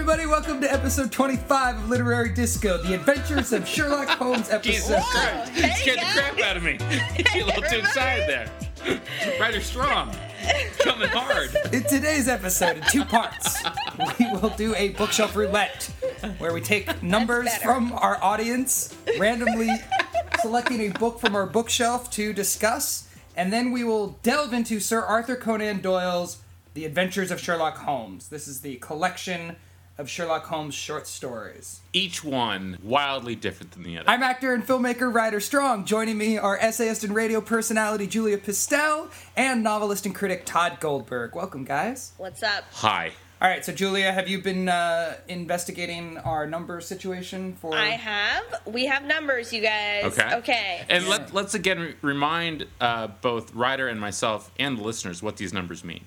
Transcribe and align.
everybody. 0.00 0.24
Welcome 0.24 0.62
to 0.62 0.72
episode 0.72 1.12
25 1.12 1.76
of 1.76 1.90
Literary 1.90 2.30
Disco, 2.30 2.78
the 2.78 2.94
adventures 2.94 3.52
of 3.52 3.68
Sherlock 3.68 4.08
Holmes 4.08 4.48
Jesus 4.62 4.88
episode. 4.88 5.10
Christ. 5.10 5.54
there 5.54 5.66
you 5.68 5.76
Scared 5.76 5.98
the 5.98 6.04
crap 6.14 6.40
out 6.40 6.56
of 6.56 6.62
me. 6.62 6.78
You're 7.34 7.44
a 7.44 7.46
little 7.46 7.62
too 7.64 7.78
excited 7.80 8.26
there. 8.26 9.38
Rider 9.38 9.60
Strong. 9.60 10.16
Coming 10.78 11.10
hard. 11.10 11.54
In 11.74 11.82
today's 11.82 12.28
episode, 12.28 12.78
in 12.78 12.82
two 12.84 13.04
parts, 13.04 13.62
we 14.18 14.24
will 14.30 14.48
do 14.56 14.74
a 14.74 14.88
bookshelf 14.88 15.36
roulette 15.36 15.90
where 16.38 16.54
we 16.54 16.62
take 16.62 17.02
numbers 17.02 17.54
from 17.58 17.92
our 17.92 18.16
audience, 18.24 18.96
randomly 19.18 19.68
selecting 20.40 20.80
a 20.80 20.98
book 20.98 21.20
from 21.20 21.36
our 21.36 21.44
bookshelf 21.44 22.10
to 22.12 22.32
discuss, 22.32 23.14
and 23.36 23.52
then 23.52 23.70
we 23.70 23.84
will 23.84 24.18
delve 24.22 24.54
into 24.54 24.80
Sir 24.80 25.02
Arthur 25.02 25.36
Conan 25.36 25.82
Doyle's 25.82 26.38
The 26.72 26.86
Adventures 26.86 27.30
of 27.30 27.38
Sherlock 27.38 27.76
Holmes. 27.76 28.28
This 28.28 28.48
is 28.48 28.62
the 28.62 28.76
collection 28.76 29.56
of 30.00 30.08
Sherlock 30.08 30.46
Holmes 30.46 30.74
short 30.74 31.06
stories. 31.06 31.80
Each 31.92 32.24
one 32.24 32.78
wildly 32.82 33.36
different 33.36 33.72
than 33.72 33.82
the 33.82 33.98
other. 33.98 34.08
I'm 34.08 34.22
actor 34.22 34.54
and 34.54 34.66
filmmaker 34.66 35.12
Rider 35.12 35.40
Strong. 35.40 35.84
Joining 35.84 36.16
me 36.16 36.38
are 36.38 36.56
essayist 36.58 37.04
and 37.04 37.14
radio 37.14 37.40
personality 37.42 38.06
Julia 38.06 38.38
Pistell 38.38 39.10
and 39.36 39.62
novelist 39.62 40.06
and 40.06 40.14
critic 40.14 40.46
Tod 40.46 40.80
Goldberg. 40.80 41.34
Welcome, 41.34 41.64
guys. 41.64 42.12
What's 42.16 42.42
up? 42.42 42.64
Hi. 42.72 43.12
All 43.42 43.48
right, 43.48 43.64
so 43.64 43.72
Julia, 43.72 44.12
have 44.12 44.28
you 44.28 44.42
been 44.42 44.68
uh, 44.68 45.16
investigating 45.28 46.18
our 46.18 46.46
number 46.46 46.80
situation 46.80 47.54
for? 47.54 47.74
I 47.74 47.90
have. 47.90 48.44
We 48.66 48.86
have 48.86 49.04
numbers, 49.04 49.52
you 49.52 49.62
guys. 49.62 50.04
Okay. 50.04 50.34
Okay. 50.36 50.84
And 50.90 51.08
let, 51.08 51.32
let's 51.32 51.54
again 51.54 51.78
re- 51.78 51.94
remind 52.02 52.66
uh, 52.80 53.08
both 53.22 53.54
Rider 53.54 53.88
and 53.88 54.00
myself 54.00 54.50
and 54.58 54.78
the 54.78 54.82
listeners 54.82 55.22
what 55.22 55.38
these 55.38 55.54
numbers 55.54 55.84
mean. 55.84 56.04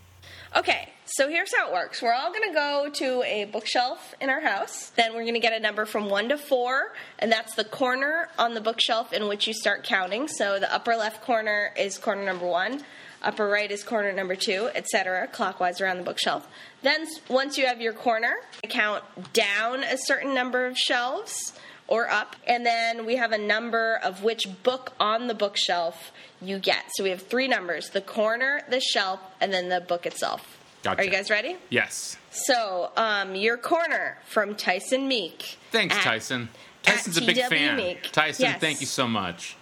Okay. 0.56 0.90
So 1.16 1.30
here's 1.30 1.54
how 1.54 1.68
it 1.68 1.74
works. 1.74 2.02
We're 2.02 2.12
all 2.12 2.34
going 2.34 2.50
to 2.50 2.56
go 2.56 2.90
to 2.92 3.22
a 3.22 3.46
bookshelf 3.46 4.16
in 4.20 4.32
our 4.32 4.40
house. 4.40 4.90
Then 4.96 5.14
we're 5.14 5.22
going 5.22 5.36
to 5.36 5.40
get 5.40 5.54
a 5.54 5.60
number 5.60 5.86
from 5.86 6.10
1 6.10 6.30
to 6.30 6.40
4, 6.40 6.92
and 7.20 7.32
that's 7.32 7.54
the 7.54 7.66
corner 7.66 8.30
on 8.40 8.56
the 8.56 8.62
bookshelf 8.62 9.14
in 9.14 9.28
which 9.28 9.46
you 9.46 9.54
start 9.54 9.84
counting. 9.84 10.28
So 10.28 10.58
the 10.58 10.74
upper 10.74 10.96
left 10.96 11.22
corner 11.22 11.72
is 11.78 12.00
corner 12.00 12.26
number 12.26 12.48
1, 12.48 12.82
upper 13.22 13.48
right 13.48 13.70
is 13.70 13.84
corner 13.84 14.12
number 14.12 14.36
2, 14.36 14.72
etc., 14.74 15.28
clockwise 15.28 15.80
around 15.82 15.98
the 15.98 16.04
bookshelf. 16.04 16.48
Then 16.82 17.06
once 17.30 17.60
you 17.60 17.68
have 17.68 17.80
your 17.80 17.94
corner, 17.94 18.34
count 18.70 19.04
down 19.34 19.84
a 19.84 20.00
certain 20.00 20.34
number 20.34 20.66
of 20.66 20.76
shelves 20.76 21.54
or 21.88 22.10
up, 22.10 22.38
and 22.48 22.66
then 22.66 23.06
we 23.06 23.18
have 23.18 23.32
a 23.32 23.38
number 23.38 24.00
of 24.04 24.24
which 24.24 24.48
book 24.64 24.94
on 25.00 25.28
the 25.28 25.36
bookshelf 25.36 26.12
you 26.42 26.58
get. 26.58 26.86
So 26.96 27.04
we 27.04 27.12
have 27.12 27.22
three 27.22 27.48
numbers: 27.48 27.92
the 27.92 28.02
corner, 28.02 28.64
the 28.68 28.80
shelf, 28.80 29.20
and 29.40 29.54
then 29.54 29.70
the 29.70 29.80
book 29.80 30.08
itself. 30.08 30.58
Gotcha. 30.84 31.02
Are 31.02 31.04
you 31.06 31.10
guys 31.12 31.30
ready? 31.30 31.56
Yes. 31.70 32.18
So, 32.32 32.92
um, 32.98 33.36
your 33.36 33.58
corner 33.58 34.18
from 34.28 34.54
Tyson 34.56 35.08
Meek. 35.08 35.58
Thanks, 35.72 35.96
At- 35.96 36.04
Tyson. 36.04 36.50
Tyson's 36.84 37.18
a 37.18 37.22
big 37.22 37.38
TW 37.38 37.50
fan. 37.50 37.76
Meek. 37.78 38.12
Tyson, 38.12 38.46
Yes. 38.46 38.60
thank 38.60 38.82
you 38.82 38.88
so 38.88 39.08
much. 39.08 39.56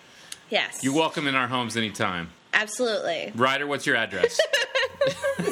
Yes. 0.50 0.84
You're 0.84 0.96
welcome 0.96 1.28
in 1.28 1.36
our 1.36 1.48
homes 1.48 1.78
anytime. 1.78 2.30
Absolutely. 2.54 3.32
Rider, 3.36 3.68
what's 3.68 3.86
your 3.86 3.96
address? 3.96 4.40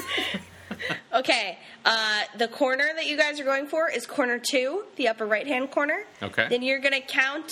Okay. 1.11 1.57
Uh, 1.85 2.21
the 2.37 2.47
corner 2.47 2.87
that 2.95 3.07
you 3.07 3.17
guys 3.17 3.39
are 3.39 3.43
going 3.43 3.65
for 3.67 3.89
is 3.89 4.05
corner 4.05 4.39
two, 4.39 4.83
the 4.95 5.07
upper 5.07 5.25
right 5.25 5.47
hand 5.47 5.71
corner. 5.71 6.03
Okay. 6.21 6.47
Then 6.49 6.61
you're 6.61 6.79
going 6.79 6.93
to 6.93 7.01
count. 7.01 7.49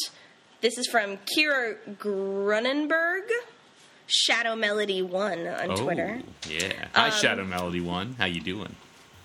This 0.62 0.78
is 0.78 0.88
from 0.88 1.18
Kira 1.36 1.76
Grunenberg, 1.98 3.28
Shadow 4.08 4.56
Melody 4.56 5.02
One 5.02 5.46
on 5.48 5.78
Twitter. 5.78 6.22
Oh, 6.24 6.50
yeah. 6.50 6.88
Hi, 6.94 7.08
Um, 7.08 7.12
Shadow 7.12 7.44
Melody 7.46 7.82
One. 7.82 8.16
How 8.18 8.26
you 8.26 8.42
doing? 8.42 8.76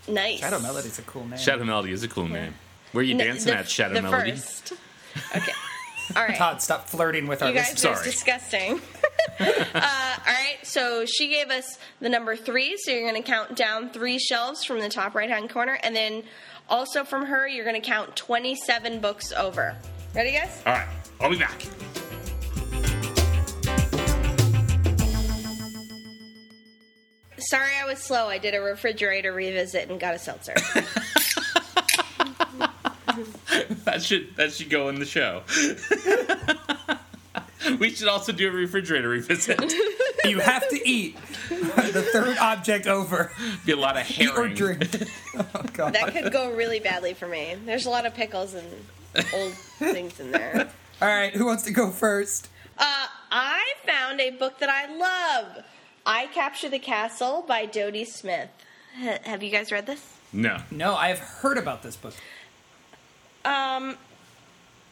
Nice. 0.09 0.41
Shadow 0.41 0.59
Melody's 0.59 0.99
a 0.99 1.03
cool 1.03 1.27
name. 1.27 1.39
Shadow 1.39 1.65
Melody 1.65 1.93
is 1.93 2.03
a 2.03 2.09
cool 2.09 2.29
name. 2.29 2.55
Where 2.93 3.03
are 3.03 3.05
you 3.05 3.15
No, 3.15 3.25
dancing 3.25 3.53
the- 3.53 3.59
at, 3.61 3.69
Shadow 3.71 3.95
the 3.95 4.03
Melody? 4.03 4.33
First. 4.33 4.73
Okay. 5.37 5.53
All 6.17 6.23
right. 6.25 6.37
Tod, 6.37 6.61
stop 6.61 6.89
flirting 6.89 7.27
with 7.29 7.43
our 7.43 7.49
You 7.51 7.55
guys 7.55 7.71
listeners. 7.73 7.93
are 7.93 7.95
Sorry. 7.97 8.11
disgusting. 8.11 8.81
uh, 9.41 9.45
all 9.77 10.35
right, 10.35 10.59
so 10.65 11.07
she 11.07 11.29
gave 11.29 11.49
us 11.51 11.79
the 12.01 12.09
number 12.09 12.35
three, 12.37 12.77
so 12.77 12.91
you're 12.91 13.09
going 13.09 13.23
to 13.23 13.27
count 13.27 13.57
down 13.57 13.89
three 13.91 14.19
shelves 14.19 14.65
from 14.65 14.81
the 14.81 14.89
top 14.89 15.15
right 15.15 15.31
hand 15.31 15.49
corner, 15.49 15.79
and 15.85 15.95
then 15.95 16.25
also 16.69 17.05
from 17.05 17.25
her, 17.27 17.47
you're 17.49 17.65
going 17.65 17.81
to 17.81 17.87
count 17.87 18.15
27 18.17 19.01
books 19.01 19.33
over. 19.33 19.77
Ready, 20.15 20.33
guys? 20.33 20.61
All 20.67 20.73
right. 20.75 20.89
I'll 21.21 21.31
be 21.31 21.39
back. 21.39 21.63
Sorry, 27.49 27.73
I 27.81 27.85
was 27.87 27.99
slow. 27.99 28.27
I 28.27 28.39
did 28.39 28.55
a 28.55 28.61
refrigerator 28.61 29.33
revisit 29.33 29.91
and 29.91 29.99
got 30.01 30.15
a 30.15 30.19
seltzer. 30.19 30.55
That 33.85 34.03
should 34.03 34.37
that 34.37 34.53
should 34.53 34.71
go 34.71 34.89
in 34.89 34.99
the 34.99 35.05
show. 35.05 35.43
we 37.79 37.91
should 37.91 38.09
also 38.09 38.33
do 38.33 38.49
a 38.49 38.51
refrigerator 38.51 39.09
revisit. 39.09 39.61
you 40.25 40.41
have 40.41 40.67
to 40.69 40.89
eat 40.89 41.17
the 41.51 42.09
third 42.13 42.39
object 42.39 42.87
over. 42.87 43.33
Be 43.67 43.73
a 43.73 43.77
lot 43.77 43.97
of 43.97 44.11
Eat 44.19 44.31
or 44.31 44.49
drink. 44.49 44.89
Oh 45.35 45.65
God. 45.73 45.95
that 45.95 46.13
could 46.13 46.33
go 46.33 46.53
really 46.53 46.81
badly 46.81 47.15
for 47.15 47.27
me. 47.27 47.57
There's 47.67 47.87
a 47.87 47.91
lot 47.91 48.07
of 48.07 48.15
pickles 48.15 48.55
and 48.55 48.67
old 49.35 49.53
things 49.53 50.19
in 50.21 50.31
there. 50.31 50.71
All 51.01 51.09
right, 51.09 51.35
who 51.35 51.45
wants 51.45 51.65
to 51.65 51.73
go 51.73 51.91
first? 51.91 52.49
Uh, 52.79 53.07
I 53.31 53.63
found 53.85 54.21
a 54.21 54.31
book 54.31 54.59
that 54.61 54.71
I 54.71 54.95
love. 54.95 55.65
I 56.05 56.27
Capture 56.29 56.69
the 56.69 56.79
Castle 56.79 57.45
by 57.47 57.67
Dodie 57.67 58.05
Smith. 58.05 58.49
H- 59.01 59.21
have 59.25 59.43
you 59.43 59.51
guys 59.51 59.71
read 59.73 59.87
this? 59.87 60.05
No. 60.33 60.59
No, 60.71 60.95
I 60.95 61.09
have 61.09 61.19
heard 61.19 61.59
about 61.59 61.83
this 61.83 61.97
book. 61.97 62.15
Um, 63.45 63.97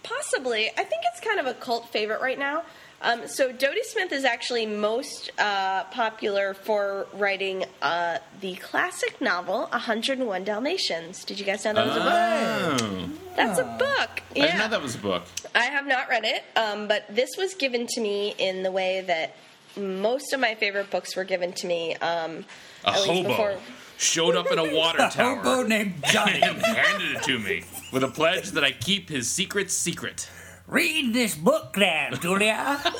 possibly. 0.03 0.69
I 0.76 0.84
think 0.84 1.03
it's 1.12 1.21
kind 1.21 1.41
of 1.41 1.47
a 1.47 1.54
cult 1.54 1.88
favorite 1.91 2.21
right 2.21 2.38
now. 2.38 2.62
Um, 3.03 3.26
so 3.26 3.50
Dodie 3.50 3.82
Smith 3.84 4.12
is 4.12 4.25
actually 4.26 4.66
most 4.66 5.31
uh, 5.38 5.84
popular 5.84 6.53
for 6.53 7.06
writing 7.15 7.65
uh, 7.81 8.19
the 8.42 8.56
classic 8.56 9.21
novel 9.22 9.69
101 9.72 10.44
Dalmatians. 10.44 11.25
Did 11.25 11.41
you 11.41 11.47
guys 11.47 11.65
know 11.65 11.72
that 11.72 11.87
was 11.87 11.97
a 11.97 12.00
book? 12.00 12.91
Oh. 12.92 13.10
That's 13.37 13.59
a 13.59 13.65
book. 13.65 14.22
I 14.32 14.34
didn't 14.34 14.50
know 14.50 14.62
Yeah. 14.65 14.69
that 14.69 14.82
was 14.82 14.94
a 14.97 14.98
book. 14.98 15.22
I 15.54 15.62
have 15.65 15.87
not 15.87 16.10
read 16.10 16.25
it, 16.25 16.44
um, 16.56 16.88
but 16.88 17.04
this 17.09 17.31
was 17.38 17.54
given 17.54 17.87
to 17.88 18.00
me 18.03 18.34
in 18.37 18.62
the 18.62 18.71
way 18.71 19.00
that 19.06 19.34
most 19.77 20.33
of 20.33 20.41
my 20.41 20.55
favorite 20.55 20.91
books 20.91 21.15
were 21.17 21.25
given 21.25 21.53
to 21.55 21.67
me. 21.67 21.95
Um, 21.97 22.45
A 22.85 22.91
at 22.91 22.95
least 23.03 23.07
hobo 23.07 23.29
before- 23.29 23.59
showed 23.99 24.35
up 24.37 24.51
in 24.51 24.59
a 24.59 24.75
water 24.75 24.99
A 25.03 25.11
tower 25.11 25.37
hobo 25.37 25.63
named 25.69 26.03
Johnny. 26.13 26.41
and 26.43 26.57
handed 26.63 27.17
it 27.17 27.23
to 27.25 27.39
me 27.39 27.65
with 27.93 28.03
a 28.03 28.09
pledge 28.09 28.51
that 28.53 28.65
I 28.65 28.73
keep 28.73 29.09
his 29.09 29.31
secret 29.31 29.71
secret. 29.71 30.29
Read 30.67 31.13
this 31.13 31.35
book 31.35 31.77
now, 31.77 32.11
Julia. 32.21 32.81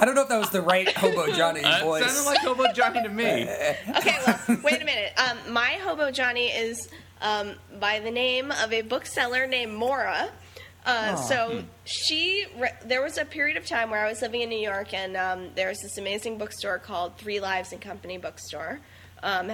I 0.00 0.04
don't 0.04 0.14
know 0.14 0.22
if 0.22 0.28
that 0.28 0.38
was 0.38 0.50
the 0.50 0.60
right 0.62 0.88
hobo 0.96 1.32
Johnny 1.32 1.62
That 1.62 1.82
voice. 1.82 2.04
sounded 2.08 2.28
like 2.30 2.38
Hobo 2.40 2.72
Johnny 2.72 3.02
to 3.02 3.08
me. 3.08 3.24
Okay, 3.96 4.16
well, 4.26 4.58
wait 4.62 4.80
a 4.80 4.84
minute. 4.84 5.12
Um, 5.16 5.52
my 5.52 5.70
hobo 5.82 6.10
Johnny 6.12 6.48
is 6.48 6.88
um, 7.20 7.54
by 7.80 7.98
the 7.98 8.10
name 8.10 8.52
of 8.62 8.72
a 8.72 8.82
bookseller 8.82 9.46
named 9.48 9.72
Mora. 9.74 10.30
Uh, 10.86 11.16
so 11.16 11.64
she, 11.84 12.46
re- 12.58 12.72
there 12.84 13.02
was 13.02 13.18
a 13.18 13.24
period 13.24 13.56
of 13.58 13.66
time 13.66 13.90
where 13.90 14.04
I 14.04 14.08
was 14.08 14.22
living 14.22 14.40
in 14.40 14.48
New 14.48 14.58
York, 14.58 14.94
and 14.94 15.16
um, 15.16 15.48
there 15.54 15.68
was 15.68 15.78
this 15.82 15.98
amazing 15.98 16.38
bookstore 16.38 16.78
called 16.78 17.16
Three 17.18 17.40
Lives 17.40 17.72
and 17.72 17.80
Company 17.80 18.16
Bookstore. 18.16 18.80
Um, 19.22 19.52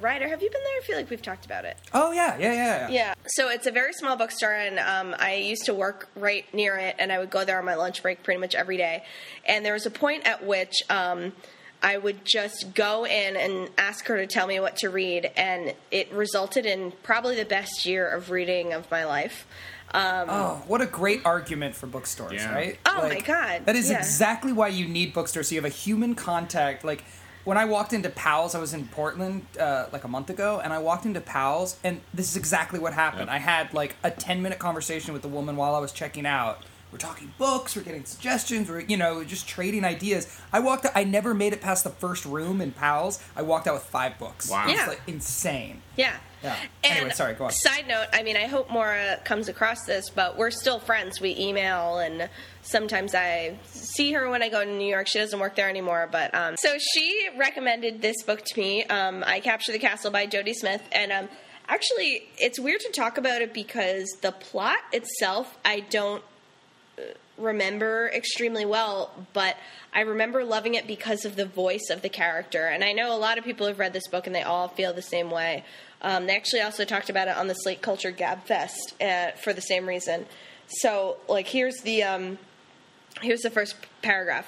Rider, 0.00 0.28
have 0.28 0.42
you 0.42 0.50
been 0.50 0.62
there? 0.62 0.76
I 0.78 0.80
feel 0.84 0.96
like 0.96 1.10
we've 1.10 1.22
talked 1.22 1.44
about 1.44 1.64
it. 1.64 1.76
oh 1.92 2.12
yeah, 2.12 2.36
yeah, 2.38 2.52
yeah. 2.52 2.88
Yeah. 2.88 3.14
So 3.26 3.48
it's 3.48 3.66
a 3.66 3.70
very 3.70 3.92
small 3.92 4.16
bookstore, 4.16 4.52
and 4.52 4.78
um, 4.78 5.14
I 5.18 5.34
used 5.34 5.66
to 5.66 5.74
work 5.74 6.08
right 6.16 6.44
near 6.54 6.76
it, 6.76 6.96
and 6.98 7.12
I 7.12 7.18
would 7.18 7.30
go 7.30 7.44
there 7.44 7.58
on 7.58 7.64
my 7.64 7.74
lunch 7.74 8.02
break 8.02 8.22
pretty 8.22 8.40
much 8.40 8.54
every 8.54 8.76
day. 8.76 9.04
And 9.46 9.64
there 9.64 9.74
was 9.74 9.86
a 9.86 9.90
point 9.90 10.26
at 10.26 10.44
which 10.44 10.74
um, 10.88 11.32
I 11.82 11.98
would 11.98 12.24
just 12.24 12.74
go 12.74 13.04
in 13.06 13.36
and 13.36 13.68
ask 13.76 14.06
her 14.06 14.16
to 14.16 14.26
tell 14.26 14.46
me 14.46 14.58
what 14.58 14.76
to 14.78 14.88
read, 14.88 15.30
and 15.36 15.74
it 15.90 16.12
resulted 16.12 16.64
in 16.64 16.92
probably 17.02 17.36
the 17.36 17.44
best 17.44 17.84
year 17.86 18.08
of 18.08 18.30
reading 18.30 18.72
of 18.72 18.90
my 18.90 19.04
life. 19.04 19.46
Um, 19.92 20.26
Oh, 20.28 20.62
what 20.66 20.80
a 20.82 20.86
great 20.86 21.24
argument 21.24 21.74
for 21.74 21.86
bookstores, 21.86 22.34
Yeah. 22.34 22.54
right? 22.54 22.78
Oh, 22.84 23.08
my 23.08 23.20
God, 23.20 23.64
That 23.64 23.76
is 23.76 23.90
yeah. 23.90 23.98
exactly 23.98 24.52
why 24.52 24.68
you 24.68 24.86
need 24.86 25.12
bookstores. 25.14 25.48
So 25.48 25.54
you 25.54 25.60
have 25.62 25.70
a 25.70 25.74
human 25.74 26.14
contact. 26.14 26.84
Like 26.84 27.04
when 27.44 27.56
I 27.56 27.64
walked 27.64 27.92
into 27.94 28.10
Powell's, 28.10 28.54
I 28.54 28.58
was 28.58 28.74
in 28.74 28.86
Portland 28.88 29.46
uh, 29.58 29.86
like 29.92 30.04
a 30.04 30.08
month 30.08 30.28
ago, 30.28 30.60
and 30.62 30.72
I 30.72 30.78
walked 30.78 31.06
into 31.06 31.20
Powell's, 31.22 31.76
and 31.82 32.00
this 32.12 32.28
is 32.30 32.36
exactly 32.36 32.78
what 32.78 32.92
happened. 32.92 33.26
Yep. 33.26 33.34
I 33.34 33.38
had 33.38 33.72
like 33.72 33.96
a 34.04 34.10
ten 34.10 34.42
minute 34.42 34.58
conversation 34.58 35.12
with 35.14 35.22
the 35.22 35.28
woman 35.28 35.56
while 35.56 35.74
I 35.74 35.78
was 35.78 35.92
checking 35.92 36.26
out. 36.26 36.62
We're 36.90 36.98
talking 36.98 37.32
books, 37.36 37.76
we're 37.76 37.82
getting 37.82 38.04
suggestions, 38.06 38.70
we're 38.70 38.80
you 38.80 38.96
know 38.96 39.22
just 39.22 39.46
trading 39.46 39.84
ideas. 39.84 40.26
I 40.52 40.60
walked. 40.60 40.86
I 40.94 41.04
never 41.04 41.34
made 41.34 41.52
it 41.52 41.60
past 41.60 41.84
the 41.84 41.90
first 41.90 42.24
room 42.24 42.60
in 42.62 42.72
Powell's. 42.72 43.22
I 43.36 43.42
walked 43.42 43.66
out 43.68 43.74
with 43.74 43.82
five 43.84 44.18
books. 44.18 44.48
Wow. 44.50 44.64
It 44.64 44.70
was, 44.72 44.74
Yeah. 44.80 44.86
like 44.86 45.02
insane. 45.06 45.82
Yeah. 45.96 46.16
Yeah. 46.42 46.56
And 46.84 46.96
Anyway, 46.98 47.12
sorry, 47.14 47.34
go 47.34 47.46
on. 47.46 47.50
Side 47.50 47.86
note, 47.88 48.06
I 48.12 48.22
mean, 48.22 48.36
I 48.36 48.46
hope 48.46 48.70
Maura 48.70 49.18
comes 49.24 49.48
across 49.48 49.84
this, 49.86 50.08
but 50.08 50.38
we're 50.38 50.52
still 50.52 50.78
friends. 50.78 51.20
We 51.20 51.36
email, 51.36 51.98
and 51.98 52.30
sometimes 52.62 53.12
I 53.14 53.58
see 53.72 54.12
her 54.12 54.30
when 54.30 54.40
I 54.42 54.48
go 54.48 54.64
to 54.64 54.70
New 54.70 54.86
York. 54.88 55.08
She 55.08 55.18
doesn't 55.18 55.38
work 55.40 55.56
there 55.56 55.68
anymore, 55.68 56.08
but 56.10 56.32
um, 56.34 56.54
so 56.56 56.76
she 56.78 57.28
recommended 57.36 58.00
this 58.00 58.22
book 58.22 58.42
to 58.46 58.58
me. 58.60 58.84
Um, 58.84 59.24
I 59.26 59.40
Capture 59.40 59.72
the 59.72 59.78
Castle 59.80 60.10
by 60.12 60.26
Dodie 60.26 60.54
Smith, 60.54 60.82
and 60.92 61.12
um, 61.12 61.28
Actually, 61.70 62.22
it's 62.38 62.58
weird 62.58 62.80
to 62.80 62.90
talk 62.92 63.18
about 63.18 63.42
it 63.42 63.52
because 63.52 64.06
the 64.22 64.32
plot 64.32 64.78
itself, 64.90 65.58
I 65.66 65.80
don't 65.80 66.22
remember 67.38 68.10
extremely 68.14 68.64
well, 68.64 69.12
but 69.32 69.56
I 69.92 70.00
remember 70.00 70.44
loving 70.44 70.74
it 70.74 70.86
because 70.86 71.24
of 71.24 71.36
the 71.36 71.46
voice 71.46 71.88
of 71.90 72.02
the 72.02 72.08
character. 72.08 72.66
And 72.66 72.84
I 72.84 72.92
know 72.92 73.14
a 73.14 73.18
lot 73.18 73.38
of 73.38 73.44
people 73.44 73.66
have 73.66 73.78
read 73.78 73.92
this 73.92 74.08
book 74.08 74.26
and 74.26 74.34
they 74.34 74.42
all 74.42 74.68
feel 74.68 74.92
the 74.92 75.02
same 75.02 75.30
way. 75.30 75.64
Um, 76.02 76.26
they 76.26 76.36
actually 76.36 76.60
also 76.60 76.84
talked 76.84 77.10
about 77.10 77.28
it 77.28 77.36
on 77.36 77.48
the 77.48 77.54
Slate 77.54 77.82
Culture 77.82 78.12
Gabfest 78.12 79.00
uh, 79.00 79.32
for 79.36 79.52
the 79.52 79.60
same 79.60 79.86
reason. 79.86 80.26
So, 80.68 81.16
like, 81.28 81.48
here's 81.48 81.76
the 81.82 82.02
um, 82.02 82.38
here's 83.22 83.40
the 83.40 83.50
first 83.50 83.74
paragraph. 84.02 84.46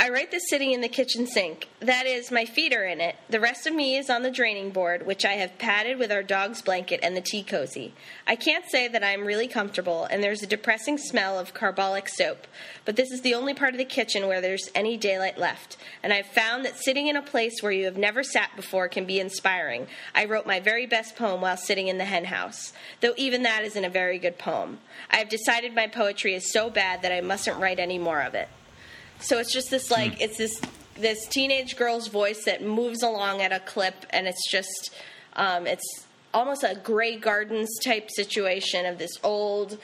I 0.00 0.08
write 0.08 0.30
this 0.30 0.48
sitting 0.48 0.72
in 0.72 0.80
the 0.80 0.88
kitchen 0.88 1.26
sink. 1.26 1.68
That 1.80 2.06
is, 2.06 2.30
my 2.30 2.46
feet 2.46 2.74
are 2.74 2.86
in 2.86 3.02
it. 3.02 3.16
The 3.28 3.38
rest 3.38 3.66
of 3.66 3.74
me 3.74 3.98
is 3.98 4.08
on 4.08 4.22
the 4.22 4.30
draining 4.30 4.70
board, 4.70 5.04
which 5.04 5.26
I 5.26 5.34
have 5.34 5.58
padded 5.58 5.98
with 5.98 6.10
our 6.10 6.22
dog's 6.22 6.62
blanket 6.62 7.00
and 7.02 7.14
the 7.14 7.20
tea 7.20 7.42
cozy. 7.42 7.92
I 8.26 8.34
can't 8.34 8.64
say 8.64 8.88
that 8.88 9.04
I 9.04 9.10
am 9.10 9.26
really 9.26 9.46
comfortable, 9.46 10.06
and 10.06 10.22
there's 10.22 10.42
a 10.42 10.46
depressing 10.46 10.96
smell 10.96 11.38
of 11.38 11.52
carbolic 11.52 12.08
soap. 12.08 12.46
But 12.86 12.96
this 12.96 13.10
is 13.10 13.20
the 13.20 13.34
only 13.34 13.52
part 13.52 13.74
of 13.74 13.78
the 13.78 13.84
kitchen 13.84 14.26
where 14.26 14.40
there's 14.40 14.70
any 14.74 14.96
daylight 14.96 15.36
left, 15.36 15.76
and 16.02 16.14
I've 16.14 16.28
found 16.28 16.64
that 16.64 16.78
sitting 16.78 17.08
in 17.08 17.16
a 17.16 17.22
place 17.22 17.60
where 17.60 17.70
you 17.70 17.84
have 17.84 17.98
never 17.98 18.22
sat 18.22 18.56
before 18.56 18.88
can 18.88 19.04
be 19.04 19.20
inspiring. 19.20 19.86
I 20.14 20.24
wrote 20.24 20.46
my 20.46 20.60
very 20.60 20.86
best 20.86 21.14
poem 21.14 21.42
while 21.42 21.58
sitting 21.58 21.88
in 21.88 21.98
the 21.98 22.06
hen 22.06 22.24
house, 22.24 22.72
though 23.02 23.12
even 23.18 23.42
that 23.42 23.64
isn't 23.64 23.84
a 23.84 23.90
very 23.90 24.18
good 24.18 24.38
poem. 24.38 24.78
I 25.10 25.16
have 25.16 25.28
decided 25.28 25.74
my 25.74 25.88
poetry 25.88 26.34
is 26.34 26.50
so 26.50 26.70
bad 26.70 27.02
that 27.02 27.12
I 27.12 27.20
mustn't 27.20 27.60
write 27.60 27.78
any 27.78 27.98
more 27.98 28.22
of 28.22 28.34
it. 28.34 28.48
So 29.20 29.38
it's 29.38 29.52
just 29.52 29.70
this 29.70 29.90
like 29.90 30.20
it's 30.20 30.38
this 30.38 30.60
this 30.96 31.26
teenage 31.26 31.76
girl's 31.76 32.08
voice 32.08 32.44
that 32.44 32.62
moves 32.62 33.02
along 33.02 33.42
at 33.42 33.52
a 33.52 33.60
clip, 33.60 34.06
and 34.10 34.26
it's 34.26 34.50
just 34.50 34.94
um, 35.34 35.66
it's 35.66 36.06
almost 36.32 36.62
a 36.62 36.78
Grey 36.82 37.16
Gardens 37.16 37.78
type 37.84 38.10
situation 38.10 38.86
of 38.86 38.98
this 38.98 39.18
old. 39.22 39.78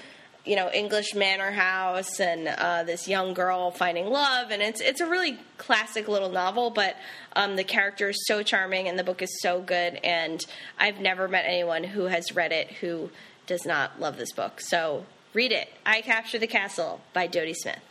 You 0.44 0.54
know, 0.54 0.70
English 0.70 1.12
manor 1.16 1.50
house, 1.50 2.20
and 2.20 2.46
uh, 2.46 2.84
this 2.84 3.08
young 3.08 3.34
girl 3.34 3.72
finding 3.72 4.06
love, 4.06 4.52
and 4.52 4.62
it's 4.62 4.80
it's 4.80 5.00
a 5.00 5.06
really 5.06 5.38
classic 5.58 6.06
little 6.06 6.30
novel. 6.30 6.70
But 6.70 6.94
um, 7.34 7.56
the 7.56 7.64
character 7.64 8.10
is 8.10 8.26
so 8.28 8.44
charming, 8.44 8.86
and 8.86 8.96
the 8.96 9.02
book 9.02 9.22
is 9.22 9.40
so 9.42 9.60
good. 9.60 9.98
And 10.04 10.40
I've 10.78 11.00
never 11.00 11.26
met 11.26 11.46
anyone 11.46 11.82
who 11.82 12.04
has 12.04 12.32
read 12.32 12.52
it 12.52 12.70
who 12.74 13.10
does 13.48 13.66
not 13.66 14.00
love 14.00 14.18
this 14.18 14.30
book. 14.30 14.60
So 14.60 15.04
read 15.34 15.50
it. 15.50 15.68
I 15.84 16.00
Capture 16.00 16.38
the 16.38 16.46
Castle 16.46 17.00
by 17.12 17.26
Dodie 17.26 17.54
Smith. 17.54 17.85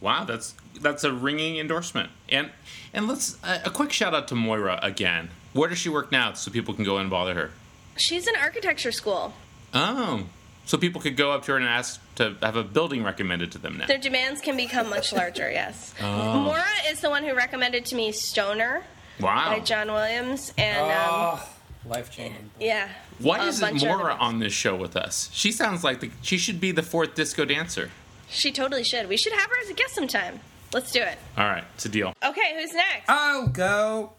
Wow, 0.00 0.24
that's 0.24 0.54
that's 0.80 1.04
a 1.04 1.12
ringing 1.12 1.58
endorsement. 1.58 2.10
And 2.28 2.50
and 2.92 3.06
let's 3.08 3.42
uh, 3.44 3.58
a 3.64 3.70
quick 3.70 3.92
shout 3.92 4.14
out 4.14 4.28
to 4.28 4.34
Moira 4.34 4.78
again. 4.82 5.30
Where 5.52 5.68
does 5.68 5.78
she 5.78 5.88
work 5.88 6.10
now, 6.12 6.32
so 6.34 6.50
people 6.50 6.74
can 6.74 6.84
go 6.84 6.98
and 6.98 7.10
bother 7.10 7.34
her? 7.34 7.50
She's 7.96 8.26
in 8.26 8.36
architecture 8.36 8.92
school. 8.92 9.34
Oh, 9.74 10.24
so 10.64 10.78
people 10.78 11.00
could 11.00 11.16
go 11.16 11.32
up 11.32 11.44
to 11.44 11.52
her 11.52 11.58
and 11.58 11.66
ask 11.66 12.00
to 12.16 12.36
have 12.40 12.56
a 12.56 12.62
building 12.64 13.02
recommended 13.04 13.52
to 13.52 13.58
them 13.58 13.76
now. 13.78 13.86
Their 13.86 13.98
demands 13.98 14.40
can 14.40 14.56
become 14.56 14.88
much 14.88 15.12
larger. 15.20 15.50
Yes. 15.50 15.92
Moira 16.00 16.64
is 16.88 17.00
the 17.00 17.10
one 17.10 17.24
who 17.24 17.34
recommended 17.34 17.84
to 17.86 17.94
me 17.96 18.12
Stoner 18.12 18.82
Wow. 19.20 19.50
by 19.50 19.60
John 19.60 19.88
Williams, 19.92 20.52
and 20.56 20.78
um, 20.80 20.88
Oh, 20.90 21.48
life 21.84 22.10
changing. 22.10 22.50
yeah. 22.58 22.88
Why 23.18 23.46
isn't 23.46 23.60
bunch 23.68 23.82
of 23.82 23.88
other 23.90 23.98
Moira 23.98 24.14
on 24.14 24.38
this 24.38 24.52
show 24.54 24.74
with 24.76 24.96
us? 24.96 25.28
She 25.32 25.52
sounds 25.52 25.84
like 25.84 26.00
the, 26.00 26.10
she 26.22 26.38
should 26.38 26.58
be 26.60 26.72
the 26.72 26.82
fourth 26.82 27.14
disco 27.14 27.44
dancer. 27.44 27.90
She 28.30 28.52
totally 28.52 28.84
should. 28.84 29.08
We 29.08 29.16
should 29.16 29.32
have 29.32 29.48
her 29.50 29.56
as 29.62 29.70
a 29.70 29.74
guest 29.74 29.94
sometime. 29.94 30.40
Let's 30.72 30.92
do 30.92 31.00
it. 31.00 31.18
All 31.36 31.46
right, 31.46 31.64
it's 31.74 31.84
a 31.84 31.88
deal. 31.88 32.14
Okay, 32.24 32.54
who's 32.54 32.72
next? 32.72 33.08
I'll 33.08 33.48
go. 33.48 34.12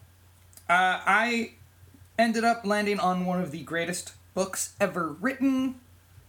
Uh, 0.68 1.00
I 1.06 1.52
ended 2.18 2.44
up 2.44 2.64
landing 2.66 3.00
on 3.00 3.24
one 3.26 3.40
of 3.40 3.50
the 3.50 3.62
greatest 3.62 4.12
books 4.34 4.74
ever 4.80 5.08
written, 5.08 5.76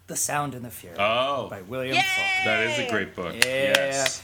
The 0.08 0.16
Sound 0.16 0.56
and 0.56 0.64
the 0.64 0.70
Fury 0.72 0.96
Oh, 0.98 1.48
by 1.50 1.62
William 1.62 1.96
Yay! 1.96 2.02
Faulkner. 2.02 2.52
that 2.52 2.64
is 2.68 2.88
a 2.88 2.90
great 2.90 3.16
book. 3.16 3.36
Yeah. 3.36 3.42
Yes. 3.76 4.24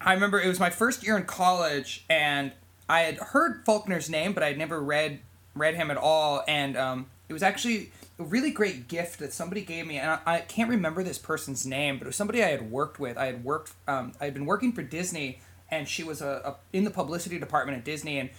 I 0.00 0.14
remember 0.14 0.40
it 0.40 0.48
was 0.48 0.58
my 0.58 0.70
first 0.70 1.04
year 1.04 1.16
in 1.16 1.24
college, 1.24 2.04
and 2.10 2.52
I 2.88 3.00
had 3.02 3.18
heard 3.18 3.64
Faulkner's 3.64 4.10
name, 4.10 4.32
but 4.32 4.42
I'd 4.42 4.58
never 4.58 4.80
read 4.80 5.20
read 5.54 5.74
him 5.74 5.90
at 5.90 5.96
all. 5.98 6.42
And 6.48 6.76
um, 6.78 7.06
it 7.28 7.32
was 7.34 7.42
actually 7.42 7.92
a 8.22 8.24
really 8.28 8.50
great 8.50 8.88
gift 8.88 9.18
that 9.18 9.32
somebody 9.32 9.62
gave 9.62 9.86
me, 9.86 9.98
and 9.98 10.10
I, 10.10 10.20
I 10.26 10.38
can't 10.40 10.70
remember 10.70 11.02
this 11.02 11.18
person's 11.18 11.66
name, 11.66 11.98
but 11.98 12.04
it 12.04 12.08
was 12.08 12.16
somebody 12.16 12.42
I 12.42 12.48
had 12.48 12.70
worked 12.70 13.00
with. 13.00 13.18
I 13.18 13.26
had 13.26 13.44
worked, 13.44 13.72
um, 13.88 14.12
I 14.20 14.26
had 14.26 14.34
been 14.34 14.46
working 14.46 14.72
for 14.72 14.82
Disney, 14.82 15.40
and 15.70 15.88
she 15.88 16.04
was 16.04 16.22
a, 16.22 16.56
a 16.72 16.76
in 16.76 16.84
the 16.84 16.90
publicity 16.90 17.38
department 17.38 17.78
at 17.78 17.84
Disney, 17.84 18.18
and 18.18 18.30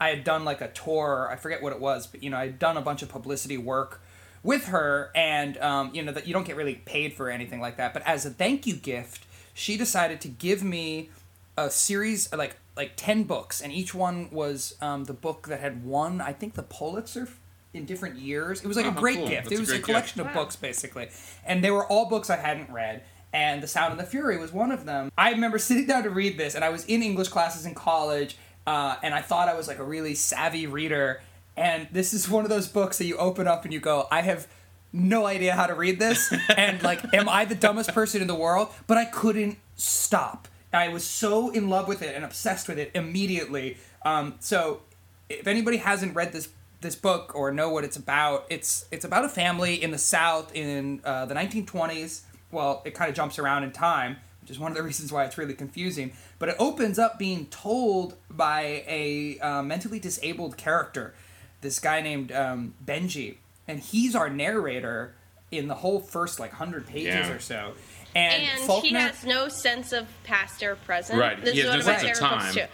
I 0.00 0.08
had 0.08 0.24
done 0.24 0.44
like 0.44 0.60
a 0.60 0.68
tour. 0.68 1.28
I 1.30 1.36
forget 1.36 1.62
what 1.62 1.72
it 1.72 1.80
was, 1.80 2.06
but 2.06 2.22
you 2.22 2.30
know, 2.30 2.36
I 2.36 2.46
had 2.46 2.58
done 2.58 2.76
a 2.76 2.82
bunch 2.82 3.02
of 3.02 3.08
publicity 3.08 3.58
work 3.58 4.00
with 4.42 4.66
her, 4.66 5.10
and 5.14 5.58
um, 5.58 5.90
you 5.92 6.02
know 6.02 6.12
that 6.12 6.26
you 6.26 6.32
don't 6.32 6.46
get 6.46 6.56
really 6.56 6.76
paid 6.76 7.14
for 7.14 7.28
anything 7.28 7.60
like 7.60 7.76
that. 7.78 7.92
But 7.92 8.06
as 8.06 8.24
a 8.24 8.30
thank 8.30 8.66
you 8.66 8.74
gift, 8.74 9.26
she 9.54 9.76
decided 9.76 10.20
to 10.20 10.28
give 10.28 10.62
me 10.62 11.10
a 11.56 11.70
series 11.70 12.32
like 12.32 12.56
like 12.74 12.92
10 12.96 13.24
books 13.24 13.60
and 13.60 13.70
each 13.70 13.94
one 13.94 14.30
was 14.30 14.74
um, 14.80 15.04
the 15.04 15.12
book 15.12 15.48
that 15.48 15.60
had 15.60 15.84
won 15.84 16.22
i 16.22 16.32
think 16.32 16.54
the 16.54 16.62
pulitzer 16.62 17.28
in 17.74 17.84
different 17.84 18.16
years. 18.18 18.60
It 18.62 18.66
was 18.66 18.76
like 18.76 18.86
Oh, 18.86 18.90
a 18.90 18.92
great 18.92 19.16
cool. 19.18 19.28
gift. 19.28 19.44
That's 19.44 19.56
it 19.56 19.60
was 19.60 19.68
a, 19.70 19.72
great 19.72 19.84
collection 19.84 20.18
gift. 20.18 20.30
of 20.30 20.36
Wow. 20.36 20.42
books 20.42 20.56
basically. 20.56 21.08
And 21.44 21.64
they 21.64 21.70
were 21.70 21.86
all 21.86 22.06
books 22.08 22.28
i 22.30 22.36
hadn't 22.36 22.70
read 22.70 23.02
and 23.32 23.62
the 23.62 23.66
sound 23.66 23.92
and 23.92 24.00
the 24.00 24.04
fury 24.04 24.36
was 24.36 24.52
one 24.52 24.70
of 24.70 24.84
them. 24.84 25.10
I 25.16 25.30
remember 25.30 25.58
sitting 25.58 25.86
down 25.86 26.02
to 26.02 26.10
read 26.10 26.36
this 26.36 26.54
and 26.54 26.64
i 26.64 26.68
was 26.68 26.84
in 26.84 27.02
english 27.02 27.28
classes 27.28 27.64
in 27.64 27.74
college 27.74 28.36
uh, 28.66 28.96
and 29.02 29.14
i 29.14 29.22
thought 29.22 29.48
i 29.48 29.54
was 29.54 29.68
like 29.68 29.78
a 29.78 29.84
really 29.84 30.14
savvy 30.14 30.66
reader. 30.66 31.22
And 31.56 31.88
this 31.92 32.12
is 32.14 32.28
one 32.30 32.44
of 32.44 32.50
those 32.50 32.66
books 32.68 32.98
that 32.98 33.04
you 33.06 33.16
open 33.16 33.46
up 33.48 33.64
and 33.64 33.72
you 33.72 33.80
go 33.80 34.06
i 34.10 34.20
have 34.22 34.46
no 34.92 35.24
idea 35.24 35.54
how 35.54 35.66
to 35.66 35.74
read 35.74 35.98
this 35.98 36.30
and 36.56 36.82
like 36.82 37.02
am 37.14 37.26
i 37.28 37.46
the 37.46 37.54
dumbest 37.54 37.94
person 37.94 38.20
in 38.20 38.26
the 38.28 38.34
world? 38.34 38.68
But 38.86 38.98
i 38.98 39.06
couldn't 39.06 39.56
stop. 39.76 40.46
I 40.74 40.88
was 40.88 41.04
so 41.04 41.48
in 41.50 41.68
love 41.70 41.88
with 41.88 42.02
it 42.02 42.14
and 42.14 42.24
obsessed 42.24 42.68
with 42.68 42.78
it 42.78 42.90
immediately. 42.94 43.76
Um, 44.06 44.34
so 44.40 44.80
if 45.28 45.46
anybody 45.46 45.76
hasn't 45.78 46.14
read 46.14 46.32
this 46.32 46.48
this 46.82 46.94
book 46.96 47.32
or 47.34 47.50
know 47.52 47.70
what 47.70 47.84
it's 47.84 47.96
about 47.96 48.44
it's 48.50 48.84
it's 48.90 49.04
about 49.04 49.24
a 49.24 49.28
family 49.28 49.82
in 49.82 49.90
the 49.92 49.98
south 49.98 50.54
in 50.54 51.00
uh, 51.04 51.24
the 51.24 51.34
1920s 51.34 52.22
well 52.50 52.82
it 52.84 52.92
kind 52.94 53.08
of 53.08 53.14
jumps 53.16 53.38
around 53.38 53.62
in 53.64 53.70
time 53.72 54.16
which 54.40 54.50
is 54.50 54.58
one 54.58 54.70
of 54.72 54.76
the 54.76 54.82
reasons 54.90 55.10
why 55.12 55.24
it's 55.24 55.38
really 55.38 55.54
confusing 55.54 56.12
but 56.38 56.48
it 56.48 56.56
opens 56.58 56.98
up 56.98 57.18
being 57.18 57.46
told 57.46 58.16
by 58.28 58.84
a 58.86 59.38
uh, 59.40 59.62
mentally 59.62 59.98
disabled 60.00 60.56
character 60.56 61.14
this 61.60 61.78
guy 61.78 62.00
named 62.00 62.30
um, 62.32 62.74
benji 62.84 63.36
and 63.68 63.78
he's 63.80 64.14
our 64.16 64.28
narrator 64.28 65.14
in 65.52 65.68
the 65.68 65.74
whole 65.76 66.00
first 66.00 66.40
like 66.40 66.50
100 66.50 66.86
pages 66.86 67.14
Yeah. 67.14 67.32
or 67.32 67.38
so 67.38 67.72
and, 68.14 68.42
and 68.42 68.60
Faulkner, 68.62 68.88
he 68.88 68.94
has 68.94 69.24
no 69.24 69.48
sense 69.48 69.90
of 69.94 70.06
past 70.24 70.62
or 70.62 70.76
present. 70.76 71.18
Right, 71.18 71.42
This 71.42 71.54
he 71.54 71.60
is 71.60 71.66
has 71.70 71.70
one 71.70 71.78
no 71.78 71.80
of 71.80 71.86
my 71.86 71.92
sense 72.02 72.18
of 72.20 72.26
favorite 72.26 72.30
books 72.36 72.44
time. 72.44 72.54
too. 72.66 72.72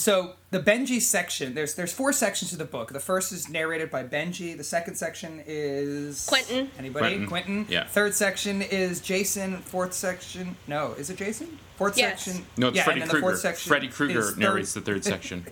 So 0.00 0.32
the 0.50 0.60
Benji 0.60 0.98
section, 1.02 1.52
there's 1.54 1.74
there's 1.74 1.92
four 1.92 2.14
sections 2.14 2.50
to 2.52 2.56
the 2.56 2.64
book. 2.64 2.90
The 2.90 3.00
first 3.00 3.32
is 3.32 3.50
narrated 3.50 3.90
by 3.90 4.02
Benji. 4.02 4.56
The 4.56 4.64
second 4.64 4.94
section 4.94 5.42
is 5.46 6.24
Quentin. 6.26 6.70
Anybody? 6.78 7.26
Quentin. 7.26 7.66
Yeah. 7.68 7.84
Third 7.84 8.14
section 8.14 8.62
is 8.62 9.00
Jason. 9.00 9.58
Fourth 9.58 9.92
section, 9.92 10.56
no, 10.66 10.92
is 10.92 11.10
it 11.10 11.18
Jason? 11.18 11.58
Fourth 11.76 11.98
Yes. 11.98 12.24
section. 12.24 12.46
No, 12.56 12.68
it's 12.68 12.78
yeah, 12.78 12.84
Freddy 12.84 13.02
and 13.02 13.10
then 13.10 13.14
the 13.16 13.20
Krueger. 13.20 13.32
fourth 13.34 13.40
section. 13.40 13.68
Freddy 13.68 13.88
is 13.88 13.94
Krueger 13.94 14.22
third- 14.22 14.38
narrates 14.38 14.72
the 14.72 14.80
third 14.80 15.04
section. 15.12 15.44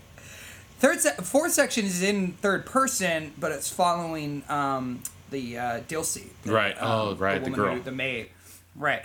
Third, 0.78 1.00
se- 1.00 1.16
fourth 1.24 1.52
section 1.52 1.84
is 1.84 2.02
in 2.02 2.32
third 2.40 2.64
person, 2.64 3.34
but 3.38 3.52
it's 3.52 3.70
following 3.70 4.44
um, 4.48 5.02
the 5.30 5.58
uh, 5.58 5.80
Dilsey. 5.80 6.28
the, 6.44 6.52
Right. 6.52 6.74
um, 6.80 6.90
Oh, 6.90 7.14
right, 7.16 7.34
the 7.34 7.50
woman 7.50 7.52
girl. 7.60 7.74
who- 7.74 7.82
the 7.82 7.92
maid. 7.92 8.30
Right. 8.74 9.04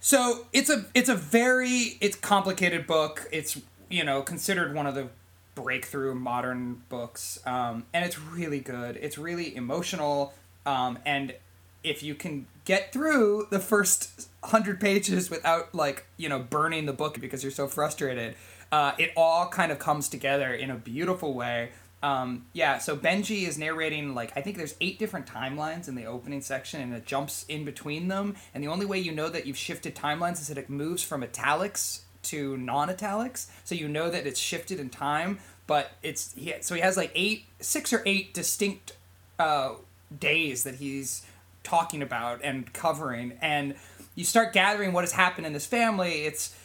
So 0.00 0.46
it's 0.54 0.70
a 0.70 0.86
it's 0.94 1.10
a 1.10 1.14
very 1.14 1.98
it's 2.00 2.16
complicated 2.16 2.86
book. 2.86 3.26
It's 3.32 3.60
you 3.88 4.04
know 4.04 4.22
considered 4.22 4.74
one 4.74 4.86
of 4.86 4.94
the 4.94 5.08
breakthrough 5.54 6.14
modern 6.14 6.82
books, 6.88 7.40
um, 7.46 7.84
and 7.92 8.04
it's 8.04 8.18
really 8.18 8.60
good. 8.60 8.96
It's 8.96 9.18
really 9.18 9.54
emotional, 9.56 10.34
um, 10.66 10.98
and 11.04 11.34
if 11.82 12.02
you 12.02 12.14
can 12.14 12.46
get 12.64 12.92
through 12.92 13.46
the 13.50 13.58
first 13.58 14.28
hundred 14.44 14.80
pages 14.80 15.30
without 15.30 15.74
like 15.74 16.06
you 16.16 16.28
know 16.28 16.38
burning 16.38 16.86
the 16.86 16.92
book 16.92 17.20
because 17.20 17.42
you're 17.42 17.52
so 17.52 17.66
frustrated, 17.66 18.34
uh, 18.70 18.92
it 18.98 19.12
all 19.16 19.48
kind 19.48 19.72
of 19.72 19.78
comes 19.78 20.08
together 20.08 20.52
in 20.52 20.70
a 20.70 20.76
beautiful 20.76 21.34
way. 21.34 21.70
Um, 22.00 22.46
yeah, 22.52 22.78
so 22.78 22.96
Benji 22.96 23.48
is 23.48 23.58
narrating 23.58 24.14
like 24.14 24.32
I 24.36 24.40
think 24.40 24.56
there's 24.56 24.76
eight 24.80 24.98
different 24.98 25.26
timelines 25.26 25.88
in 25.88 25.96
the 25.96 26.06
opening 26.06 26.40
section, 26.40 26.80
and 26.80 26.94
it 26.94 27.04
jumps 27.04 27.44
in 27.48 27.64
between 27.64 28.08
them. 28.08 28.36
And 28.54 28.62
the 28.62 28.68
only 28.68 28.86
way 28.86 28.98
you 28.98 29.12
know 29.12 29.28
that 29.28 29.46
you've 29.46 29.56
shifted 29.56 29.96
timelines 29.96 30.40
is 30.40 30.48
that 30.48 30.58
it 30.58 30.70
moves 30.70 31.02
from 31.02 31.22
italics 31.22 32.02
to 32.24 32.56
non-italics, 32.56 33.50
so 33.64 33.74
you 33.74 33.88
know 33.88 34.10
that 34.10 34.26
it's 34.26 34.40
shifted 34.40 34.80
in 34.80 34.90
time. 34.90 35.38
But 35.66 35.92
it's 36.02 36.32
he, 36.34 36.54
so 36.60 36.74
he 36.74 36.80
has 36.80 36.96
like 36.96 37.12
eight, 37.14 37.44
six 37.60 37.92
or 37.92 38.02
eight 38.06 38.32
distinct 38.32 38.96
uh, 39.38 39.74
days 40.18 40.64
that 40.64 40.76
he's 40.76 41.26
talking 41.62 42.02
about 42.02 42.40
and 42.42 42.72
covering, 42.72 43.38
and 43.42 43.74
you 44.14 44.24
start 44.24 44.52
gathering 44.52 44.92
what 44.92 45.04
has 45.04 45.12
happened 45.12 45.46
in 45.46 45.52
this 45.52 45.66
family. 45.66 46.24
It's 46.24 46.56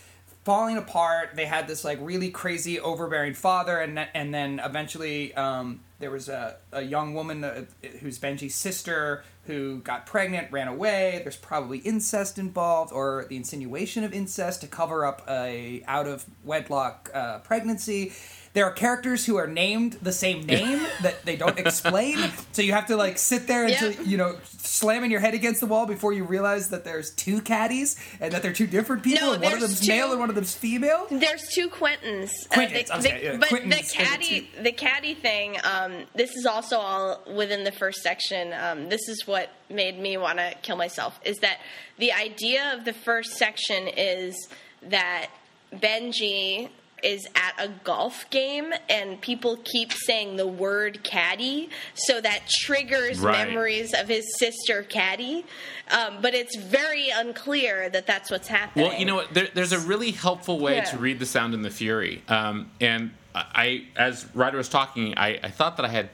falling 0.43 0.77
apart. 0.77 1.31
They 1.35 1.45
had 1.45 1.67
this 1.67 1.83
like 1.83 1.99
really 2.01 2.29
crazy, 2.29 2.79
overbearing 2.79 3.33
father, 3.33 3.79
and 3.79 3.99
and 4.13 4.33
then 4.33 4.61
eventually 4.63 5.33
um, 5.35 5.81
there 6.03 6.11
was 6.11 6.27
a, 6.27 6.57
a 6.73 6.81
young 6.81 7.13
woman 7.13 7.45
uh, 7.45 7.63
who's 8.01 8.19
Benji's 8.19 8.55
sister 8.55 9.23
who 9.45 9.79
got 9.79 10.05
pregnant, 10.05 10.51
ran 10.51 10.67
away. 10.67 11.21
There's 11.23 11.37
probably 11.37 11.77
incest 11.77 12.37
involved, 12.37 12.91
or 12.91 13.25
the 13.29 13.37
insinuation 13.37 14.03
of 14.03 14.11
incest 14.11 14.59
to 14.61 14.67
cover 14.67 15.05
up 15.05 15.21
a 15.29 15.81
out 15.87 16.05
of 16.05 16.25
wedlock 16.43 17.09
uh, 17.13 17.39
pregnancy. 17.39 18.11
There 18.53 18.65
are 18.65 18.71
characters 18.71 19.25
who 19.25 19.37
are 19.37 19.47
named 19.47 19.93
the 20.03 20.11
same 20.11 20.45
name 20.45 20.79
that 21.01 21.25
they 21.25 21.35
don't 21.35 21.57
explain, 21.57 22.17
so 22.51 22.61
you 22.61 22.71
have 22.73 22.85
to 22.87 22.95
like 22.95 23.17
sit 23.17 23.47
there 23.47 23.65
until 23.65 23.91
Yeah. 23.91 24.01
you 24.01 24.17
know 24.17 24.35
slamming 24.59 25.09
your 25.11 25.19
head 25.21 25.33
against 25.33 25.59
the 25.59 25.65
wall 25.65 25.85
before 25.87 26.13
you 26.13 26.23
realize 26.23 26.69
that 26.69 26.83
there's 26.85 27.11
two 27.11 27.41
caddies 27.41 27.95
and 28.21 28.31
that 28.33 28.41
they're 28.43 28.53
two 28.53 28.67
different 28.67 29.01
people, 29.03 29.27
No, 29.27 29.33
and 29.33 29.43
one 29.43 29.53
of 29.53 29.59
there's 29.59 29.79
them's 29.79 29.87
male 29.87 30.11
and 30.11 30.19
one 30.19 30.29
of 30.29 30.35
them's 30.35 30.53
female. 30.55 31.07
There's 31.09 31.43
two 31.53 31.67
Quentins. 31.69 32.31
Uh, 32.51 32.55
the- 32.57 32.65
okay, 32.65 32.83
the- 32.83 33.23
yeah, 33.23 33.37
but 33.37 33.49
Quentins 33.49 33.69
the 33.71 33.79
is 33.79 33.91
caddy, 33.91 34.49
the 34.61 34.71
caddy 34.71 35.13
thing. 35.15 35.57
Um, 35.63 36.03
this 36.15 36.35
is 36.35 36.45
also 36.45 36.77
all 36.77 37.21
within 37.35 37.63
the 37.63 37.71
first 37.71 38.01
section. 38.03 38.53
Um, 38.53 38.89
this 38.89 39.09
is 39.09 39.25
what 39.25 39.49
made 39.69 39.97
me 39.99 40.17
want 40.17 40.37
to 40.37 40.53
kill 40.61 40.75
myself. 40.77 41.19
Is 41.25 41.39
that 41.39 41.57
the 41.97 42.11
idea 42.13 42.73
of 42.77 42.85
the 42.85 42.93
first 42.93 43.31
section 43.33 43.87
is 43.87 44.47
that 44.83 45.27
Benji 45.73 46.69
is 47.03 47.27
at 47.35 47.53
a 47.63 47.69
golf 47.83 48.29
game 48.29 48.71
and 48.89 49.19
people 49.21 49.57
keep 49.63 49.91
saying 49.91 50.37
the 50.37 50.47
word 50.47 51.03
caddy 51.03 51.69
so 51.93 52.19
that 52.21 52.47
triggers 52.47 53.19
Right. 53.19 53.47
memories 53.47 53.93
of 53.93 54.07
his 54.07 54.37
sister 54.39 54.83
caddy 54.83 55.45
um, 55.91 56.19
but 56.21 56.33
it's 56.33 56.55
very 56.55 57.09
unclear 57.09 57.89
that 57.89 58.07
that's 58.07 58.31
what's 58.31 58.47
happening 58.47 58.87
Well, 58.87 58.97
you 58.99 59.05
know 59.05 59.15
what? 59.15 59.33
There, 59.33 59.47
there's 59.53 59.73
a 59.73 59.79
really 59.79 60.11
helpful 60.11 60.59
way 60.59 60.77
Yeah. 60.77 60.83
to 60.85 60.97
read 60.97 61.19
the 61.19 61.25
sound 61.25 61.53
and 61.53 61.63
the 61.65 61.69
fury. 61.69 62.23
Um, 62.27 62.71
and 62.79 63.11
I, 63.35 63.85
as 63.95 64.25
Rider 64.33 64.57
was 64.57 64.69
talking, 64.69 65.17
I, 65.17 65.39
I 65.43 65.49
thought 65.49 65.77
that 65.77 65.85
I 65.85 65.89
had 65.89 66.09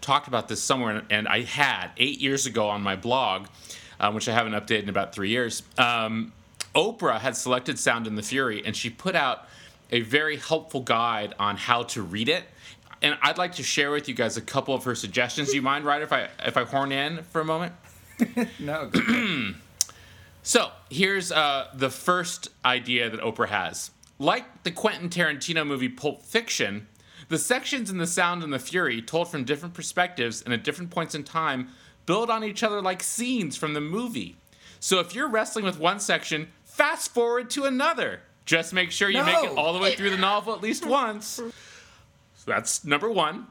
talked 0.00 0.28
about 0.28 0.48
this 0.48 0.62
somewhere, 0.62 1.02
and 1.10 1.28
I 1.28 1.42
had 1.42 1.88
eight 1.98 2.20
years 2.20 2.46
ago 2.46 2.68
on 2.68 2.80
my 2.80 2.96
blog, 2.96 3.48
um, 3.98 4.14
which 4.14 4.28
I 4.28 4.32
haven't 4.32 4.52
updated 4.52 4.84
in 4.84 4.88
about 4.88 5.12
three 5.14 5.28
years. 5.30 5.62
Um, 5.76 6.32
Oprah 6.74 7.18
had 7.18 7.36
selected 7.36 7.78
Sound 7.78 8.06
and 8.06 8.16
the 8.16 8.22
Fury, 8.22 8.62
and 8.64 8.74
she 8.76 8.88
put 8.88 9.14
out 9.16 9.46
a 9.90 10.00
very 10.00 10.36
helpful 10.36 10.80
guide 10.80 11.34
on 11.38 11.56
how 11.56 11.82
to 11.84 12.02
read 12.02 12.28
it. 12.28 12.44
And 13.02 13.16
I'd 13.22 13.38
like 13.38 13.54
to 13.54 13.62
share 13.62 13.90
with 13.90 14.08
you 14.08 14.14
guys 14.14 14.36
a 14.36 14.42
couple 14.42 14.74
of 14.74 14.84
her 14.84 14.94
suggestions. 14.94 15.50
Do 15.50 15.56
you 15.56 15.62
mind, 15.62 15.84
Rider, 15.84 16.04
if 16.04 16.12
I 16.12 16.28
if 16.44 16.56
I 16.56 16.64
horn 16.64 16.92
in 16.92 17.22
for 17.24 17.40
a 17.40 17.44
moment? 17.44 17.72
No. 18.58 18.90
So 20.42 20.70
here's 20.88 21.30
uh, 21.30 21.68
the 21.74 21.90
first 21.90 22.48
idea 22.64 23.10
that 23.10 23.20
Oprah 23.20 23.48
has. 23.48 23.90
Like 24.18 24.62
the 24.62 24.70
Quentin 24.70 25.10
Tarantino 25.10 25.66
movie 25.66 25.88
Pulp 25.88 26.22
Fiction, 26.22 26.86
the 27.28 27.38
sections 27.38 27.90
in 27.90 27.98
The 27.98 28.06
Sound 28.06 28.42
and 28.42 28.52
the 28.52 28.58
Fury, 28.58 29.02
told 29.02 29.28
from 29.28 29.44
different 29.44 29.74
perspectives 29.74 30.42
and 30.42 30.52
at 30.54 30.64
different 30.64 30.90
points 30.90 31.14
in 31.14 31.24
time, 31.24 31.68
build 32.06 32.30
on 32.30 32.42
each 32.42 32.62
other 32.62 32.80
like 32.80 33.02
scenes 33.02 33.56
from 33.56 33.74
the 33.74 33.80
movie. 33.80 34.36
So 34.80 34.98
if 34.98 35.14
you're 35.14 35.28
wrestling 35.28 35.64
with 35.66 35.78
one 35.78 36.00
section, 36.00 36.48
fast 36.64 37.12
forward 37.12 37.50
to 37.50 37.64
another. 37.64 38.20
Just 38.50 38.72
make 38.72 38.90
sure 38.90 39.08
you 39.08 39.22
make 39.22 39.44
it 39.44 39.56
all 39.56 39.72
the 39.72 39.78
way 39.78 39.94
through 39.94 40.10
the 40.10 40.16
novel 40.16 40.52
at 40.52 40.60
least 40.60 40.84
once. 40.84 41.24
So 41.36 41.52
that's 42.46 42.84
number 42.84 43.08
one. 43.08 43.46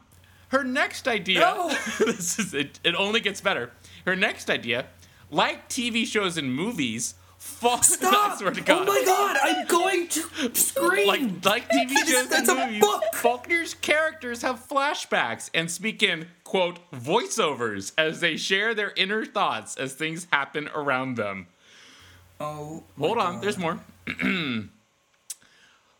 Her 0.49 0.61
next 0.65 1.07
idea. 1.07 1.39
No. 1.39 1.69
this 2.05 2.37
is 2.37 2.53
it. 2.53 2.81
It 2.83 2.95
only 2.95 3.21
gets 3.21 3.39
better. 3.39 3.71
Her 4.05 4.17
next 4.17 4.49
idea, 4.49 4.87
like 5.31 5.69
TV 5.69 6.05
shows 6.05 6.37
and 6.37 6.53
movies, 6.53 7.15
Stop! 7.37 8.37
swear 8.39 8.51
to 8.51 8.59
God. 8.59 8.81
Oh 8.81 8.91
my 8.91 9.01
god, 9.05 9.37
I'm 9.41 9.65
going 9.67 10.09
to 10.09 10.53
scream. 10.53 11.07
Like 11.07 11.45
like 11.45 11.69
TV 11.69 11.95
shows 12.05 12.27
That's 12.27 12.49
and 12.49 12.59
movies, 12.59 12.81
book! 12.81 13.01
Faulkner's 13.13 13.75
characters 13.75 14.41
have 14.41 14.67
flashbacks 14.67 15.49
and 15.53 15.71
speak 15.71 16.03
in 16.03 16.27
quote 16.43 16.79
voiceovers 16.91 17.93
as 17.97 18.19
they 18.19 18.35
share 18.35 18.73
their 18.75 18.91
inner 18.97 19.23
thoughts 19.23 19.77
as 19.77 19.93
things 19.93 20.27
happen 20.33 20.67
around 20.75 21.15
them. 21.15 21.47
oh, 22.41 22.83
Hold 22.99 23.17
on, 23.17 23.35
God. 23.35 23.43
there's 23.43 23.57
more. 23.57 23.79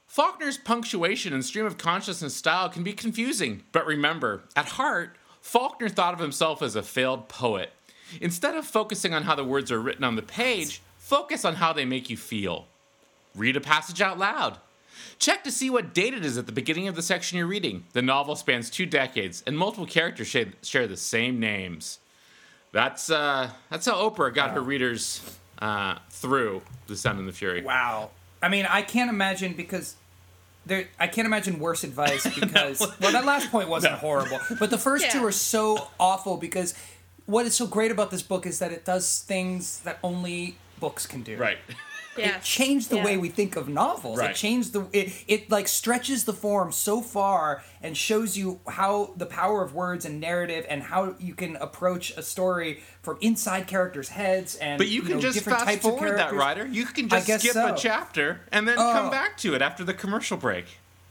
Faulkner's 0.09 0.57
punctuation 0.57 1.33
and 1.33 1.45
stream 1.45 1.67
of 1.67 1.77
consciousness 1.77 2.35
style 2.35 2.67
can 2.67 2.81
be 2.81 2.93
confusing, 2.93 3.61
but 3.71 3.85
remember, 3.85 4.41
at 4.55 4.65
heart, 4.65 5.15
Faulkner 5.39 5.87
thought 5.87 6.15
of 6.15 6.19
himself 6.19 6.63
as 6.63 6.75
a 6.75 6.81
failed 6.81 7.29
poet. 7.29 7.71
Instead 8.19 8.55
of 8.55 8.65
focusing 8.65 9.13
on 9.13 9.21
how 9.21 9.35
the 9.35 9.43
words 9.43 9.71
are 9.71 9.79
written 9.79 10.03
on 10.03 10.15
the 10.15 10.23
page, 10.23 10.81
focus 10.97 11.45
on 11.45 11.53
how 11.53 11.71
they 11.71 11.85
make 11.85 12.09
you 12.09 12.17
feel. 12.17 12.65
Read 13.35 13.55
a 13.55 13.61
passage 13.61 14.01
out 14.01 14.17
loud. 14.17 14.57
Check 15.19 15.43
to 15.43 15.51
see 15.51 15.69
what 15.69 15.93
date 15.93 16.15
it 16.15 16.25
is 16.25 16.39
at 16.39 16.47
the 16.47 16.51
beginning 16.51 16.87
of 16.87 16.95
the 16.95 17.03
section 17.03 17.37
you're 17.37 17.45
reading. 17.45 17.83
The 17.93 18.01
novel 18.01 18.35
spans 18.35 18.71
two 18.71 18.87
decades, 18.87 19.43
and 19.45 19.55
multiple 19.55 19.85
characters 19.85 20.25
share, 20.25 20.47
share 20.63 20.87
the 20.87 20.97
same 20.97 21.39
names. 21.39 21.99
That's 22.71 23.11
uh, 23.11 23.51
that's 23.69 23.85
how 23.85 24.09
Oprah 24.09 24.33
got 24.33 24.51
her 24.51 24.61
readers 24.61 25.21
uh, 25.61 25.99
through 26.09 26.63
The 26.87 26.95
Sound 26.97 27.19
and 27.19 27.27
the 27.27 27.31
Fury. 27.31 27.61
Wow. 27.61 28.09
I 28.41 28.49
mean, 28.49 28.65
I 28.67 28.81
can't 28.81 29.09
imagine 29.09 29.53
because 29.53 29.95
there. 30.69 30.88
I 30.99 31.07
can't 31.07 31.25
imagine 31.25 31.59
worse 31.59 31.83
advice 31.83 32.23
because 32.39 32.79
well, 33.01 33.11
that 33.11 33.25
last 33.25 33.51
point 33.51 33.67
wasn't 33.67 33.95
horrible, 33.95 34.39
but 34.59 34.69
the 34.69 34.77
first 34.77 35.11
two 35.11 35.19
Yeah. 35.19 35.25
are 35.25 35.31
so 35.31 35.88
awful 35.99 36.38
because 36.38 36.73
what 37.25 37.45
is 37.45 37.55
so 37.55 37.67
great 37.67 37.91
about 37.91 38.09
this 38.11 38.21
book 38.21 38.45
is 38.45 38.59
that 38.59 38.71
it 38.71 38.85
does 38.85 39.19
things 39.27 39.81
that 39.81 39.99
only 40.03 40.57
books 40.79 41.05
can 41.05 41.21
do. 41.23 41.35
Right. 41.38 41.57
Yeah 42.17 42.37
It 42.37 42.43
changed 42.43 42.89
the 42.89 42.97
Yeah. 42.97 43.05
way 43.05 43.17
we 43.17 43.29
think 43.29 43.55
of 43.55 43.69
novels. 43.69 44.19
It 44.19 44.21
Right. 44.23 44.35
changed 44.35 44.73
the 44.73 44.87
it, 44.91 45.13
it 45.27 45.49
like 45.49 45.67
stretches 45.67 46.25
the 46.25 46.33
form 46.33 46.71
so 46.71 47.01
far 47.01 47.63
and 47.81 47.95
shows 47.95 48.37
you 48.37 48.59
how 48.67 49.13
the 49.15 49.25
power 49.25 49.63
of 49.63 49.73
words 49.73 50.05
and 50.05 50.19
narrative 50.19 50.65
and 50.69 50.83
how 50.83 51.15
you 51.19 51.33
can 51.33 51.55
approach 51.57 52.11
a 52.17 52.23
story 52.23 52.83
from 53.01 53.17
inside 53.21 53.67
characters' 53.67 54.09
heads 54.09 54.55
and 54.55 54.77
But 54.77 54.87
you 54.89 55.01
can 55.01 55.13
know, 55.15 55.21
just 55.21 55.39
fast 55.41 55.79
forward 55.81 56.17
that, 56.17 56.33
writer. 56.33 56.65
You 56.67 56.85
can 56.85 57.07
just 57.09 57.25
skip 57.25 57.53
so. 57.53 57.73
a 57.73 57.77
chapter 57.77 58.41
and 58.51 58.67
then 58.67 58.77
Oh. 58.77 58.91
come 58.93 59.09
back 59.09 59.37
to 59.37 59.53
it 59.55 59.61
after 59.61 59.83
the 59.83 59.93
commercial 59.93 60.37
break. 60.37 60.65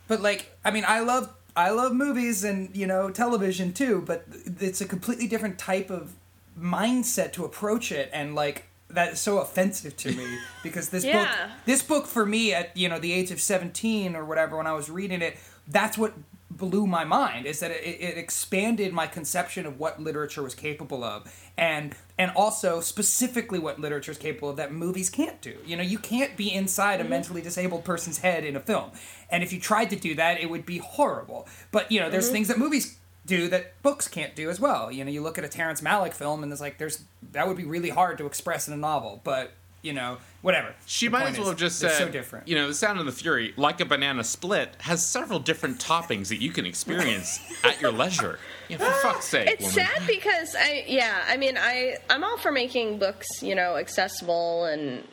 But 0.09 0.21
like, 0.21 0.51
I 0.65 0.71
mean, 0.71 0.85
I 0.87 1.01
love 1.01 1.31
I 1.57 1.71
love 1.71 1.93
movies 1.93 2.45
and 2.45 2.75
you 2.77 2.87
know 2.87 3.11
television 3.11 3.73
too, 3.73 4.03
but 4.07 4.25
it's 4.61 4.81
a 4.81 4.85
completely 4.87 5.27
different 5.27 5.59
type 5.59 5.91
of 5.91 6.13
mindset 6.59 7.33
to 7.33 7.45
approach 7.45 7.91
it, 7.93 8.11
and 8.13 8.35
like 8.35 8.67
that's 8.91 9.21
so 9.21 9.39
offensive 9.39 9.97
to 9.97 10.13
me 10.13 10.39
because 10.63 10.89
this 10.89 11.05
book 11.05 11.29
this 11.67 11.83
book 11.83 12.07
for 12.07 12.25
me 12.25 12.55
at 12.55 12.77
you 12.77 12.89
know 12.89 12.99
the 12.99 13.13
age 13.13 13.31
of 13.31 13.41
17 13.41 14.17
or 14.17 14.25
whatever 14.25 14.57
when 14.57 14.67
i 14.67 14.73
was 14.73 14.89
reading 14.91 15.23
it 15.23 15.37
that's 15.69 15.99
what 15.99 16.15
blew 16.51 16.87
my 16.87 17.05
mind 17.05 17.47
is 17.47 17.61
that 17.61 17.71
it, 17.71 18.01
it 18.01 18.19
expanded 18.19 18.93
my 18.93 19.07
conception 19.07 19.67
of 19.67 19.79
what 19.79 20.01
literature 20.01 20.43
was 20.43 20.55
capable 20.55 21.05
of 21.05 21.31
and 21.57 21.95
and 22.19 22.33
also 22.35 22.81
specifically 22.81 23.59
what 23.59 23.79
literature 23.79 24.13
is 24.13 24.19
capable 24.19 24.51
of 24.51 24.57
that 24.57 24.73
movies 24.73 25.11
can't 25.11 25.41
do. 25.41 25.57
You 25.67 25.77
know 25.77 25.83
you 25.83 25.99
can't 25.99 26.37
be 26.37 26.53
inside 26.53 27.01
a 27.01 27.03
mm-hmm. 27.03 27.11
mentally 27.11 27.43
disabled 27.43 27.85
person's 27.85 28.19
head 28.19 28.45
in 28.45 28.57
a 28.57 28.61
film. 28.61 28.93
And 29.31 29.43
if 29.43 29.53
you 29.53 29.61
tried 29.61 29.91
to 29.91 29.97
do 29.97 30.15
that 30.15 30.41
it 30.41 30.49
would 30.49 30.67
be 30.67 30.79
horrible. 30.79 31.47
But 31.71 31.93
you 31.93 32.01
know 32.01 32.11
there's 32.11 32.27
mm-hmm. 32.27 32.35
things 32.35 32.49
that 32.49 32.59
movies 32.59 32.98
do 33.29 33.47
that 33.49 33.81
books 33.83 34.09
can't 34.09 34.35
do 34.35 34.51
as 34.51 34.59
well. 34.59 34.91
You 34.91 35.05
know, 35.05 35.11
you 35.11 35.23
look 35.23 35.39
at 35.39 35.45
a 35.45 35.49
Terrence 35.49 35.81
Malick 35.81 36.15
film 36.15 36.43
and 36.43 36.51
it's 36.51 36.61
like 36.61 36.79
there's 36.79 37.05
that 37.33 37.47
would 37.47 37.57
be 37.57 37.65
really 37.65 37.91
hard 37.91 38.19
to 38.19 38.27
express 38.27 38.67
in 38.67 38.75
a 38.75 38.77
novel, 38.77 39.21
but 39.23 39.53
you 39.81 39.93
know, 39.93 40.19
whatever. 40.43 40.75
She 40.87 41.07
The 41.07 41.13
might 41.13 41.29
as 41.29 41.35
well 41.39 41.43
is, 41.45 41.49
have 41.51 41.59
just 41.59 41.81
they're 41.81 41.91
said, 41.91 42.07
so 42.07 42.11
different. 42.11 42.49
you 42.49 42.57
know, 42.57 42.67
The 42.67 42.75
Sound 42.75 42.99
of 42.99 43.07
the 43.07 43.13
Fury, 43.13 43.55
like 43.57 43.81
a 43.81 43.85
banana 43.85 44.25
split, 44.25 44.75
has 44.81 45.07
several 45.07 45.39
different 45.39 45.79
toppings 45.79 46.29
that 46.31 46.43
you 46.43 46.51
can 46.51 46.67
experience 46.67 47.39
at 47.65 47.81
your 47.81 47.93
leisure. 47.93 48.41
You 48.69 48.77
know, 48.79 48.87
for 48.87 48.93
fuck's 49.09 49.27
sake, 49.27 49.49
It's 49.49 49.61
woman. 49.63 49.75
sad 49.87 50.07
because 50.09 50.57
I 50.59 50.85
yeah, 50.89 51.23
I 51.29 51.37
mean 51.37 51.57
I 51.57 51.99
I'm 52.11 52.25
all 52.25 52.39
for 52.39 52.51
making 52.51 52.99
books, 52.99 53.29
you 53.41 53.55
know, 53.55 53.77
accessible 53.77 54.65
and 54.65 55.05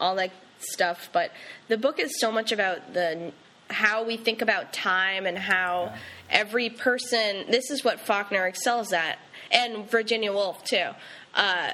all 0.00 0.14
that 0.16 0.30
stuff, 0.58 1.10
but 1.12 1.30
the 1.68 1.76
book 1.76 1.98
is 2.00 2.18
so 2.18 2.32
much 2.32 2.50
about 2.50 2.94
the 2.94 3.30
how 3.70 4.04
we 4.04 4.16
think 4.16 4.40
about 4.40 4.72
time 4.72 5.26
and 5.26 5.36
how 5.38 5.92
every 6.30 6.70
person 6.70 7.44
this 7.50 7.70
is 7.70 7.84
what 7.84 8.00
Faulkner 8.00 8.46
excels 8.46 8.92
at 8.92 9.18
and 9.52 9.88
Virginia 9.90 10.32
Woolf 10.32 10.64
too. 10.64 10.88
Uh, 11.34 11.70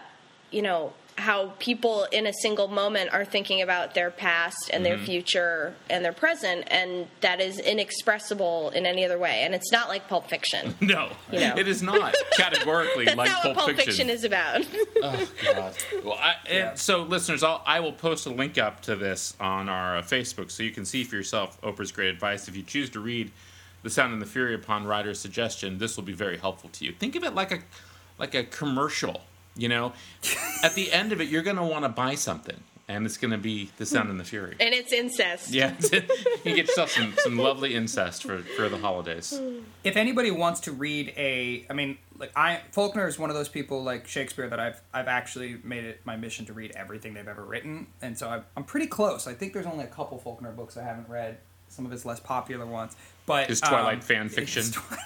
you 0.51 0.63
know, 0.63 0.93
how 1.17 1.53
people 1.59 2.05
in 2.13 2.27
a 2.27 2.33
single 2.33 2.67
moment 2.67 3.13
are 3.13 3.27
thinking 3.27 3.61
about 3.61 3.95
their 3.95 4.11
past 4.11 4.71
and 4.73 4.85
their 4.87 4.97
future 4.97 5.75
and 5.91 6.03
their 6.03 6.15
present 6.15 6.67
and 6.71 7.07
that 7.21 7.43
is 7.43 7.59
inexpressible 7.59 8.71
in 8.71 8.87
any 8.87 9.05
other 9.05 9.19
way 9.19 9.43
and 9.43 9.55
it's 9.55 9.71
not 9.71 9.89
like 9.89 10.09
pulp 10.09 10.29
fiction 10.31 10.75
No, 10.81 11.11
You 11.31 11.41
know. 11.41 11.55
it 11.59 11.69
is 11.69 11.83
not 11.83 12.15
categorically 12.39 13.05
that's 13.07 13.19
like 13.19 13.29
not 13.29 13.43
Pulp 13.43 13.57
what 13.57 13.65
Pulp 13.67 13.77
Fiction. 13.77 14.07
Fiction, 14.07 14.11
is 14.11 14.25
about. 14.25 14.67
Oh 15.03 15.29
God. 15.45 15.75
Well, 16.05 16.15
I, 16.15 16.35
and 16.47 16.57
Yeah. 16.57 16.75
so 16.75 17.03
listeners, 17.03 17.43
I'll, 17.43 17.63
I 17.67 17.81
will 17.81 17.93
post 17.93 18.27
a 18.27 18.31
link 18.31 18.57
up 18.59 18.81
to 18.83 18.97
this 18.97 19.35
on 19.41 19.69
our 19.69 19.99
uh, 19.99 20.03
Facebook, 20.03 20.51
so 20.51 20.63
you 20.63 20.71
can 20.71 20.85
see 20.85 21.05
for 21.05 21.17
yourself 21.17 21.61
Oprah's 21.63 21.91
great 21.93 22.09
advice. 22.09 22.49
If 22.49 22.57
you 22.57 22.63
choose 22.63 22.89
to 22.91 23.01
read 23.01 23.31
*The 23.83 23.91
Sound 23.91 24.13
and 24.13 24.21
the 24.23 24.27
Fury* 24.27 24.55
upon 24.55 24.87
Rider's 24.87 25.19
suggestion, 25.19 25.79
this 25.79 25.97
will 25.97 26.05
be 26.05 26.13
very 26.13 26.39
helpful 26.39 26.71
to 26.75 26.85
you. 26.85 26.93
Think 26.93 27.17
of 27.17 27.25
it 27.25 27.35
like 27.35 27.53
a 27.53 27.59
like 28.19 28.35
a 28.35 28.45
commercial. 28.45 29.23
You 29.57 29.69
know, 29.69 29.93
at 30.63 30.75
the 30.75 30.93
end 30.93 31.13
of 31.13 31.21
it, 31.21 31.29
you're 31.29 31.43
going 31.43 31.57
to 31.57 31.65
want 31.65 31.85
to 31.85 31.89
buy 31.89 32.15
something, 32.15 32.61
and 32.89 33.05
it's 33.05 33.17
going 33.17 33.33
to 33.33 33.37
be 33.39 33.71
The 33.79 33.85
Sound 33.85 34.09
and 34.09 34.19
the 34.19 34.25
Fury. 34.25 34.57
And 34.61 34.73
it's 34.73 34.93
incest. 34.93 35.51
Yeah, 35.51 35.75
you 35.93 36.55
get 36.55 36.69
yourself 36.69 36.91
some, 36.93 37.15
some 37.19 37.37
lovely 37.37 37.75
incest 37.75 38.23
for, 38.23 38.39
for 38.39 38.69
the 38.69 38.79
holidays. 38.79 39.39
if 39.83 39.97
anybody 39.97 40.31
wants 40.31 40.61
to 40.61 40.73
read 40.73 41.13
a 41.17 41.67
i 41.69 41.73
mean 41.73 41.99
like 42.19 42.31
i 42.37 42.61
faulkner 42.71 43.09
is 43.09 43.19
one 43.19 43.29
of 43.31 43.37
those 43.37 43.49
people 43.49 43.83
like 43.83 44.07
shakespeare 44.07 44.49
that 44.49 44.61
i've 44.61 44.81
i've 44.95 45.09
actually 45.09 45.59
made 45.65 45.85
it 45.85 46.01
my 46.05 46.17
mission 46.17 46.45
to 46.47 46.53
read 46.53 46.71
everything 46.77 47.15
they've 47.15 47.29
ever 47.29 47.45
written 47.45 47.87
and 48.03 48.17
so 48.17 48.29
I'm, 48.29 48.45
I'm 48.57 48.65
pretty 48.65 48.87
close 48.87 49.27
i 49.27 49.33
think 49.35 49.53
there's 49.53 49.67
only 49.67 49.85
a 49.85 49.89
couple 49.89 50.19
faulkner 50.19 50.53
books 50.53 50.77
i 50.77 50.83
haven't 50.83 51.09
read 51.09 51.39
some 51.71 51.87
of 51.87 51.91
his 51.91 52.05
less 52.05 52.21
popular 52.21 52.67
ones 52.67 52.97
but 53.31 53.49
His 53.49 53.61
Twilight 53.61 53.99
um, 53.99 54.01
fan 54.01 54.29
fiction. 54.29 54.65
Twilight- 54.73 55.05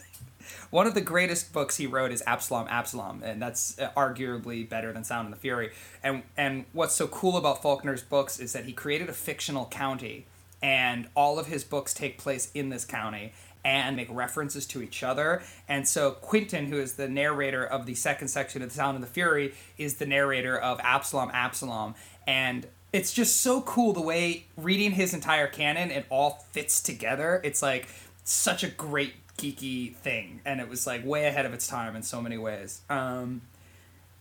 one 0.70 0.86
of 0.86 0.94
the 0.94 1.02
greatest 1.02 1.52
books 1.52 1.76
he 1.76 1.86
wrote 1.86 2.10
is 2.10 2.22
Absalom 2.26 2.68
Absalom, 2.70 3.22
and 3.22 3.42
that's 3.42 3.78
uh, 3.78 3.90
arguably 3.94 4.66
better 4.66 4.94
than 4.94 5.04
Sound 5.04 5.26
and 5.26 5.34
the 5.34 5.38
Fury. 5.38 5.72
And 6.02 6.22
and 6.38 6.64
what's 6.72 6.94
so 6.94 7.06
cool 7.06 7.36
about 7.36 7.60
Faulkner's 7.60 8.02
books 8.02 8.40
is 8.40 8.54
that 8.54 8.64
he 8.64 8.72
created 8.72 9.10
a 9.10 9.12
fictional 9.12 9.66
county, 9.66 10.26
and 10.62 11.08
all 11.14 11.38
of 11.38 11.48
his 11.48 11.64
books 11.64 11.92
take 11.92 12.16
place 12.16 12.50
in 12.54 12.70
this 12.70 12.86
county 12.86 13.34
and 13.62 13.94
make 13.94 14.08
references 14.10 14.64
to 14.68 14.80
each 14.80 15.02
other. 15.02 15.42
And 15.68 15.86
so 15.86 16.12
Quentin, 16.12 16.68
who 16.68 16.78
is 16.78 16.94
the 16.94 17.10
narrator 17.10 17.62
of 17.62 17.84
the 17.84 17.94
second 17.94 18.28
section 18.28 18.62
of 18.62 18.70
The 18.70 18.74
Sound 18.74 18.94
and 18.94 19.04
the 19.04 19.08
Fury, 19.08 19.52
is 19.76 19.96
the 19.96 20.06
narrator 20.06 20.58
of 20.58 20.80
Absalom 20.80 21.30
Absalom, 21.34 21.94
and 22.26 22.66
it's 22.92 23.12
just 23.12 23.40
so 23.40 23.60
cool 23.62 23.92
the 23.92 24.00
way 24.00 24.46
reading 24.56 24.92
his 24.92 25.14
entire 25.14 25.46
canon 25.46 25.90
it 25.90 26.06
all 26.10 26.44
fits 26.52 26.80
together. 26.82 27.40
It's 27.44 27.62
like 27.62 27.88
such 28.24 28.62
a 28.64 28.68
great 28.68 29.14
geeky 29.38 29.94
thing, 29.96 30.40
and 30.44 30.60
it 30.60 30.68
was 30.68 30.86
like 30.86 31.04
way 31.04 31.26
ahead 31.26 31.46
of 31.46 31.54
its 31.54 31.66
time 31.66 31.96
in 31.96 32.02
so 32.02 32.20
many 32.20 32.36
ways. 32.38 32.80
Um, 32.90 33.42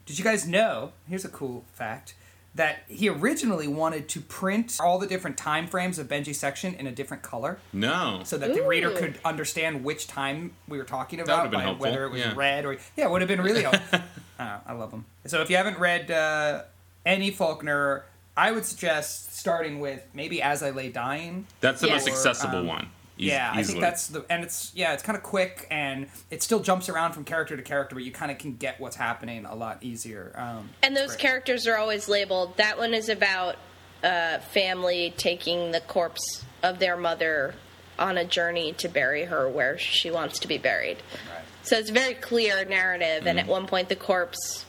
did 0.06 0.18
you 0.18 0.24
guys 0.24 0.48
know? 0.48 0.92
Here's 1.08 1.26
a 1.26 1.30
cool 1.30 1.66
fact 1.74 2.16
that 2.56 2.80
he 2.88 3.08
originally 3.08 3.68
wanted 3.68 4.10
to 4.10 4.20
print 4.20 4.78
all 4.82 4.98
the 4.98 5.06
different 5.06 5.38
time 5.38 5.68
frames 5.68 6.00
of 6.00 6.08
Benji's 6.08 6.40
section 6.40 6.74
in 6.74 6.88
a 6.88 6.92
different 6.92 7.22
color, 7.22 7.60
No. 7.72 8.22
so 8.26 8.38
that 8.40 8.56
the 8.56 8.64
reader 8.64 8.90
could 8.90 9.20
understand 9.24 9.84
which 9.84 10.08
time 10.08 10.54
we 10.68 10.80
were 10.80 10.84
talking 10.84 11.20
would've 11.20 11.32
about, 11.32 11.52
been 11.52 11.60
by 11.60 11.64
helpful, 11.64 11.86
whether 11.86 12.06
it 12.06 12.10
was 12.12 12.22
yeah. 12.22 12.34
red 12.36 12.66
or 12.66 12.74
yeah, 12.98 13.06
it 13.06 13.12
would 13.12 13.22
have 13.22 13.28
been 13.28 13.42
really 13.42 13.62
helpful. 13.70 14.00
uh, 14.40 14.58
I 14.66 14.74
love 14.74 14.90
them. 14.90 15.06
So 15.28 15.42
if 15.42 15.50
you 15.52 15.58
haven't 15.58 15.78
read 15.78 16.10
uh, 16.10 16.64
any 17.06 17.30
Faulkner, 17.30 18.04
I 18.40 18.52
would 18.52 18.66
suggest 18.66 19.36
starting 19.38 19.80
with 19.80 20.02
maybe 20.14 20.42
As 20.42 20.64
I 20.64 20.70
Lay 20.70 20.90
Dying. 20.90 21.46
That's 21.60 21.82
the 21.82 21.88
Yeah. 21.88 21.94
most 21.94 22.08
Or, 22.08 22.12
accessible 22.12 22.60
um, 22.60 22.68
one. 22.68 22.90
eas- 23.18 23.28
Yeah, 23.28 23.52
I 23.54 23.64
think 23.64 23.82
that's 23.82 24.08
the 24.08 24.26
and 24.30 24.44
it's 24.46 24.72
yeah, 24.74 24.94
it's 24.94 25.04
kind 25.04 25.18
of 25.18 25.24
quick 25.24 25.68
and 25.70 26.08
it 26.32 26.42
still 26.42 26.62
jumps 26.62 26.88
around 26.88 27.12
from 27.14 27.26
character 27.26 27.58
to 27.58 27.62
character, 27.64 27.96
but 27.96 28.04
you 28.06 28.12
kind 28.14 28.32
of 28.32 28.38
can 28.38 28.56
get 28.56 28.80
what's 28.80 28.96
happening 28.96 29.46
a 29.46 29.56
lot 29.56 29.80
easier. 29.84 30.32
Um, 30.36 30.70
And 30.82 30.96
those 30.96 31.10
great. 31.10 31.20
characters 31.20 31.68
are 31.68 31.78
always 31.78 32.08
labeled. 32.08 32.56
That 32.58 32.78
one 32.78 32.94
is 32.94 33.10
about 33.10 33.58
a 34.04 34.40
family 34.40 35.14
taking 35.18 35.72
the 35.72 35.82
corpse 35.82 36.46
of 36.64 36.80
their 36.80 36.96
mother 36.96 37.56
on 37.98 38.18
a 38.18 38.24
journey 38.24 38.72
to 38.78 38.88
bury 38.88 39.26
her 39.26 39.50
where 39.50 39.78
she 39.78 40.10
wants 40.10 40.40
to 40.40 40.48
be 40.48 40.58
buried. 40.58 40.98
Right. 41.30 41.44
So 41.64 41.78
it's 41.78 41.90
a 41.90 41.94
very 41.94 42.14
clear 42.14 42.64
narrative, 42.64 43.28
and 43.28 43.38
at 43.38 43.44
Mm-hmm. 43.44 43.52
one 43.52 43.68
point, 43.68 43.90
the 43.90 43.98
corpse 43.98 44.64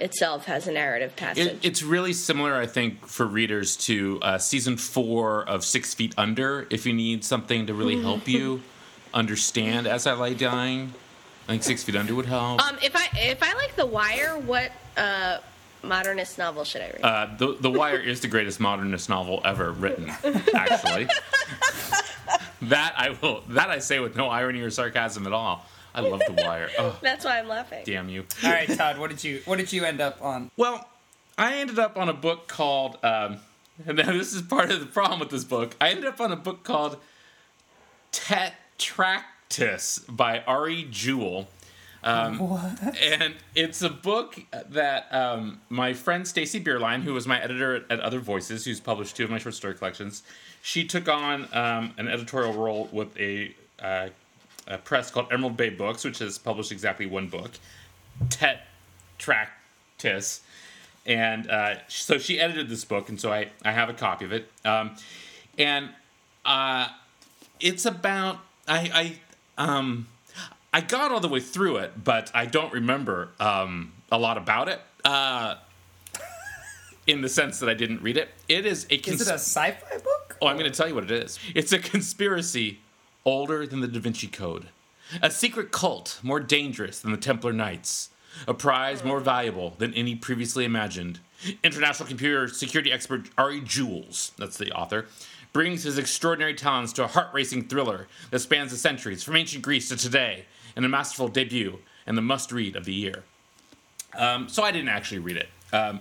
itself 0.00 0.44
has 0.46 0.66
a 0.66 0.72
narrative 0.72 1.14
passage. 1.16 1.46
It, 1.46 1.58
it's 1.62 1.82
really 1.82 2.12
similar, 2.12 2.54
I 2.56 2.66
think, 2.66 3.06
for 3.06 3.26
readers 3.26 3.76
to 3.78 4.18
uh, 4.22 4.38
season 4.38 4.76
four 4.76 5.48
of 5.48 5.64
Six 5.64 5.94
Feet 5.94 6.14
Under. 6.16 6.66
If 6.70 6.86
you 6.86 6.92
need 6.92 7.24
something 7.24 7.66
to 7.66 7.74
really 7.74 8.00
help 8.00 8.26
you 8.28 8.62
understand 9.14 9.86
as 9.86 10.06
I 10.06 10.14
lay 10.14 10.34
dying, 10.34 10.92
I 11.46 11.52
think 11.52 11.62
Six 11.62 11.82
Feet 11.84 11.96
Under 11.96 12.14
would 12.14 12.26
help. 12.26 12.60
um, 12.66 12.76
if 12.82 12.94
I 12.94 13.08
if 13.16 13.42
I 13.42 13.54
like 13.54 13.74
The 13.76 13.86
Wire, 13.86 14.38
what 14.38 14.70
uh, 14.96 15.38
modernist 15.82 16.38
novel 16.38 16.64
should 16.64 16.82
I 16.82 16.86
read? 16.90 17.00
Uh, 17.02 17.28
the 17.38 17.56
The 17.60 17.70
Wire 17.70 17.98
is 17.98 18.20
the 18.20 18.28
greatest 18.28 18.60
modernist 18.60 19.08
novel 19.08 19.40
ever 19.44 19.72
written. 19.72 20.10
Actually, 20.54 21.08
that 22.62 22.94
I 22.96 23.16
will. 23.22 23.42
That 23.48 23.70
I 23.70 23.78
say 23.78 23.98
with 24.00 24.16
no 24.16 24.28
irony 24.28 24.60
or 24.60 24.70
sarcasm 24.70 25.26
at 25.26 25.32
all. 25.32 25.64
I 25.94 26.00
love 26.00 26.20
The 26.26 26.32
Wire. 26.44 26.68
Oh, 26.78 26.96
That's 27.02 27.24
why 27.24 27.38
I'm 27.38 27.48
laughing. 27.48 27.82
damn 27.84 28.08
you. 28.08 28.24
All 28.44 28.50
right, 28.50 28.68
Tod, 28.68 28.98
what 28.98 29.10
did 29.10 29.24
you 29.24 29.40
what 29.46 29.56
did 29.58 29.72
you 29.72 29.84
end 29.84 30.00
up 30.00 30.22
on? 30.22 30.50
Well, 30.56 30.88
I 31.36 31.54
ended 31.56 31.78
up 31.78 31.96
on 31.96 32.08
a 32.08 32.12
book 32.14 32.48
called, 32.48 32.98
um, 33.04 33.38
and 33.86 33.96
now 33.98 34.12
this 34.12 34.32
is 34.32 34.42
part 34.42 34.70
of 34.70 34.80
the 34.80 34.86
problem 34.86 35.20
with 35.20 35.30
this 35.30 35.44
book. 35.44 35.76
I 35.80 35.90
ended 35.90 36.04
up 36.06 36.20
on 36.20 36.32
a 36.32 36.36
book 36.36 36.62
called 36.64 36.98
Tetraktys 38.12 40.04
by 40.14 40.40
Ari 40.40 40.88
Juels. 40.90 41.46
Um, 42.04 42.40
and 43.02 43.34
it's 43.56 43.82
a 43.82 43.90
book 43.90 44.38
that 44.70 45.12
um, 45.12 45.60
my 45.68 45.92
friend 45.92 46.26
Stacy 46.28 46.62
Bierlein, 46.62 47.02
who 47.02 47.12
was 47.12 47.26
my 47.26 47.42
editor 47.42 47.74
at, 47.76 47.90
at 47.90 48.00
Other 48.00 48.20
Voices, 48.20 48.64
who's 48.64 48.78
published 48.78 49.16
two 49.16 49.24
of 49.24 49.30
my 49.30 49.38
short 49.38 49.56
story 49.56 49.74
collections, 49.74 50.22
she 50.62 50.84
took 50.84 51.08
on 51.08 51.48
um, 51.52 51.92
an 51.98 52.06
editorial 52.08 52.52
role 52.52 52.88
with 52.92 53.16
a, 53.18 53.52
uh, 53.80 54.08
a 54.68 54.78
press 54.78 55.10
called 55.10 55.32
Emerald 55.32 55.56
Bay 55.56 55.70
Books, 55.70 56.04
which 56.04 56.18
has 56.18 56.38
published 56.38 56.70
exactly 56.70 57.06
one 57.06 57.28
book, 57.28 57.50
Tetraktys. 58.28 60.40
And 61.06 61.50
uh, 61.50 61.76
so 61.88 62.18
she 62.18 62.38
edited 62.38 62.68
this 62.68 62.84
book, 62.84 63.08
and 63.08 63.20
so 63.20 63.32
I, 63.32 63.48
I 63.64 63.72
have 63.72 63.88
a 63.88 63.94
copy 63.94 64.26
of 64.26 64.32
it. 64.32 64.50
Um, 64.64 64.94
and 65.56 65.88
uh, 66.44 66.88
it's 67.60 67.86
about 67.86 68.38
I 68.68 69.16
I 69.58 69.62
um 69.62 70.06
I 70.72 70.82
got 70.82 71.10
all 71.10 71.20
the 71.20 71.28
way 71.28 71.40
through 71.40 71.78
it, 71.78 72.04
but 72.04 72.30
I 72.34 72.46
don't 72.46 72.72
remember 72.72 73.30
um, 73.40 73.92
a 74.12 74.18
lot 74.18 74.36
about 74.36 74.68
it. 74.68 74.80
Uh, 75.04 75.56
in 77.06 77.22
the 77.22 77.28
sense 77.28 77.58
that 77.60 77.70
I 77.70 77.74
didn't 77.74 78.02
read 78.02 78.18
it, 78.18 78.28
it 78.48 78.66
is 78.66 78.86
a. 78.90 78.96
Is 78.96 79.22
it 79.22 79.28
a 79.28 79.34
sci-fi 79.34 79.96
book? 79.96 80.36
Oh, 80.42 80.46
I'm 80.46 80.58
going 80.58 80.70
to 80.70 80.76
tell 80.76 80.86
you 80.86 80.94
what 80.94 81.04
it 81.04 81.10
is. 81.10 81.38
It's 81.54 81.72
a 81.72 81.78
conspiracy 81.78 82.80
older 83.24 83.66
than 83.66 83.80
the 83.80 83.88
Da 83.88 84.00
Vinci 84.00 84.26
Code, 84.26 84.68
a 85.22 85.30
secret 85.30 85.70
cult 85.70 86.20
more 86.22 86.40
dangerous 86.40 87.00
than 87.00 87.12
the 87.12 87.18
Templar 87.18 87.52
Knights, 87.52 88.10
a 88.46 88.54
prize 88.54 89.04
more 89.04 89.20
valuable 89.20 89.74
than 89.78 89.94
any 89.94 90.14
previously 90.14 90.64
imagined. 90.64 91.20
International 91.62 92.08
computer 92.08 92.48
security 92.48 92.92
expert 92.92 93.28
Ari 93.38 93.60
Juels, 93.62 94.32
that's 94.36 94.58
the 94.58 94.72
author, 94.72 95.06
brings 95.52 95.84
his 95.84 95.98
extraordinary 95.98 96.54
talents 96.54 96.92
to 96.94 97.04
a 97.04 97.08
heart 97.08 97.28
racing 97.32 97.68
thriller 97.68 98.06
that 98.30 98.40
spans 98.40 98.70
the 98.70 98.76
centuries 98.76 99.22
from 99.22 99.36
ancient 99.36 99.62
Greece 99.62 99.88
to 99.88 99.96
today, 99.96 100.44
in 100.76 100.84
a 100.84 100.88
masterful 100.88 101.28
debut 101.28 101.78
and 102.06 102.16
the 102.16 102.22
must 102.22 102.52
read 102.52 102.76
of 102.76 102.84
the 102.84 102.92
year. 102.92 103.24
Um, 104.16 104.48
so 104.48 104.62
I 104.62 104.70
didn't 104.70 104.88
actually 104.88 105.18
read 105.18 105.36
it. 105.36 105.48
Um, 105.72 106.00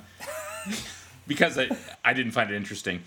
because 1.27 1.57
I, 1.57 1.69
I 2.05 2.13
didn't 2.13 2.31
find 2.31 2.49
it 2.49 2.55
interesting, 2.55 3.01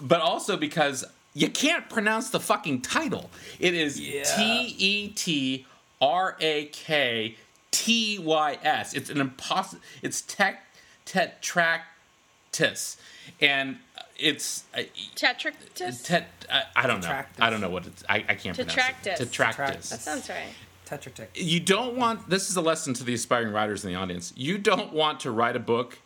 but 0.00 0.20
also 0.20 0.56
because 0.56 1.04
you 1.34 1.48
can't 1.48 1.88
pronounce 1.88 2.30
the 2.30 2.40
fucking 2.40 2.82
title. 2.82 3.30
It 3.58 3.74
is 3.74 3.96
T 3.96 4.74
E 4.78 5.08
T 5.08 5.66
R 6.00 6.36
A 6.40 6.66
K 6.66 7.36
T 7.70 8.18
Y 8.18 8.58
S. 8.62 8.94
It's 8.94 9.10
an 9.10 9.20
impossible. 9.20 9.82
It's 10.02 10.22
tech 10.22 10.64
tetractus, 11.04 12.96
and 13.40 13.78
uh, 13.96 14.02
it's 14.16 14.64
uh, 14.74 14.82
Tetractus? 15.14 16.04
Uh, 16.04 16.04
tet. 16.04 16.28
I, 16.50 16.62
I 16.76 16.86
don't 16.86 17.00
know. 17.00 17.06
Tetractus. 17.06 17.40
I 17.40 17.50
don't 17.50 17.60
know 17.60 17.70
what 17.70 17.86
it's. 17.86 18.04
I, 18.08 18.16
I 18.28 18.34
can't 18.34 18.56
pronounce 18.56 18.76
it. 18.76 19.16
Tetractus. 19.16 19.18
Tetractus. 19.18 19.90
that 19.90 20.00
sounds 20.00 20.28
right. 20.28 20.48
Tetra 20.86 21.26
You 21.34 21.60
don't 21.60 21.96
want. 21.96 22.28
This 22.28 22.50
is 22.50 22.56
a 22.56 22.60
lesson 22.60 22.94
to 22.94 23.04
the 23.04 23.14
aspiring 23.14 23.52
writers 23.52 23.84
in 23.84 23.92
the 23.92 23.96
audience. 23.96 24.32
You 24.36 24.58
don't 24.58 24.92
want 24.92 25.20
to 25.20 25.30
write 25.30 25.54
a 25.54 25.60
book 25.60 25.98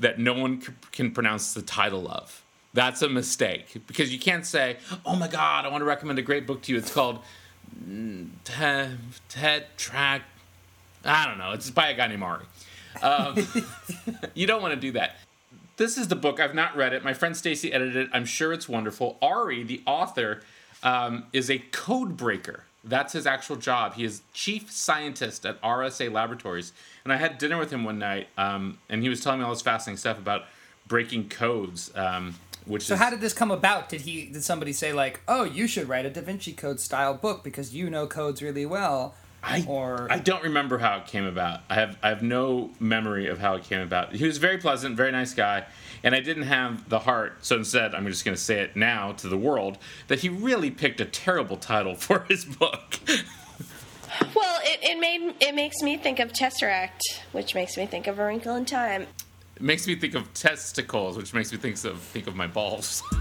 that 0.00 0.18
no 0.18 0.32
one 0.32 0.60
c- 0.60 0.72
can 0.90 1.12
pronounce 1.12 1.54
the 1.54 1.62
title 1.62 2.08
of. 2.08 2.41
That's 2.74 3.02
a 3.02 3.08
mistake 3.08 3.82
because 3.86 4.12
you 4.12 4.18
can't 4.18 4.46
say, 4.46 4.78
"Oh 5.04 5.14
my 5.16 5.28
God, 5.28 5.66
I 5.66 5.68
want 5.68 5.82
to 5.82 5.86
recommend 5.86 6.18
a 6.18 6.22
great 6.22 6.46
book 6.46 6.62
to 6.62 6.72
you." 6.72 6.78
It's 6.78 6.92
called 6.92 7.18
mm, 7.86 8.28
Te- 8.44 8.96
Tetrac. 9.28 10.22
I 11.04 11.26
don't 11.26 11.38
know. 11.38 11.52
It's 11.52 11.70
by 11.70 11.90
a 11.90 11.94
guy 11.94 12.06
named 12.06 12.22
Ari. 12.22 12.44
Um, 13.02 13.36
you 14.34 14.46
don't 14.46 14.62
want 14.62 14.74
to 14.74 14.80
do 14.80 14.92
that. 14.92 15.16
This 15.76 15.98
is 15.98 16.08
the 16.08 16.16
book. 16.16 16.40
I've 16.40 16.54
not 16.54 16.76
read 16.76 16.92
it. 16.92 17.02
My 17.02 17.14
friend 17.14 17.36
Stacy 17.36 17.72
edited 17.72 17.96
it. 17.96 18.10
I'm 18.12 18.24
sure 18.24 18.52
it's 18.52 18.68
wonderful. 18.68 19.18
Ari, 19.20 19.64
the 19.64 19.82
author, 19.86 20.42
um, 20.82 21.24
is 21.32 21.50
a 21.50 21.58
code 21.58 22.16
breaker. 22.16 22.64
That's 22.84 23.12
his 23.12 23.26
actual 23.26 23.56
job. 23.56 23.94
He 23.94 24.04
is 24.04 24.22
chief 24.32 24.70
scientist 24.70 25.46
at 25.46 25.60
RSA 25.62 26.12
Laboratories. 26.12 26.72
And 27.04 27.12
I 27.12 27.16
had 27.16 27.38
dinner 27.38 27.58
with 27.58 27.70
him 27.70 27.84
one 27.84 27.98
night, 27.98 28.28
um, 28.36 28.78
and 28.88 29.02
he 29.02 29.08
was 29.08 29.20
telling 29.20 29.38
me 29.38 29.44
all 29.44 29.52
this 29.52 29.62
fascinating 29.62 29.98
stuff 29.98 30.18
about 30.18 30.44
breaking 30.86 31.28
codes. 31.28 31.92
Um, 31.94 32.34
which 32.66 32.84
So 32.84 32.94
is, 32.94 33.00
how 33.00 33.10
did 33.10 33.20
this 33.20 33.32
come 33.32 33.50
about? 33.50 33.88
Did 33.88 34.02
he 34.02 34.26
did 34.26 34.44
somebody 34.44 34.72
say 34.72 34.92
like, 34.92 35.20
"Oh, 35.28 35.44
you 35.44 35.66
should 35.66 35.88
write 35.88 36.06
a 36.06 36.10
Da 36.10 36.20
Vinci 36.20 36.52
Code 36.52 36.80
style 36.80 37.14
book 37.14 37.42
because 37.44 37.74
you 37.74 37.90
know 37.90 38.06
codes 38.06 38.42
really 38.42 38.66
well"? 38.66 39.14
I, 39.44 39.64
or 39.66 40.06
I 40.10 40.18
don't 40.18 40.44
remember 40.44 40.78
how 40.78 40.98
it 40.98 41.06
came 41.06 41.24
about. 41.24 41.60
I 41.68 41.74
have 41.74 41.98
I 42.02 42.10
have 42.10 42.22
no 42.22 42.70
memory 42.78 43.26
of 43.26 43.40
how 43.40 43.54
it 43.54 43.64
came 43.64 43.80
about. 43.80 44.14
He 44.14 44.24
was 44.24 44.38
very 44.38 44.58
pleasant, 44.58 44.96
very 44.96 45.10
nice 45.10 45.34
guy, 45.34 45.64
and 46.04 46.14
I 46.14 46.20
didn't 46.20 46.44
have 46.44 46.88
the 46.88 47.00
heart. 47.00 47.44
So 47.44 47.56
instead, 47.56 47.94
I'm 47.94 48.06
just 48.06 48.24
going 48.24 48.36
to 48.36 48.40
say 48.40 48.60
it 48.60 48.76
now 48.76 49.12
to 49.12 49.28
the 49.28 49.36
world 49.36 49.78
that 50.06 50.20
he 50.20 50.28
really 50.28 50.70
picked 50.70 51.00
a 51.00 51.04
terrible 51.04 51.56
title 51.56 51.96
for 51.96 52.20
his 52.28 52.44
book. 52.44 53.00
Well, 54.34 54.60
it, 54.62 54.78
it 54.82 55.00
made 55.00 55.34
it 55.40 55.54
makes 55.56 55.82
me 55.82 55.96
think 55.96 56.20
of 56.20 56.32
Tesseract, 56.32 57.00
which 57.32 57.54
makes 57.54 57.76
me 57.76 57.86
think 57.86 58.06
of 58.06 58.20
A 58.20 58.26
Wrinkle 58.26 58.54
in 58.54 58.64
Time. 58.64 59.06
It 59.62 59.66
makes 59.66 59.86
me 59.86 59.94
think 59.94 60.16
of 60.16 60.34
testicles, 60.34 61.16
which 61.16 61.32
makes 61.32 61.52
me 61.52 61.56
think 61.58 61.76
of 61.84 62.00
think 62.00 62.26
of 62.26 62.34
my 62.34 62.48
balls. 62.48 63.00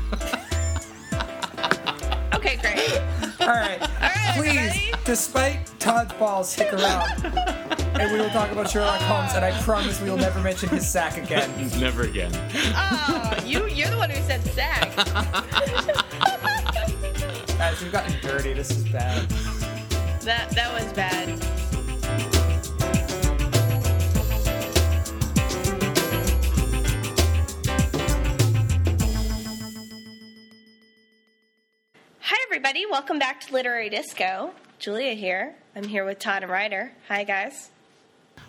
Okay, 2.34 2.56
great. 2.58 3.00
All 3.42 3.48
right. 3.50 3.80
All 3.80 3.88
right 4.00 4.34
Please, 4.36 4.58
everybody. 4.58 4.94
despite 5.06 5.80
Tod's 5.80 6.12
balls, 6.14 6.52
stick 6.52 6.74
around. 6.74 7.24
and 7.24 8.12
we 8.12 8.18
will 8.20 8.30
talk 8.32 8.52
about 8.52 8.68
Sherlock 8.68 9.00
Holmes, 9.02 9.34
and 9.36 9.46
I 9.46 9.52
promise 9.62 10.02
we 10.02 10.10
will 10.10 10.18
never 10.18 10.40
mention 10.40 10.70
his 10.70 10.90
sack 10.90 11.18
again. 11.20 11.52
Never 11.80 12.04
again. 12.04 12.32
Oh, 12.74 13.36
you 13.46 13.68
you're 13.68 13.90
the 13.92 13.98
one 13.98 14.10
who 14.10 14.20
said 14.24 14.42
sack. 14.46 14.96
Guys, 17.60 17.82
we've 17.84 17.92
gotten 17.92 18.20
dirty. 18.22 18.54
This 18.54 18.72
is 18.72 18.88
bad. 18.90 19.30
That 20.22 20.50
that 20.52 20.74
was 20.74 20.92
bad. 20.94 21.61
Everybody, 32.64 32.86
welcome 32.86 33.18
back 33.18 33.42
to 33.42 33.54
Literary 33.54 33.90
Disco. 33.90 34.52
Julia 34.78 35.16
here. 35.16 35.56
I'm 35.76 35.84
here 35.84 36.06
with 36.06 36.20
Tod 36.20 36.44
and 36.44 36.52
Rider. 36.52 36.92
Hi 37.08 37.24
guys. 37.24 37.72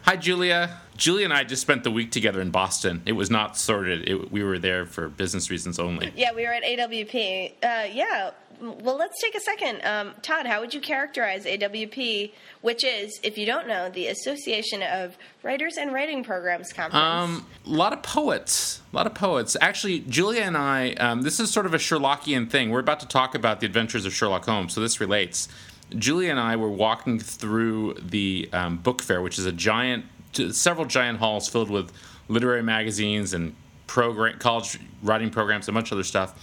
Hi, 0.03 0.17
Julia. 0.17 0.83
Julia 0.99 1.25
and 1.25 1.33
I 1.33 1.45
just 1.45 1.63
spent 1.63 1.83
the 1.83 1.91
week 1.91 2.11
together 2.11 2.43
in 2.43 2.51
Boston. 2.51 3.01
It 3.07 3.13
was 3.13 3.31
not 3.31 3.57
sorted. 3.57 4.07
It, 4.07 4.31
we 4.31 4.45
were 4.45 4.59
there 4.59 4.85
for 4.85 5.09
business 5.09 5.51
reasons 5.51 5.79
only. 5.79 6.13
Yeah, 6.15 6.35
we 6.35 6.43
were 6.43 6.53
at 6.53 6.63
AWP. 6.63 7.53
Uh, 7.63 7.89
yeah, 7.91 8.33
well, 8.63 8.97
let's 8.97 9.21
take 9.21 9.35
a 9.35 9.41
second. 9.41 9.85
Um, 9.85 10.15
Tod, 10.23 10.47
how 10.47 10.61
would 10.61 10.73
you 10.73 10.81
characterize 10.81 11.45
AWP, 11.45 12.33
which 12.61 12.85
is, 12.85 13.19
if 13.25 13.37
you 13.37 13.45
don't 13.45 13.67
know, 13.67 13.91
the 13.91 14.07
Association 14.07 14.83
of 14.83 15.17
Writers 15.43 15.77
and 15.77 15.93
Writing 15.93 16.23
Programs 16.23 16.73
Conference? 16.73 16.95
Um, 16.95 17.47
a 17.67 17.69
lot 17.69 17.93
of 17.93 18.03
poets. 18.03 18.81
A 18.93 18.97
lot 18.97 19.07
of 19.07 19.15
poets. 19.15 19.57
Actually, 19.61 20.01
Julia 20.01 20.43
and 20.43 20.57
I, 20.57 20.93
um, 20.93 21.23
this 21.23 21.41
is 21.41 21.51
sort 21.51 21.67
of 21.67 21.75
a 21.75 21.79
Sherlockian 21.79 22.49
thing. 22.49 22.71
We're 22.71 22.81
about 22.81 23.01
to 23.01 23.09
talk 23.09 23.35
about 23.35 23.59
the 23.59 23.67
adventures 23.67 24.07
of 24.07 24.15
Sherlock 24.15 24.45
Holmes, 24.45 24.75
so 24.75 24.81
this 24.81 25.01
relates. 25.01 25.49
Julia 25.91 26.31
and 26.31 26.41
I 26.41 26.55
were 26.57 26.71
walking 26.71 27.19
through 27.19 27.95
the 27.95 28.49
um, 28.53 28.79
book 28.79 29.03
fair, 29.03 29.21
which 29.21 29.39
is 29.39 29.45
a 29.45 29.53
giant, 29.53 30.05
several 30.53 30.87
giant 30.87 31.19
halls 31.19 31.49
filled 31.49 31.69
with 31.69 31.93
literary 32.29 32.63
magazines 32.63 33.35
and 33.35 33.55
program, 33.89 34.39
college 34.39 34.79
writing 35.03 35.31
programs, 35.31 35.69
and 35.69 35.77
of 35.77 35.93
other 35.93 36.05
stuff. 36.05 36.35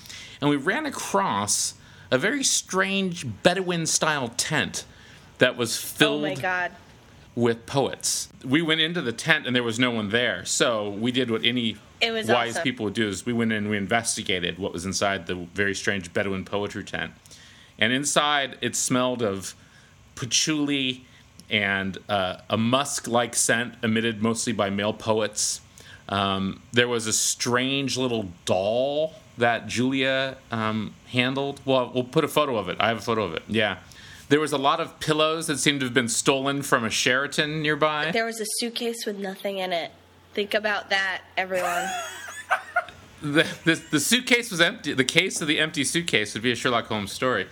And 0.42 0.50
we 0.50 0.58
ran 0.58 0.86
across 0.86 1.74
a 2.12 2.18
very 2.18 2.44
strange 2.44 3.26
Bedouin 3.44 3.86
style 3.86 4.30
tent 4.30 4.86
that 5.38 5.56
was 5.58 5.78
oh 5.78 5.88
filled 5.98 6.22
my 6.24 6.36
God. 6.36 6.72
with 7.36 7.66
poets. 7.66 8.30
We 8.44 8.62
went 8.62 8.82
into 8.82 9.02
the 9.02 9.12
tent 9.12 9.46
and 9.46 9.56
there 9.56 9.64
was 9.64 9.80
no 9.80 9.92
one 9.92 10.10
there. 10.10 10.46
So 10.46 10.90
we 10.90 11.12
did 11.12 11.32
what 11.32 11.46
any 11.46 11.78
wise 12.02 12.30
awesome. 12.30 12.64
people 12.64 12.86
would 12.86 12.94
do 12.94 13.08
is 13.08 13.26
we 13.26 13.34
went 13.34 13.52
in 13.52 13.60
and 13.60 13.70
we 13.70 13.78
investigated 13.78 14.58
what 14.58 14.74
was 14.74 14.86
inside 14.86 15.28
the 15.28 15.36
very 15.54 15.76
strange 15.76 16.14
Bedouin 16.14 16.46
poetry 16.46 16.84
tent. 16.84 17.14
And 17.78 17.94
inside 17.94 18.58
it 18.62 18.76
smelled 18.76 19.22
of 19.22 19.56
patchouli 20.16 21.06
and 21.50 21.98
uh, 22.08 22.38
a 22.50 22.58
musk-like 22.58 23.36
scent 23.36 23.76
emitted 23.82 24.22
mostly 24.22 24.54
by 24.54 24.70
male 24.70 24.94
poets. 24.94 25.62
Um, 26.10 26.62
there 26.74 26.88
was 26.88 27.08
a 27.08 27.14
strange 27.14 27.98
little 27.98 28.28
doll 28.46 29.14
that 29.40 29.68
Julia 29.68 30.38
um, 30.52 30.94
handled. 31.08 31.62
Well, 31.66 31.92
we'll 31.94 32.04
put 32.04 32.24
a 32.24 32.28
photo 32.28 32.58
of 32.58 32.70
it. 32.70 32.78
I 32.80 32.88
have 32.90 32.98
a 32.98 33.02
photo 33.02 33.24
of 33.24 33.34
it. 33.34 33.44
Yeah. 33.48 33.78
There 34.30 34.40
was 34.40 34.52
a 34.52 34.58
lot 34.58 34.80
of 34.80 35.00
pillows 35.00 35.48
that 35.48 35.58
seemed 35.58 35.80
to 35.80 35.88
have 35.88 35.94
been 35.94 36.10
stolen 36.10 36.62
from 36.62 36.86
a 36.86 36.90
Sheraton 36.90 37.64
nearby. 37.64 38.12
There 38.12 38.26
was 38.26 38.40
a 38.40 38.46
suitcase 38.60 39.06
with 39.06 39.18
nothing 39.18 39.58
in 39.58 39.74
it. 39.74 39.92
Think 40.36 40.54
about 40.54 40.92
that, 40.92 41.24
everyone. 41.36 41.90
the, 43.22 43.48
the, 43.66 43.82
the 43.90 44.00
suitcase 44.00 44.52
was 44.52 44.62
empty. 44.62 44.94
The 44.94 45.04
case 45.04 45.42
of 45.42 45.48
the 45.48 45.60
empty 45.60 45.84
suitcase 45.84 46.36
would 46.36 46.44
be 46.44 46.52
a 46.52 46.56
Sherlock 46.56 46.86
Holmes 46.86 47.12
story. 47.12 47.48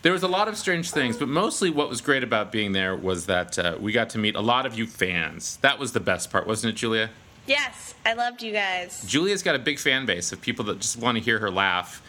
There 0.00 0.12
was 0.12 0.22
a 0.22 0.28
lot 0.28 0.48
of 0.48 0.56
strange 0.56 0.90
things, 0.90 1.16
but 1.16 1.28
mostly 1.28 1.68
what 1.68 1.88
was 1.88 2.00
great 2.00 2.24
about 2.24 2.50
being 2.50 2.72
there 2.72 2.96
was 2.96 3.26
that 3.26 3.58
uh, 3.58 3.76
we 3.78 3.92
got 3.92 4.08
to 4.10 4.18
meet 4.18 4.34
a 4.34 4.40
lot 4.40 4.64
of 4.64 4.76
you 4.76 4.86
fans. 4.86 5.58
That 5.58 5.78
was 5.78 5.92
the 5.92 6.00
best 6.00 6.30
part, 6.30 6.46
wasn't 6.46 6.74
it, 6.74 6.76
Julia? 6.76 7.10
Yes, 7.46 7.94
I 8.04 8.14
loved 8.14 8.42
you 8.42 8.52
guys. 8.52 9.04
Julia's 9.06 9.42
got 9.42 9.54
a 9.54 9.58
big 9.58 9.78
fan 9.78 10.06
base 10.06 10.32
of 10.32 10.40
people 10.40 10.64
that 10.66 10.80
just 10.80 10.98
want 10.98 11.18
to 11.18 11.22
hear 11.22 11.38
her 11.38 11.50
laugh, 11.50 12.02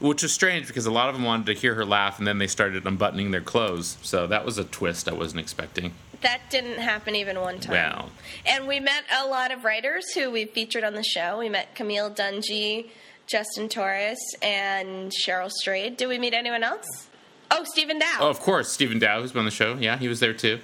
which 0.00 0.22
was 0.22 0.32
strange 0.32 0.66
because 0.66 0.86
a 0.86 0.90
lot 0.90 1.08
of 1.08 1.14
them 1.14 1.24
wanted 1.24 1.46
to 1.46 1.54
hear 1.54 1.74
her 1.74 1.84
laugh 1.84 2.18
and 2.18 2.26
then 2.26 2.38
they 2.38 2.46
started 2.46 2.86
unbuttoning 2.86 3.30
their 3.30 3.40
clothes. 3.40 3.98
So 4.02 4.26
that 4.26 4.44
was 4.44 4.58
a 4.58 4.64
twist 4.64 5.08
I 5.08 5.14
wasn't 5.14 5.40
expecting. 5.40 5.92
That 6.22 6.40
didn't 6.50 6.78
happen 6.78 7.14
even 7.14 7.40
one 7.40 7.60
time. 7.60 7.72
Well. 7.72 8.10
And 8.46 8.66
we 8.66 8.80
met 8.80 9.04
a 9.22 9.26
lot 9.26 9.52
of 9.52 9.64
writers 9.64 10.12
who 10.12 10.30
we 10.30 10.46
featured 10.46 10.82
on 10.82 10.94
the 10.94 11.02
show. 11.02 11.38
We 11.38 11.48
met 11.48 11.74
Camille 11.74 12.10
Dungy, 12.10 12.88
Justin 13.26 13.68
Torres, 13.68 14.18
and 14.40 15.12
Cheryl 15.12 15.50
Strayed. 15.50 15.96
Did 15.96 16.08
we 16.08 16.18
meet 16.18 16.32
anyone 16.32 16.62
else? 16.62 17.08
Oh, 17.50 17.64
Stephen 17.64 17.98
Dow. 17.98 18.18
Oh, 18.20 18.28
of 18.28 18.40
course, 18.40 18.70
Stephen 18.70 18.98
Dow, 18.98 19.20
who's 19.20 19.32
been 19.32 19.40
on 19.40 19.44
the 19.44 19.50
show. 19.50 19.74
Yeah, 19.74 19.98
he 19.98 20.08
was 20.08 20.20
there 20.20 20.32
too. 20.32 20.60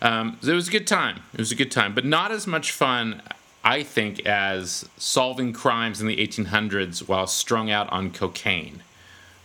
Um, 0.00 0.38
it 0.42 0.52
was 0.52 0.68
a 0.68 0.70
good 0.70 0.86
time. 0.86 1.20
It 1.32 1.38
was 1.38 1.52
a 1.52 1.54
good 1.54 1.70
time, 1.70 1.94
but 1.94 2.04
not 2.04 2.30
as 2.30 2.46
much 2.46 2.72
fun, 2.72 3.22
I 3.64 3.82
think, 3.82 4.26
as 4.26 4.86
solving 4.98 5.54
crimes 5.54 6.02
in 6.02 6.06
the 6.06 6.16
1800s 6.18 7.08
while 7.08 7.26
strung 7.26 7.70
out 7.70 7.90
on 7.90 8.10
cocaine, 8.10 8.82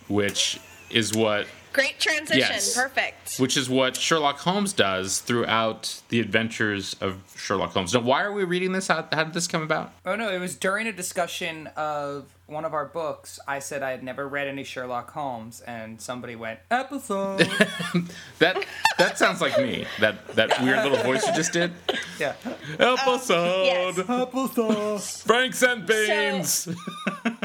which 0.10 0.60
is 0.90 1.14
what 1.16 1.48
Great 1.74 2.00
transition. 2.00 2.40
Yes. 2.40 2.76
Perfect. 2.76 3.38
which 3.38 3.56
is 3.56 3.70
what 3.70 3.96
Sherlock 3.96 4.38
Holmes 4.40 4.74
does 4.74 5.20
throughout 5.20 6.02
the 6.10 6.20
adventures 6.20 6.96
of 7.00 7.22
Sherlock 7.38 7.72
Holmes. 7.74 7.94
Now, 7.94 8.00
why 8.02 8.24
are 8.24 8.32
we 8.34 8.44
reading 8.44 8.72
this? 8.72 8.88
How, 8.88 9.08
how 9.12 9.24
did 9.24 9.34
this 9.34 9.48
come 9.48 9.62
about? 9.62 9.94
Oh 10.06 10.16
no, 10.16 10.30
it 10.32 10.40
was 10.40 10.56
during 10.56 10.88
a 10.88 10.92
discussion 10.92 11.68
of 11.76 12.26
one 12.48 12.66
of 12.66 12.74
our 12.74 12.86
books. 12.86 13.40
I 13.48 13.60
said 13.60 13.84
I 13.84 13.92
had 13.92 14.04
never 14.04 14.28
read 14.28 14.48
any 14.48 14.64
Sherlock 14.64 15.12
Holmes, 15.12 15.62
and 15.62 16.02
somebody 16.02 16.36
went 16.36 16.60
episode. 16.72 17.48
That 18.40 18.66
that 18.98 19.18
sounds 19.18 19.42
like 19.42 19.58
me. 19.58 19.86
That 20.00 20.26
that 20.36 20.62
weird 20.62 20.84
little 20.84 21.04
voice 21.04 21.26
you 21.28 21.34
just 21.34 21.52
did. 21.54 21.72
yeah, 22.20 22.34
Episode. 22.80 23.64
yes. 23.66 24.00
episode. 24.00 25.02
Franks 25.28 25.62
and 25.64 25.86
beans. 25.86 26.50
So 26.50 26.74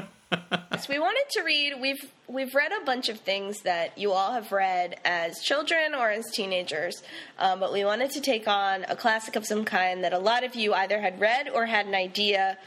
we 0.89 0.99
wanted 0.99 1.25
to 1.33 1.43
read. 1.43 1.75
We've 1.81 2.13
we've 2.29 2.55
read 2.55 2.73
a 2.73 2.85
bunch 2.85 3.09
of 3.09 3.21
things 3.21 3.61
that 3.63 3.97
you 3.99 4.13
all 4.13 4.33
have 4.33 4.53
read 4.53 4.97
as 5.05 5.41
children 5.41 5.95
or 5.95 6.11
as 6.11 6.31
teenagers, 6.33 7.03
um, 7.39 7.61
but 7.61 7.73
we 7.73 7.85
wanted 7.85 8.11
to 8.13 8.21
take 8.21 8.49
on 8.49 8.85
a 8.89 8.97
classic 8.97 9.37
of 9.37 9.47
some 9.47 9.65
kind 9.65 10.05
that 10.05 10.13
a 10.13 10.19
lot 10.19 10.45
of 10.45 10.55
you 10.55 10.75
either 10.75 11.01
had 11.01 11.21
read 11.21 11.49
or 11.49 11.67
had 11.67 11.87
an 11.87 11.95
idea 11.95 12.59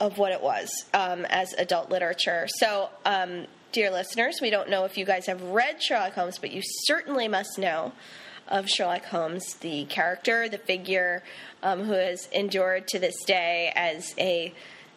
of 0.00 0.18
what 0.18 0.32
it 0.32 0.42
was 0.42 0.84
um, 0.94 1.24
as 1.26 1.52
adult 1.54 1.90
literature. 1.90 2.46
So, 2.58 2.90
um, 3.04 3.46
dear 3.72 3.90
listeners, 3.90 4.40
we 4.40 4.50
don't 4.50 4.68
know 4.68 4.84
if 4.84 4.98
you 4.98 5.04
guys 5.04 5.26
have 5.26 5.42
read 5.42 5.82
Sherlock 5.82 6.14
Holmes, 6.14 6.38
but 6.38 6.52
you 6.52 6.62
certainly 6.64 7.28
must 7.28 7.58
know 7.58 7.92
of 8.48 8.68
Sherlock 8.68 9.04
Holmes, 9.06 9.54
the 9.54 9.84
character, 9.86 10.48
the 10.48 10.58
figure 10.58 11.22
um, 11.62 11.84
who 11.84 11.92
has 11.92 12.28
endured 12.32 12.88
to 12.88 12.98
this 12.98 13.24
day 13.24 13.72
as 13.74 14.14
a 14.18 14.54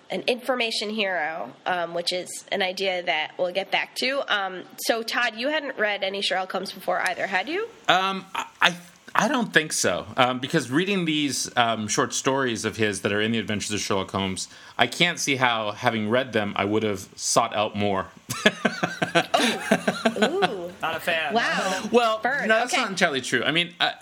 an 0.09 0.21
information 0.27 0.89
hero, 0.89 1.51
um, 1.65 1.93
which 1.93 2.11
is 2.11 2.45
an 2.51 2.61
idea 2.61 3.03
that 3.03 3.33
we'll 3.37 3.53
get 3.53 3.71
back 3.71 3.95
to. 3.95 4.23
Um, 4.33 4.63
so, 4.77 5.03
Tod, 5.03 5.35
you 5.35 5.49
hadn't 5.49 5.77
read 5.77 6.03
any 6.03 6.21
Sherlock 6.21 6.51
Holmes 6.51 6.71
before 6.71 6.99
either, 7.01 7.27
had 7.27 7.47
you? 7.47 7.67
Um, 7.87 8.25
I 8.61 8.75
I 9.15 9.27
don't 9.27 9.51
think 9.53 9.73
so. 9.73 10.05
Um, 10.17 10.39
because 10.39 10.69
reading 10.69 11.05
these 11.05 11.49
um, 11.57 11.87
short 11.87 12.13
stories 12.13 12.63
of 12.65 12.77
his 12.77 13.01
that 13.01 13.11
are 13.11 13.21
in 13.21 13.31
the 13.31 13.39
Adventures 13.39 13.71
of 13.71 13.79
Sherlock 13.79 14.11
Holmes, 14.11 14.47
I 14.77 14.87
can't 14.87 15.19
see 15.19 15.35
how, 15.37 15.71
having 15.71 16.09
read 16.09 16.31
them, 16.33 16.53
I 16.55 16.65
would 16.65 16.83
have 16.83 17.07
sought 17.15 17.55
out 17.55 17.75
more. 17.75 18.07
Ooh, 20.21 20.71
Not 20.81 20.95
a 20.95 20.99
fan. 20.99 21.33
wow. 21.33 21.83
Well, 21.91 22.19
Burn, 22.21 22.47
no, 22.47 22.55
that's 22.59 22.73
okay. 22.73 22.81
not 22.81 22.91
entirely 22.91 23.21
true. 23.21 23.43
I 23.43 23.51
mean, 23.51 23.73
I, 23.79 23.93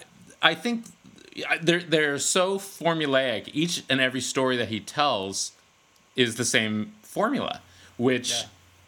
I 0.41 0.55
think 0.55 0.85
they're 1.61 1.81
they're 1.81 2.19
so 2.19 2.57
formulaic. 2.57 3.49
Each 3.53 3.83
and 3.89 4.01
every 4.01 4.21
story 4.21 4.57
that 4.57 4.69
he 4.69 4.79
tells 4.79 5.51
is 6.17 6.35
the 6.35 6.43
same 6.45 6.91
formula, 7.03 7.61
which 7.97 8.31
Yeah. 8.31 8.43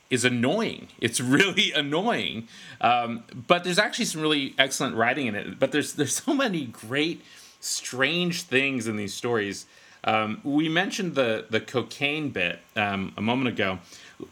is 0.10 0.26
annoying. 0.26 0.88
It's 1.00 1.22
really 1.38 1.72
annoying. 1.72 2.48
Um, 2.82 3.24
but 3.48 3.64
there's 3.64 3.80
actually 3.80 4.06
some 4.06 4.22
really 4.22 4.54
excellent 4.58 4.96
writing 4.98 5.28
in 5.28 5.36
it. 5.36 5.60
But 5.60 5.72
there's 5.72 5.94
there's 5.94 6.16
so 6.16 6.34
many 6.34 6.66
great, 6.66 7.22
strange 7.62 8.42
things 8.44 8.88
in 8.88 8.96
these 8.98 9.14
stories. 9.14 9.66
Um, 10.04 10.40
we 10.44 10.70
mentioned 10.70 11.16
the 11.16 11.46
the 11.50 11.60
cocaine 11.62 12.30
bit 12.30 12.60
um, 12.76 13.14
a 13.18 13.22
moment 13.22 13.50
ago. 13.50 13.80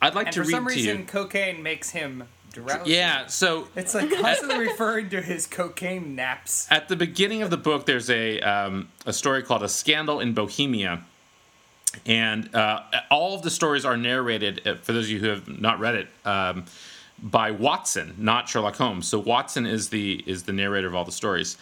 I'd 0.01 0.15
like 0.15 0.27
And 0.27 0.33
to 0.35 0.41
for 0.41 0.47
read 0.47 0.51
some 0.51 0.65
to 0.67 0.73
reason, 0.75 0.97
you. 0.99 1.03
cocaine 1.05 1.63
makes 1.63 1.91
him 1.91 2.23
drowsy. 2.51 2.91
Yeah. 2.91 3.27
So 3.27 3.67
It's 3.75 3.93
like 3.93 4.09
constantly 4.11 4.59
referring 4.67 5.09
to 5.11 5.21
his 5.21 5.45
cocaine 5.47 6.15
naps. 6.15 6.67
at 6.71 6.87
the 6.89 6.95
beginning 6.95 7.41
of 7.41 7.49
the 7.51 7.57
book, 7.57 7.85
there's 7.85 8.09
a 8.09 8.39
um, 8.41 8.87
a 9.05 9.13
story 9.13 9.43
called 9.43 9.63
"A 9.63 9.69
Scandal 9.69 10.19
in 10.21 10.33
Bohemia," 10.33 11.03
and 12.05 12.53
uh, 12.55 12.81
all 13.09 13.35
of 13.35 13.41
the 13.41 13.49
stories 13.49 13.85
are 13.85 13.97
narrated. 13.97 14.61
uh, 14.67 14.75
For 14.75 14.93
those 14.93 15.05
of 15.05 15.11
you 15.11 15.19
who 15.19 15.29
have 15.29 15.47
not 15.59 15.79
read 15.79 15.95
it, 15.95 16.07
um, 16.25 16.65
by 17.21 17.51
Watson, 17.51 18.13
not 18.17 18.47
Sherlock 18.47 18.75
Holmes. 18.75 19.07
So 19.07 19.17
Watson 19.19 19.65
is 19.65 19.89
the 19.89 20.23
is 20.27 20.43
the 20.43 20.53
narrator 20.53 20.87
of 20.87 20.95
all 20.95 21.05
the 21.05 21.11
stories, 21.11 21.57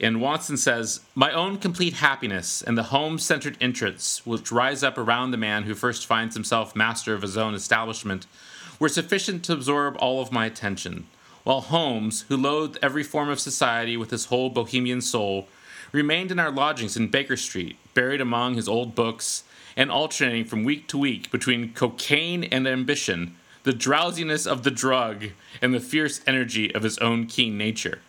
And 0.00 0.20
Watson 0.20 0.56
says, 0.56 1.00
My 1.14 1.32
own 1.32 1.58
complete 1.58 1.94
happiness 1.94 2.62
and 2.62 2.78
the 2.78 2.84
home 2.84 3.18
centered 3.18 3.56
interests 3.60 4.24
which 4.24 4.52
rise 4.52 4.82
up 4.82 4.96
around 4.96 5.30
the 5.30 5.36
man 5.36 5.64
who 5.64 5.74
first 5.74 6.06
finds 6.06 6.34
himself 6.34 6.74
master 6.76 7.12
of 7.12 7.22
his 7.22 7.36
own 7.36 7.54
establishment 7.54 8.26
were 8.78 8.88
sufficient 8.88 9.44
to 9.44 9.52
absorb 9.52 9.96
all 9.98 10.22
of 10.22 10.32
my 10.32 10.46
attention, 10.46 11.06
while 11.44 11.60
Holmes, 11.60 12.22
who 12.28 12.36
loathed 12.36 12.78
every 12.80 13.02
form 13.02 13.28
of 13.28 13.40
society 13.40 13.96
with 13.96 14.10
his 14.10 14.26
whole 14.26 14.48
bohemian 14.48 15.02
soul, 15.02 15.48
remained 15.92 16.30
in 16.30 16.38
our 16.38 16.50
lodgings 16.50 16.96
in 16.96 17.08
Baker 17.08 17.36
Street, 17.36 17.76
buried 17.92 18.20
among 18.20 18.54
his 18.54 18.68
old 18.68 18.94
books, 18.94 19.42
and 19.76 19.90
alternating 19.90 20.44
from 20.44 20.64
week 20.64 20.86
to 20.88 20.98
week 20.98 21.30
between 21.30 21.72
cocaine 21.72 22.44
and 22.44 22.66
ambition, 22.66 23.36
the 23.62 23.72
drowsiness 23.72 24.46
of 24.46 24.62
the 24.62 24.70
drug, 24.70 25.26
and 25.60 25.74
the 25.74 25.80
fierce 25.80 26.20
energy 26.26 26.74
of 26.74 26.82
his 26.82 26.98
own 26.98 27.26
keen 27.26 27.58
nature. 27.58 28.00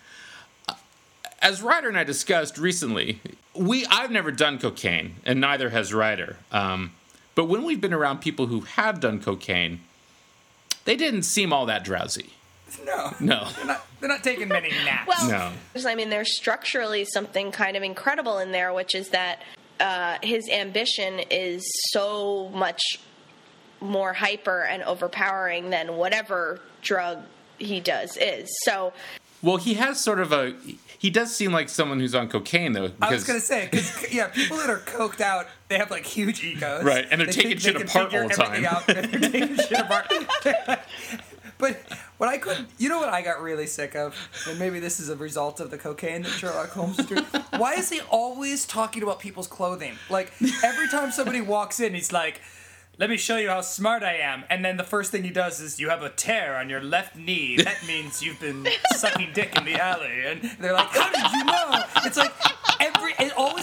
As 1.42 1.62
Rider 1.62 1.88
and 1.90 1.98
I 1.98 2.04
discussed 2.04 2.58
recently, 2.58 3.20
we 3.56 3.86
I've 3.88 4.12
never 4.12 4.32
done 4.32 4.60
cocaine, 4.60 5.16
and 5.26 5.42
neither 5.42 5.70
has 5.72 5.94
Rider. 5.94 6.38
Um, 6.52 6.92
but 7.34 7.46
when 7.46 7.64
we've 7.64 7.82
been 7.82 7.94
around 7.94 8.20
people 8.20 8.48
who 8.48 8.62
have 8.62 9.00
done 9.00 9.20
cocaine, 9.22 9.80
they 10.86 10.96
didn't 10.96 11.24
seem 11.24 11.52
all 11.52 11.66
that 11.66 11.84
drowsy. 11.84 12.34
No. 12.86 13.14
No. 13.20 13.48
They're 13.56 13.66
not, 13.66 13.86
they're 14.00 14.10
not 14.10 14.24
taking 14.24 14.48
many 14.48 14.70
naps. 14.86 15.08
Well, 15.08 15.30
No. 15.76 15.90
I 15.90 15.96
mean, 15.96 16.10
there's 16.10 16.36
structurally 16.38 17.06
something 17.06 17.52
kind 17.52 17.76
of 17.76 17.84
incredible 17.84 18.40
in 18.40 18.52
there, 18.52 18.72
which 18.74 18.96
is 18.96 19.10
that 19.10 19.42
uh, 19.82 20.18
his 20.24 20.48
ambition 20.50 21.20
is 21.30 21.64
so 21.92 22.50
much 22.54 22.82
more 23.82 24.14
hyper 24.14 24.62
and 24.62 24.84
overpowering 24.84 25.72
than 25.72 25.98
whatever 25.98 26.60
drug 26.82 27.24
he 27.58 27.80
does 27.80 28.16
is. 28.18 28.48
So, 28.64 28.94
Well, 29.42 29.58
he 29.58 29.74
has 29.74 30.00
sort 30.00 30.20
of 30.20 30.32
a. 30.32 30.54
He 31.00 31.10
does 31.10 31.36
seem 31.36 31.52
like 31.52 31.68
someone 31.68 32.00
who's 32.00 32.14
on 32.14 32.30
cocaine, 32.30 32.74
though. 32.74 32.92
I 33.02 33.12
was 33.12 33.24
gonna 33.24 33.40
say, 33.40 33.68
because 33.72 34.12
yeah, 34.14 34.28
people 34.28 34.58
that 34.58 34.70
are 34.70 34.78
coked 34.80 35.20
out, 35.20 35.48
they 35.68 35.80
have 35.80 35.90
like 35.90 36.06
huge 36.06 36.44
egos, 36.44 36.84
Right, 36.84 37.08
and 37.10 37.20
they're 37.20 37.26
They 37.26 37.34
taking 37.34 37.58
think 37.58 37.62
shit 37.62 37.76
they 37.78 37.84
apart 37.84 38.14
all 38.14 38.28
the 38.28 38.34
time. 38.36 38.64
everything 38.64 38.66
out, 38.68 38.86
they're 38.86 39.32
taking 39.32 39.56
shit 39.58 39.80
apart. 39.80 40.14
but 41.62 41.80
what 42.18 42.28
I 42.28 42.38
couldn't, 42.38 42.68
you 42.78 42.90
know, 42.90 42.98
what 42.98 43.08
I 43.08 43.22
got 43.22 43.42
really 43.42 43.68
sick 43.68 43.96
of, 43.96 44.14
and 44.50 44.60
maybe 44.60 44.82
this 44.82 45.00
is 45.00 45.08
a 45.08 45.16
result 45.16 45.62
of 45.62 45.72
the 45.72 45.78
cocaine 45.78 46.24
that 46.24 46.32
Sherlock 46.32 46.72
Holmes 46.72 46.98
doing. 46.98 47.24
Why 47.56 47.76
is 47.76 47.90
he 47.90 48.02
always 48.10 48.66
talking 48.66 49.02
about 49.02 49.22
people's 49.22 49.48
clothing? 49.48 49.94
Like 50.10 50.34
every 50.64 50.90
time 50.90 51.12
somebody 51.12 51.40
walks 51.40 51.80
in, 51.80 51.94
he's 51.94 52.12
like. 52.12 52.42
Let 52.98 53.10
me 53.10 53.18
show 53.18 53.38
you 53.38 53.50
how 53.50 53.62
smart 53.62 54.04
I 54.04 54.18
am. 54.18 54.44
And 54.48 54.64
then 54.64 54.78
the 54.78 54.84
first 54.84 55.12
thing 55.12 55.24
he 55.24 55.32
does 55.32 55.60
is, 55.60 55.80
you 55.80 55.90
have 55.90 56.04
a 56.04 56.10
tear 56.10 56.58
on 56.58 56.70
your 56.70 56.82
left 56.82 57.16
knee. 57.16 57.56
That 57.56 57.78
means 57.88 58.22
you've 58.22 58.40
been 58.40 58.68
sucking 58.96 59.32
dick 59.34 59.58
in 59.58 59.66
the 59.66 59.76
alley. 59.76 60.26
And 60.26 60.44
they're 60.60 60.74
like, 60.74 60.90
how 60.90 61.10
did 61.10 61.32
you 61.32 61.44
know? 61.46 61.84
It's 62.06 62.18
like 62.18 62.32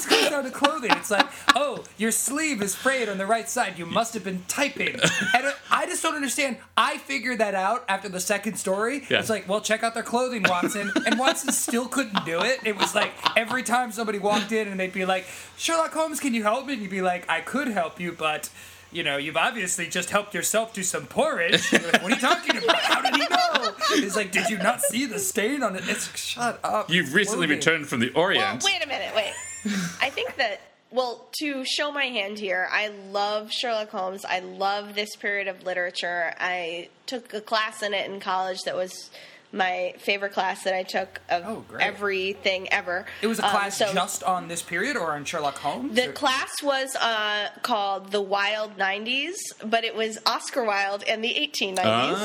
always 0.06 0.20
comes 0.20 0.30
down 0.30 0.44
to 0.44 0.50
clothing. 0.50 0.90
It's 0.92 1.10
like, 1.10 1.26
oh, 1.54 1.84
your 1.96 2.10
sleeve 2.10 2.62
is 2.62 2.74
frayed 2.74 3.08
on 3.08 3.18
the 3.18 3.26
right 3.26 3.48
side. 3.48 3.78
You 3.78 3.86
must 3.86 4.14
have 4.14 4.24
been 4.24 4.44
typing. 4.48 4.98
And 5.34 5.54
I 5.70 5.86
just 5.86 6.02
don't 6.02 6.14
understand. 6.14 6.56
I 6.76 6.98
figured 6.98 7.38
that 7.38 7.54
out 7.54 7.84
after 7.88 8.08
the 8.08 8.20
second 8.20 8.56
story. 8.56 9.04
Yeah. 9.08 9.20
It's 9.20 9.30
like, 9.30 9.48
well, 9.48 9.60
check 9.60 9.82
out 9.82 9.94
their 9.94 10.02
clothing, 10.02 10.44
Watson. 10.48 10.90
And 11.06 11.18
Watson 11.18 11.52
still 11.52 11.86
couldn't 11.86 12.24
do 12.24 12.40
it. 12.40 12.60
It 12.64 12.76
was 12.76 12.94
like 12.94 13.12
every 13.36 13.62
time 13.62 13.92
somebody 13.92 14.18
walked 14.18 14.52
in 14.52 14.68
and 14.68 14.78
they'd 14.78 14.92
be 14.92 15.04
like, 15.04 15.26
Sherlock 15.56 15.92
Holmes, 15.92 16.20
can 16.20 16.34
you 16.34 16.42
help 16.42 16.66
me? 16.66 16.74
And 16.74 16.82
you'd 16.82 16.90
be 16.90 17.02
like, 17.02 17.28
I 17.28 17.40
could 17.40 17.68
help 17.68 18.00
you, 18.00 18.12
but. 18.12 18.50
You 18.90 19.02
know, 19.02 19.16
you've 19.18 19.36
obviously 19.36 19.86
just 19.86 20.08
helped 20.10 20.34
yourself 20.34 20.72
to 20.74 20.82
some 20.82 21.06
porridge. 21.06 21.70
You're 21.72 21.82
like, 21.82 22.02
what 22.02 22.10
are 22.12 22.14
you 22.14 22.20
talking 22.20 22.56
about? 22.56 22.76
How 22.76 23.02
did 23.02 23.14
he 23.16 23.26
know? 23.28 23.74
He's 23.94 24.16
like, 24.16 24.32
did 24.32 24.48
you 24.48 24.56
not 24.58 24.80
see 24.80 25.04
the 25.04 25.18
stain 25.18 25.62
on 25.62 25.76
it? 25.76 25.82
It's 25.86 26.16
shut 26.18 26.58
up. 26.64 26.88
You've 26.90 27.12
recently 27.14 27.46
Clothing. 27.46 27.56
returned 27.56 27.86
from 27.88 28.00
the 28.00 28.10
Orient. 28.14 28.38
well, 28.40 28.46
Orient. 28.46 28.64
wait 28.64 28.84
a 28.84 28.88
minute, 28.88 29.14
wait. 29.14 29.32
I 30.00 30.10
think 30.10 30.36
that. 30.36 30.60
Well, 30.90 31.28
to 31.40 31.66
show 31.66 31.92
my 31.92 32.04
hand 32.04 32.38
here, 32.38 32.66
I 32.72 32.88
love 32.88 33.52
Sherlock 33.52 33.90
Holmes. 33.90 34.24
I 34.24 34.38
love 34.40 34.94
this 34.94 35.16
period 35.16 35.46
of 35.46 35.62
literature. 35.64 36.32
I 36.40 36.88
took 37.04 37.34
a 37.34 37.42
class 37.42 37.82
in 37.82 37.92
it 37.92 38.10
in 38.10 38.20
college 38.20 38.62
that 38.62 38.74
was 38.74 39.10
my 39.52 39.94
favorite 39.98 40.32
class 40.32 40.64
that 40.64 40.74
I 40.74 40.82
took 40.82 41.20
of 41.30 41.42
Oh, 41.46 41.64
everything 41.80 42.70
ever. 42.72 43.06
It 43.22 43.26
was 43.28 43.38
a 43.38 43.44
Um, 43.46 43.50
class 43.50 43.78
so- 43.78 43.92
just 43.94 44.22
on 44.22 44.48
this 44.48 44.62
period 44.62 44.96
or 44.96 45.12
on 45.12 45.24
Sherlock 45.24 45.58
Holmes? 45.58 45.94
The 45.94 46.10
or- 46.10 46.12
class 46.12 46.62
was 46.62 46.94
uh, 46.96 47.48
called 47.62 48.12
the 48.12 48.20
Wild 48.20 48.76
90s, 48.76 49.36
but 49.64 49.84
it 49.84 49.94
was 49.94 50.18
Oscar 50.26 50.64
Wilde 50.64 51.02
and 51.04 51.24
the 51.24 51.34
1890s. 51.34 52.16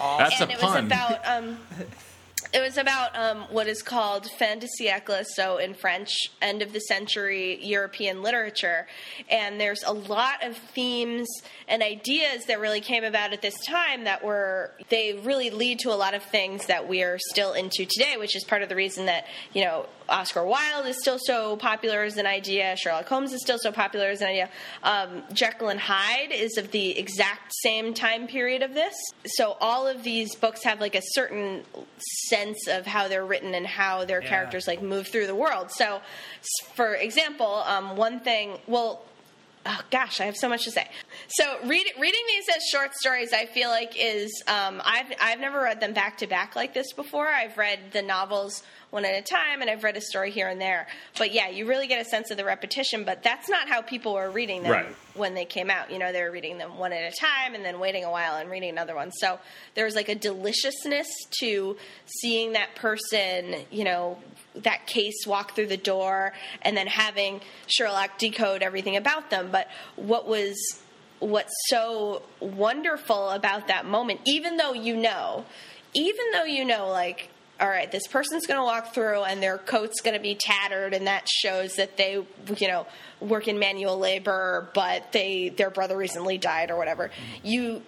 Oh, 0.00 0.16
that's 0.18 0.40
and 0.40 0.50
a 0.50 0.54
it 0.54 0.60
pun. 0.60 0.74
was 0.74 0.92
about 0.92 1.26
um, 1.26 1.58
it 2.54 2.60
was 2.60 2.78
about 2.78 3.16
um, 3.18 3.46
what 3.50 3.66
is 3.66 3.82
called 3.82 4.30
fin 4.38 4.60
de 4.60 4.68
siècle, 4.80 5.24
so 5.34 5.58
in 5.58 5.74
French, 5.74 6.30
end 6.40 6.62
of 6.62 6.72
the 6.72 6.78
century 6.78 7.58
European 7.64 8.22
literature. 8.22 8.86
And 9.28 9.60
there's 9.60 9.82
a 9.82 9.92
lot 9.92 10.44
of 10.44 10.56
themes 10.56 11.28
and 11.66 11.82
ideas 11.82 12.46
that 12.46 12.60
really 12.60 12.80
came 12.80 13.02
about 13.02 13.32
at 13.32 13.42
this 13.42 13.56
time 13.66 14.04
that 14.04 14.24
were 14.24 14.70
they 14.88 15.14
really 15.24 15.50
lead 15.50 15.80
to 15.80 15.90
a 15.90 15.96
lot 15.96 16.14
of 16.14 16.22
things 16.22 16.66
that 16.66 16.88
we 16.88 17.02
are 17.02 17.18
still 17.18 17.54
into 17.54 17.86
today, 17.86 18.16
which 18.16 18.36
is 18.36 18.44
part 18.44 18.62
of 18.62 18.68
the 18.68 18.76
reason 18.76 19.06
that 19.06 19.26
you 19.52 19.64
know 19.64 19.86
Oscar 20.08 20.44
Wilde 20.44 20.86
is 20.86 20.98
still 20.98 21.18
so 21.18 21.56
popular 21.56 22.02
as 22.02 22.16
an 22.16 22.26
idea, 22.26 22.76
Sherlock 22.76 23.06
Holmes 23.08 23.32
is 23.32 23.40
still 23.40 23.58
so 23.58 23.72
popular 23.72 24.08
as 24.08 24.20
an 24.20 24.28
idea. 24.28 24.50
Um, 24.82 25.22
Jekyll 25.32 25.68
and 25.68 25.80
Hyde 25.80 26.30
is 26.32 26.56
of 26.58 26.70
the 26.70 26.98
exact 26.98 27.52
same 27.62 27.94
time 27.94 28.26
period 28.26 28.62
of 28.62 28.74
this. 28.74 28.94
So 29.26 29.56
all 29.60 29.86
of 29.86 30.02
these 30.02 30.34
books 30.34 30.62
have 30.64 30.80
like 30.80 30.94
a 30.94 31.02
certain 31.12 31.64
sense 32.28 32.68
of 32.68 32.86
how 32.86 33.08
they're 33.08 33.24
written 33.24 33.54
and 33.54 33.66
how 33.66 34.04
their 34.04 34.22
Yeah. 34.22 34.28
characters 34.28 34.66
like 34.66 34.82
move 34.82 35.08
through 35.08 35.26
the 35.26 35.34
world. 35.34 35.70
So, 35.70 36.00
for 36.74 36.94
example, 36.94 37.62
um, 37.66 37.96
one 37.96 38.20
thing, 38.20 38.58
well, 38.66 39.02
oh 39.66 39.80
gosh, 39.90 40.20
I 40.20 40.26
have 40.26 40.36
so 40.36 40.48
much 40.48 40.64
to 40.64 40.70
say. 40.70 40.86
So 41.28 41.56
read, 41.64 41.86
reading 41.98 42.20
these 42.28 42.44
as 42.54 42.62
short 42.70 42.92
stories, 42.94 43.32
I 43.32 43.46
feel 43.46 43.70
like 43.70 43.94
is 43.98 44.42
um, 44.46 44.82
I've 44.84 45.06
I've 45.20 45.40
never 45.40 45.62
read 45.62 45.80
them 45.80 45.94
back 45.94 46.18
to 46.18 46.26
back 46.26 46.54
like 46.54 46.74
this 46.74 46.92
before. 46.92 47.28
I've 47.28 47.56
read 47.56 47.92
the 47.92 48.02
novels 48.02 48.62
one 48.94 49.04
at 49.04 49.18
a 49.18 49.22
time, 49.22 49.60
and 49.60 49.68
I've 49.68 49.82
read 49.82 49.96
a 49.96 50.00
story 50.00 50.30
here 50.30 50.46
and 50.48 50.60
there. 50.60 50.86
But 51.18 51.32
yeah, 51.32 51.48
you 51.48 51.66
really 51.66 51.88
get 51.88 52.00
a 52.00 52.08
sense 52.08 52.30
of 52.30 52.36
the 52.36 52.44
repetition. 52.44 53.02
But 53.02 53.24
that's 53.24 53.48
not 53.48 53.68
how 53.68 53.82
people 53.82 54.14
were 54.14 54.30
reading 54.30 54.62
them 54.62 54.70
Right. 54.70 54.96
when 55.14 55.34
they 55.34 55.44
came 55.44 55.68
out. 55.68 55.90
You 55.90 55.98
know, 55.98 56.12
they 56.12 56.22
were 56.22 56.30
reading 56.30 56.58
them 56.58 56.78
one 56.78 56.92
at 56.92 57.12
a 57.12 57.16
time, 57.16 57.56
and 57.56 57.64
then 57.64 57.80
waiting 57.80 58.04
a 58.04 58.10
while 58.10 58.36
and 58.36 58.48
reading 58.48 58.70
another 58.70 58.94
one. 58.94 59.10
So 59.10 59.40
there 59.74 59.84
was 59.84 59.96
like 59.96 60.08
a 60.08 60.14
deliciousness 60.14 61.08
to 61.40 61.76
seeing 62.06 62.52
that 62.52 62.76
person, 62.76 63.56
you 63.72 63.82
know, 63.82 64.18
that 64.54 64.86
case 64.86 65.26
walk 65.26 65.56
through 65.56 65.66
the 65.66 65.76
door 65.76 66.32
and 66.62 66.76
then 66.76 66.86
having 66.86 67.40
Sherlock 67.66 68.16
decode 68.18 68.62
everything 68.62 68.94
about 68.96 69.28
them. 69.28 69.48
But 69.50 69.66
what 69.96 70.28
was 70.28 70.54
what's 71.18 71.52
so 71.66 72.22
wonderful 72.38 73.30
about 73.30 73.66
that 73.66 73.86
moment, 73.86 74.20
even 74.24 74.56
though 74.56 74.72
you 74.72 74.96
know, 74.96 75.44
even 75.94 76.26
though 76.32 76.44
you 76.44 76.64
know, 76.64 76.88
like, 76.88 77.30
all 77.60 77.68
right, 77.68 77.90
this 77.90 78.06
person's 78.08 78.46
going 78.46 78.58
to 78.58 78.64
walk 78.64 78.94
through 78.94 79.22
and 79.22 79.42
their 79.42 79.58
coat's 79.58 80.00
going 80.00 80.16
to 80.16 80.22
be 80.22 80.34
tattered, 80.34 80.92
and 80.92 81.06
that 81.06 81.28
shows 81.28 81.74
that 81.76 81.96
they, 81.96 82.14
you 82.56 82.68
know, 82.68 82.86
work 83.20 83.46
in 83.46 83.58
manual 83.58 83.98
labor, 83.98 84.68
but 84.74 85.12
they 85.12 85.50
their 85.50 85.70
brother 85.70 85.96
recently 85.96 86.36
died 86.36 86.70
or 86.70 86.76
whatever. 86.76 87.10
You 87.42 87.82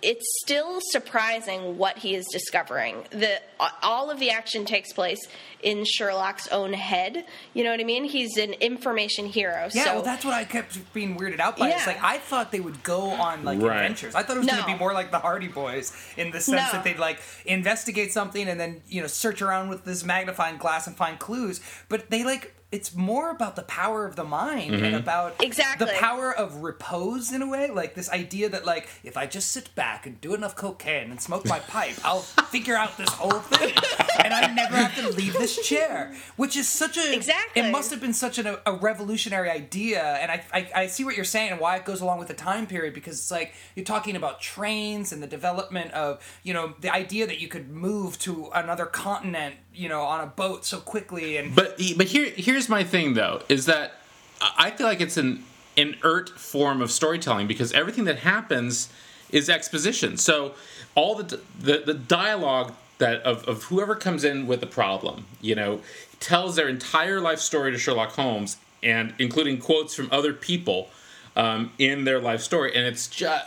it's 0.00 0.24
still 0.44 0.78
surprising 0.90 1.76
what 1.78 1.98
he 1.98 2.14
is 2.14 2.26
discovering. 2.30 3.04
The 3.10 3.40
all 3.82 4.10
of 4.10 4.20
the 4.20 4.30
action 4.30 4.64
takes 4.64 4.92
place 4.92 5.18
in 5.62 5.84
Sherlock's 5.84 6.46
own 6.48 6.72
head. 6.72 7.24
You 7.54 7.64
know 7.64 7.70
what 7.72 7.80
I 7.80 7.84
mean? 7.84 8.04
He's 8.04 8.36
an 8.36 8.52
information 8.54 9.26
hero. 9.26 9.68
Yeah, 9.72 9.84
so 9.84 9.94
well, 9.94 10.02
that's 10.02 10.24
what 10.24 10.34
I 10.34 10.44
kept 10.44 10.92
being 10.94 11.18
weirded 11.18 11.40
out 11.40 11.56
by. 11.56 11.70
It's 11.70 11.86
like 11.86 12.02
I 12.02 12.18
thought 12.18 12.52
they 12.52 12.60
would 12.60 12.82
go 12.82 13.00
on 13.10 13.44
like 13.44 13.60
Right. 13.60 13.76
adventures. 13.76 14.14
I 14.14 14.22
thought 14.22 14.36
it 14.36 14.40
was 14.40 14.48
going 14.48 14.60
to 14.60 14.66
be 14.66 14.76
more 14.76 14.92
like 14.92 15.10
the 15.10 15.18
Hardy 15.18 15.48
Boys 15.48 15.92
in 16.16 16.30
the 16.30 16.40
sense 16.40 16.66
No. 16.66 16.72
that 16.72 16.84
they'd 16.84 16.98
like 16.98 17.20
investigate 17.46 18.12
something 18.12 18.48
and 18.48 18.60
then 18.60 18.82
you 18.88 19.00
know 19.00 19.06
search 19.08 19.42
around 19.42 19.68
with 19.68 19.84
this 19.84 20.04
magnifying 20.04 20.58
glass 20.58 20.86
and 20.86 20.96
find 20.96 21.18
clues. 21.18 21.60
But 21.88 22.10
they 22.10 22.22
like 22.24 22.54
it's 22.70 22.94
more 22.94 23.30
about 23.30 23.56
the 23.56 23.62
power 23.62 24.04
of 24.04 24.14
the 24.14 24.24
mind 24.24 24.74
and 24.74 24.82
mm-hmm. 24.82 24.94
about 24.96 25.42
Exactly. 25.42 25.86
the 25.86 25.92
power 25.94 26.34
of 26.34 26.56
repose 26.56 27.32
in 27.32 27.40
a 27.40 27.46
way. 27.48 27.70
Like 27.70 27.94
this 27.94 28.10
idea 28.10 28.50
that 28.50 28.66
like 28.66 28.88
if 29.02 29.16
I 29.16 29.26
just 29.26 29.50
sit 29.52 29.74
back 29.74 30.06
and 30.06 30.20
do 30.20 30.34
enough 30.34 30.54
cocaine 30.54 31.10
and 31.10 31.18
smoke 31.18 31.46
my 31.46 31.60
pipe, 31.60 31.94
I'll 32.04 32.20
figure 32.50 32.76
out 32.76 32.98
this 32.98 33.08
whole 33.08 33.40
thing, 33.40 33.74
and 34.22 34.34
I 34.34 34.52
never 34.52 34.76
have 34.76 34.94
to 34.96 35.08
leave 35.16 35.32
this 35.32 35.66
chair. 35.66 36.14
Which 36.36 36.56
is 36.56 36.68
such 36.68 36.98
a 36.98 37.14
Exactly. 37.14 37.62
It 37.62 37.72
must 37.72 37.90
have 37.90 38.00
been 38.02 38.12
such 38.12 38.38
an, 38.38 38.56
a 38.66 38.72
revolutionary 38.74 39.48
idea, 39.48 40.02
and 40.02 40.30
I, 40.30 40.44
I 40.52 40.70
I 40.74 40.86
see 40.88 41.04
what 41.04 41.16
you're 41.16 41.24
saying 41.24 41.52
and 41.52 41.60
why 41.60 41.76
it 41.76 41.86
goes 41.86 42.02
along 42.02 42.18
with 42.18 42.28
the 42.28 42.34
time 42.34 42.66
period 42.66 42.92
because 42.92 43.14
it's 43.18 43.30
like 43.30 43.54
you're 43.76 43.84
talking 43.84 44.14
about 44.14 44.42
trains 44.42 45.10
and 45.10 45.22
the 45.22 45.26
development 45.26 45.92
of 45.92 46.22
you 46.42 46.52
know 46.52 46.74
the 46.80 46.92
idea 46.92 47.26
that 47.26 47.40
you 47.40 47.48
could 47.48 47.70
move 47.70 48.18
to 48.18 48.50
another 48.54 48.84
continent 48.84 49.54
you 49.78 49.88
know 49.88 50.02
on 50.02 50.20
a 50.20 50.26
boat 50.26 50.64
so 50.64 50.78
quickly 50.80 51.36
and 51.36 51.54
But 51.54 51.80
but 51.96 52.06
here 52.08 52.30
here's 52.36 52.68
my 52.68 52.82
thing 52.84 53.14
though 53.14 53.42
is 53.48 53.66
that 53.66 53.92
I 54.40 54.70
feel 54.70 54.86
like 54.86 55.00
it's 55.00 55.16
an 55.16 55.44
inert 55.76 56.30
form 56.30 56.82
of 56.82 56.90
storytelling 56.90 57.46
because 57.46 57.72
everything 57.72 58.04
that 58.04 58.18
happens 58.18 58.88
is 59.30 59.48
exposition. 59.48 60.16
So 60.16 60.54
all 60.94 61.14
the 61.14 61.40
the, 61.58 61.82
the 61.84 61.94
dialogue 61.94 62.74
that 62.98 63.22
of, 63.22 63.44
of 63.44 63.64
whoever 63.64 63.94
comes 63.94 64.24
in 64.24 64.46
with 64.46 64.62
a 64.62 64.66
problem, 64.66 65.26
you 65.40 65.54
know, 65.54 65.80
tells 66.18 66.56
their 66.56 66.68
entire 66.68 67.20
life 67.20 67.38
story 67.38 67.70
to 67.70 67.78
Sherlock 67.78 68.10
Holmes, 68.12 68.56
and 68.82 69.14
including 69.18 69.58
quotes 69.58 69.94
from 69.94 70.08
other 70.10 70.32
people 70.32 70.90
um, 71.36 71.72
in 71.78 72.04
their 72.04 72.20
life 72.20 72.40
story, 72.40 72.74
and 72.74 72.84
it's 72.86 73.06
just, 73.06 73.46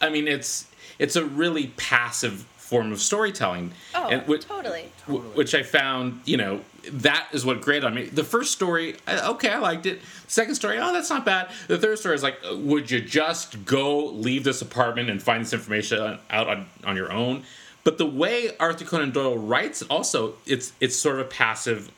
I 0.00 0.10
mean, 0.10 0.28
it's 0.28 0.66
it's 0.98 1.16
a 1.16 1.24
really 1.24 1.68
passive 1.76 2.44
form 2.64 2.92
of 2.92 3.00
storytelling. 3.00 3.72
Oh, 3.94 4.08
and, 4.08 4.26
which, 4.26 4.46
totally. 4.46 4.90
Which 5.06 5.54
I 5.54 5.62
found, 5.62 6.22
you 6.24 6.38
know, 6.38 6.62
that 6.92 7.28
is 7.32 7.44
what 7.44 7.60
grated 7.60 7.84
on 7.84 7.94
me. 7.94 8.06
The 8.06 8.24
first 8.24 8.52
story, 8.52 8.96
okay, 9.06 9.50
I 9.50 9.58
liked 9.58 9.84
it. 9.84 10.00
Second 10.28 10.54
story, 10.54 10.78
oh, 10.78 10.90
that's 10.90 11.10
not 11.10 11.26
bad. 11.26 11.50
The 11.68 11.76
third 11.76 11.98
story 11.98 12.14
is 12.14 12.22
like, 12.22 12.38
uh, 12.50 12.56
would 12.56 12.90
you 12.90 13.02
just 13.02 13.66
go 13.66 14.06
leave 14.06 14.44
this 14.44 14.62
apartment 14.62 15.10
and 15.10 15.22
find 15.22 15.44
this 15.44 15.52
information 15.52 16.18
out 16.30 16.48
on, 16.48 16.66
on 16.84 16.96
your 16.96 17.12
own? 17.12 17.42
But 17.84 17.98
the 17.98 18.06
way 18.06 18.56
Arthur 18.58 18.86
Conan 18.86 19.10
Doyle 19.10 19.36
writes, 19.36 19.82
also, 19.82 20.36
it's 20.46 20.72
it's 20.80 20.96
sort 20.96 21.20
of 21.20 21.26
a 21.26 21.28
passive 21.28 21.92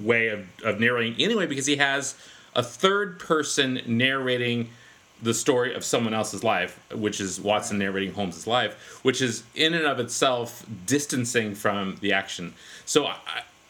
way 0.00 0.28
of, 0.28 0.48
of 0.64 0.80
narrating 0.80 1.14
anyway 1.22 1.46
because 1.46 1.66
he 1.66 1.76
has 1.76 2.16
a 2.56 2.62
third 2.62 3.20
person 3.20 3.80
narrating 3.86 4.70
the 5.22 5.32
story 5.32 5.72
of 5.74 5.84
someone 5.84 6.12
else's 6.14 6.42
life, 6.42 6.78
which 6.92 7.20
is 7.20 7.40
Watson 7.40 7.78
narrating 7.78 8.12
Holmes's 8.12 8.46
life, 8.46 8.74
which 9.02 9.22
is 9.22 9.44
in 9.54 9.72
and 9.72 9.84
of 9.86 10.00
itself 10.00 10.66
distancing 10.84 11.54
from 11.54 11.96
the 12.00 12.12
action. 12.12 12.54
So 12.84 13.06
I, 13.06 13.16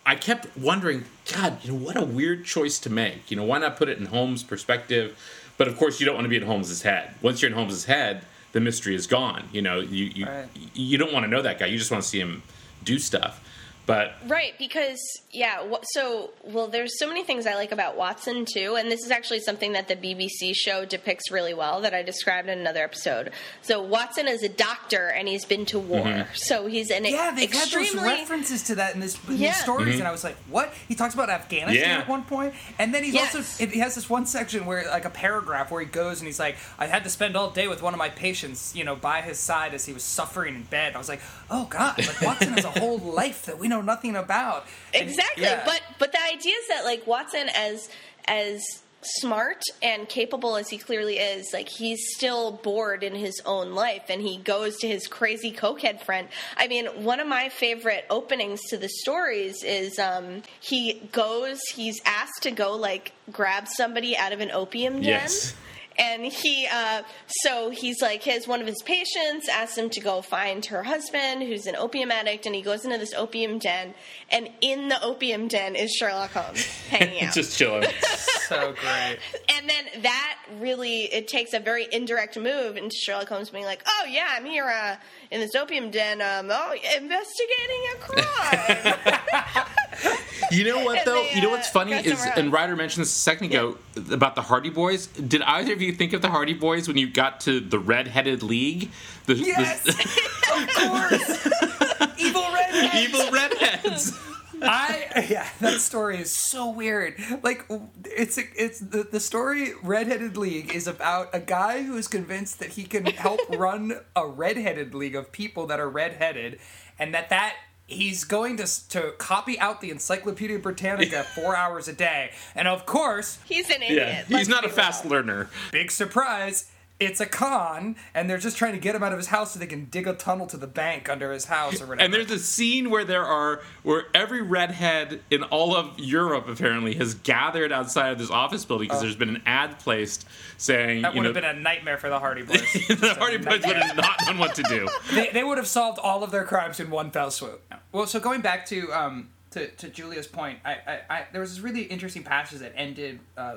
I 0.06 0.14
kept 0.16 0.56
wondering, 0.56 1.04
God, 1.32 1.58
you 1.62 1.72
know, 1.72 1.78
what 1.78 1.96
a 1.96 2.04
weird 2.04 2.44
choice 2.44 2.78
to 2.80 2.90
make. 2.90 3.30
You 3.30 3.36
know, 3.36 3.44
why 3.44 3.58
not 3.58 3.76
put 3.76 3.88
it 3.90 3.98
in 3.98 4.06
Holmes' 4.06 4.42
perspective? 4.42 5.16
But 5.58 5.68
of 5.68 5.76
course, 5.76 6.00
you 6.00 6.06
don't 6.06 6.14
want 6.14 6.24
to 6.24 6.30
be 6.30 6.36
in 6.38 6.42
Holmes's 6.42 6.82
head. 6.82 7.14
Once 7.20 7.42
you're 7.42 7.50
in 7.50 7.56
Holmes's 7.56 7.84
head, 7.84 8.24
the 8.52 8.60
mystery 8.60 8.94
is 8.94 9.06
gone. 9.06 9.44
You 9.52 9.62
know, 9.62 9.80
you 9.80 10.06
you, 10.06 10.26
Right. 10.26 10.48
you 10.74 10.96
don't 10.98 11.12
want 11.12 11.24
to 11.24 11.30
know 11.30 11.42
that 11.42 11.58
guy. 11.58 11.66
You 11.66 11.78
just 11.78 11.90
want 11.90 12.02
to 12.02 12.08
see 12.08 12.18
him 12.20 12.42
do 12.82 12.98
stuff. 12.98 13.40
But 13.84 14.12
Right, 14.28 14.54
because 14.58 15.00
yeah, 15.32 15.58
wh- 15.68 15.82
so 15.92 16.30
well, 16.44 16.68
there's 16.68 16.98
so 17.00 17.08
many 17.08 17.24
things 17.24 17.46
I 17.48 17.54
like 17.54 17.72
about 17.72 17.96
Watson 17.96 18.44
too, 18.44 18.76
and 18.76 18.90
this 18.90 19.00
is 19.04 19.10
actually 19.10 19.40
something 19.40 19.72
that 19.72 19.88
the 19.88 19.96
BBC 19.96 20.54
show 20.54 20.84
depicts 20.84 21.30
really 21.32 21.52
well 21.52 21.80
that 21.80 21.92
I 21.92 22.02
described 22.02 22.48
in 22.48 22.58
another 22.60 22.84
episode. 22.84 23.32
So 23.62 23.82
Watson 23.82 24.28
is 24.28 24.44
a 24.44 24.48
doctor 24.48 25.08
and 25.08 25.26
he's 25.26 25.44
been 25.44 25.66
to 25.66 25.80
war, 25.80 26.04
Mm-hmm. 26.04 26.34
so 26.34 26.66
he's 26.66 26.90
an 26.92 27.04
Yeah, 27.04 27.32
they've 27.34 27.52
had 27.52 27.68
those 27.70 27.94
references 27.96 28.62
to 28.64 28.76
that 28.76 28.94
in, 28.94 29.00
this, 29.00 29.18
in 29.28 29.36
Yeah. 29.38 29.48
these 29.48 29.56
stories, 29.62 29.88
Mm-hmm. 29.88 29.98
and 30.00 30.08
I 30.08 30.12
was 30.12 30.22
like, 30.22 30.36
"What?" 30.48 30.72
He 30.86 30.94
talks 30.94 31.14
about 31.14 31.28
Afghanistan 31.28 31.88
Yeah. 31.88 31.98
at 32.02 32.08
one 32.08 32.22
point, 32.22 32.54
and 32.78 32.94
then 32.94 33.02
he's 33.02 33.14
Yes. 33.14 33.34
also 33.34 33.66
he 33.66 33.80
has 33.80 33.96
this 33.96 34.08
one 34.08 34.26
section 34.26 34.64
where 34.64 34.86
like 34.90 35.04
a 35.06 35.10
paragraph 35.10 35.72
where 35.72 35.80
he 35.80 35.86
goes 35.86 36.20
and 36.20 36.26
he's 36.28 36.38
like, 36.38 36.56
"I 36.78 36.86
had 36.86 37.02
to 37.04 37.10
spend 37.10 37.36
all 37.36 37.50
day 37.50 37.66
with 37.66 37.82
one 37.82 37.94
of 37.94 37.98
my 37.98 38.10
patients, 38.10 38.76
you 38.76 38.84
know, 38.84 38.94
by 38.94 39.22
his 39.22 39.40
side 39.40 39.74
as 39.74 39.86
he 39.86 39.92
was 39.92 40.04
suffering 40.04 40.54
in 40.54 40.62
bed." 40.62 40.94
I 40.94 40.98
was 40.98 41.08
like, 41.08 41.20
"Oh 41.50 41.64
God!" 41.64 41.98
Like 41.98 42.22
Watson 42.22 42.52
has 42.52 42.64
a 42.64 42.70
whole 42.70 42.98
life 43.22 43.46
that 43.46 43.58
we 43.58 43.68
know 43.72 43.80
nothing 43.82 44.16
about. 44.16 44.66
And- 44.94 45.08
exactly 45.08 45.44
yeah. 45.44 45.62
but 45.64 45.80
but 45.98 46.12
the 46.12 46.22
idea 46.22 46.54
is 46.62 46.68
that 46.68 46.84
like 46.84 47.06
watson 47.06 47.48
as 47.54 47.88
as 48.26 48.60
smart 49.04 49.60
and 49.82 50.08
capable 50.08 50.54
as 50.54 50.68
he 50.68 50.78
clearly 50.78 51.16
is 51.18 51.52
like 51.52 51.68
he's 51.68 51.98
still 52.14 52.52
bored 52.52 53.02
in 53.02 53.16
his 53.16 53.42
own 53.44 53.72
life 53.74 54.04
and 54.08 54.22
he 54.22 54.36
goes 54.36 54.76
to 54.76 54.86
his 54.86 55.08
crazy 55.08 55.50
cokehead 55.50 56.00
friend 56.04 56.28
i 56.56 56.68
mean 56.68 56.86
one 57.02 57.18
of 57.18 57.26
my 57.26 57.48
favorite 57.48 58.04
openings 58.10 58.60
to 58.70 58.76
the 58.78 58.88
stories 58.88 59.64
is 59.64 59.98
um 59.98 60.40
he 60.60 61.02
goes 61.10 61.58
he's 61.74 62.00
asked 62.04 62.42
to 62.44 62.52
go 62.52 62.76
like 62.76 63.10
grab 63.32 63.66
somebody 63.66 64.16
out 64.16 64.32
of 64.32 64.38
an 64.38 64.52
opium 64.52 64.94
den 64.94 65.02
Yes. 65.02 65.54
And 65.98 66.24
he 66.24 66.66
uh, 66.72 67.02
so 67.26 67.70
he's 67.70 68.00
like 68.00 68.22
his 68.22 68.46
one 68.48 68.60
of 68.60 68.66
his 68.66 68.82
patients 68.82 69.48
asks 69.48 69.76
him 69.76 69.90
to 69.90 70.00
go 70.00 70.22
find 70.22 70.66
her 70.66 70.82
husband 70.82 71.42
who's 71.42 71.66
an 71.66 71.76
opium 71.76 72.10
addict 72.10 72.46
and 72.46 72.54
he 72.54 72.62
goes 72.62 72.84
into 72.84 72.98
this 72.98 73.12
opium 73.14 73.58
den 73.58 73.94
and 74.30 74.48
in 74.60 74.88
the 74.88 75.02
opium 75.02 75.48
den 75.48 75.74
is 75.74 75.90
sherlock 75.92 76.30
holmes 76.30 76.64
hanging 76.90 77.24
out 77.24 77.34
just 77.34 77.56
chilling. 77.58 77.88
so 78.48 78.74
great. 78.80 79.18
and 79.48 79.68
then 79.68 80.02
that 80.02 80.38
really 80.60 81.04
it 81.04 81.28
takes 81.28 81.52
a 81.52 81.60
very 81.60 81.86
indirect 81.92 82.38
move 82.38 82.76
into 82.76 82.96
sherlock 82.96 83.28
holmes 83.28 83.50
being 83.50 83.64
like 83.64 83.82
oh 83.86 84.06
yeah 84.08 84.28
i'm 84.30 84.44
here 84.44 84.66
uh, 84.66 84.96
in 85.30 85.40
this 85.40 85.54
opium 85.54 85.90
den 85.90 86.20
um, 86.20 86.48
oh 86.50 86.74
investigating 86.96 87.82
a 87.92 87.98
crime 87.98 89.66
You 90.50 90.64
know 90.64 90.84
what 90.84 91.06
though? 91.06 91.14
they, 91.14 91.34
you 91.36 91.40
know 91.42 91.48
what's 91.50 91.68
uh, 91.68 91.72
funny 91.72 91.92
is, 91.92 92.22
and. 92.36 92.52
Rider 92.52 92.76
mentioned 92.76 93.02
this 93.02 93.10
a 93.16 93.18
second 93.20 93.46
ago 93.46 93.78
about 94.10 94.34
the 94.34 94.42
Hardy 94.42 94.68
Boys. 94.68 95.06
Did 95.06 95.40
either 95.42 95.72
of 95.72 95.80
you 95.80 95.92
think 95.92 96.12
of 96.12 96.20
the 96.20 96.28
Hardy 96.28 96.52
Boys 96.52 96.88
when 96.88 96.98
you 96.98 97.08
got 97.08 97.40
to 97.42 97.58
the 97.60 97.78
Red-Headed 97.78 98.42
League? 98.42 98.90
The, 99.24 99.34
the- 99.34 99.40
Yes, 99.40 99.88
of 100.52 100.68
course. 100.74 102.18
Evil 102.18 102.42
redhead. 102.52 102.94
evil 102.96 103.30
redheads. 103.30 104.18
I 104.64 105.26
yeah, 105.28 105.48
that 105.60 105.80
story 105.80 106.18
is 106.18 106.30
so 106.30 106.70
weird. 106.70 107.14
Like 107.42 107.64
it's 108.04 108.38
a, 108.38 108.42
it's 108.54 108.78
the, 108.80 109.02
the 109.10 109.20
story 109.20 109.72
Redheaded 109.82 110.36
League 110.36 110.72
is 110.74 110.86
about 110.86 111.30
a 111.32 111.40
guy 111.40 111.82
who 111.82 111.96
is 111.96 112.06
convinced 112.08 112.58
that 112.60 112.70
he 112.70 112.84
can 112.84 113.06
help 113.06 113.40
run 113.50 114.00
a 114.14 114.26
redheaded 114.26 114.94
league 114.94 115.16
of 115.16 115.32
people 115.32 115.66
that 115.66 115.80
are 115.80 115.88
redheaded 115.88 116.60
and 116.98 117.12
that 117.14 117.30
that 117.30 117.56
he's 117.92 118.24
going 118.24 118.56
to 118.58 118.88
to 118.90 119.12
copy 119.18 119.58
out 119.60 119.80
the 119.80 119.90
Encyclopedia 119.90 120.58
Britannica 120.58 121.22
4 121.34 121.54
hours 121.56 121.88
a 121.88 121.92
day. 121.92 122.30
And 122.54 122.66
of 122.68 122.86
course, 122.86 123.38
he's 123.44 123.68
an 123.70 123.82
idiot 123.82 123.96
Yeah, 123.96 124.22
he's 124.24 124.30
let's 124.30 124.48
not 124.48 124.64
a 124.64 124.68
fast 124.68 125.04
real. 125.04 125.12
learner. 125.12 125.48
big 125.70 125.90
surprise, 125.90 126.70
it's 127.04 127.20
a 127.20 127.26
con 127.26 127.96
and 128.14 128.28
they're 128.28 128.38
just 128.38 128.56
trying 128.56 128.72
to 128.72 128.78
get 128.78 128.94
him 128.94 129.02
out 129.02 129.12
of 129.12 129.18
his 129.18 129.28
house 129.28 129.52
so 129.52 129.58
they 129.58 129.66
can 129.66 129.86
dig 129.86 130.06
a 130.06 130.14
tunnel 130.14 130.46
to 130.48 130.56
the 130.56 130.66
bank 130.66 131.08
under 131.08 131.32
his 131.32 131.46
house 131.46 131.80
or 131.80 131.86
whatever. 131.86 132.02
And 132.04 132.14
there's 132.14 132.30
a 132.30 132.38
scene 132.38 132.90
where 132.90 133.04
there 133.04 133.24
are 133.24 133.60
where 133.82 134.04
every 134.14 134.42
redhead 134.42 135.20
in 135.30 135.42
all 135.44 135.74
of 135.76 135.98
Europe 135.98 136.48
apparently 136.48 136.94
has 136.94 137.14
gathered 137.14 137.72
outside 137.72 138.10
of 138.12 138.18
this 138.18 138.30
office 138.30 138.64
building 138.64 138.88
because 138.88 139.00
there's 139.02 139.16
been 139.16 139.36
an 139.36 139.42
ad 139.46 139.78
placed 139.78 140.26
saying 140.58 140.98
Oh. 140.98 141.02
that 141.02 141.14
would 141.14 141.22
know 141.22 141.28
have 141.28 141.34
been 141.34 141.44
a 141.44 141.54
nightmare 141.60 141.98
for 141.98 142.08
the 142.08 142.18
Hardy 142.18 142.42
Boys. 142.44 142.60
the 142.88 143.16
Hardy 143.18 143.38
Boys 143.38 143.64
would 143.66 143.76
have 143.76 143.96
not 143.96 144.16
known 144.26 144.38
what 144.38 144.54
to 144.54 144.62
do. 144.64 144.88
they, 145.12 145.28
they 145.30 145.44
would 145.44 145.58
have 145.58 145.66
solved 145.66 145.98
all 145.98 146.22
of 146.22 146.30
their 146.30 146.44
crimes 146.44 146.78
in 146.80 146.90
one 146.90 147.10
fell 147.10 147.30
swoop. 147.30 147.60
Well, 147.90 148.06
so 148.06 148.20
going 148.20 148.40
back 148.40 148.64
to 148.66 148.92
um, 148.92 149.28
to, 149.50 149.68
to 149.68 149.88
Julia's 149.88 150.26
point, 150.26 150.58
I, 150.64 150.72
I, 150.72 150.98
I 151.10 151.26
there 151.32 151.40
was 151.40 151.50
this 151.54 151.60
really 151.60 151.82
interesting 151.82 152.22
passage 152.22 152.60
that 152.60 152.72
ended 152.76 153.20
uh, 153.36 153.56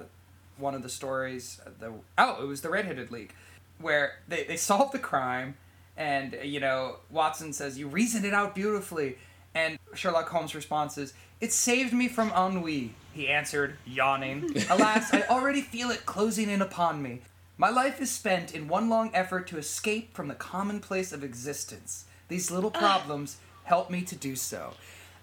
one 0.57 0.75
of 0.75 0.83
the 0.83 0.89
stories. 0.89 1.61
The 1.79 1.93
oh, 2.17 2.43
it 2.43 2.47
was 2.47 2.61
the 2.61 2.69
Redheaded 2.69 3.11
League, 3.11 3.33
where 3.79 4.13
they 4.27 4.43
they 4.43 4.57
solved 4.57 4.93
the 4.93 4.99
crime, 4.99 5.55
and 5.97 6.37
you 6.43 6.59
know 6.59 6.97
Watson 7.09 7.53
says 7.53 7.77
you 7.77 7.87
reasoned 7.87 8.25
it 8.25 8.33
out 8.33 8.55
beautifully, 8.55 9.17
and 9.53 9.77
Sherlock 9.93 10.29
Holmes' 10.29 10.55
response 10.55 10.97
is 10.97 11.13
it 11.41 11.51
saved 11.51 11.93
me 11.93 12.07
from 12.07 12.31
ennui. 12.31 12.93
He 13.13 13.27
answered, 13.27 13.77
yawning. 13.85 14.53
Alas, 14.69 15.13
I 15.13 15.23
already 15.23 15.61
feel 15.61 15.89
it 15.89 16.05
closing 16.05 16.49
in 16.49 16.61
upon 16.61 17.01
me. 17.01 17.21
My 17.57 17.69
life 17.69 18.01
is 18.01 18.11
spent 18.11 18.53
in 18.53 18.67
one 18.67 18.89
long 18.89 19.11
effort 19.13 19.47
to 19.47 19.57
escape 19.57 20.13
from 20.13 20.27
the 20.27 20.35
commonplace 20.35 21.13
of 21.13 21.23
existence. 21.23 22.05
These 22.27 22.51
little 22.51 22.71
problems 22.71 23.37
help 23.63 23.89
me 23.89 24.01
to 24.01 24.15
do 24.15 24.35
so. 24.35 24.73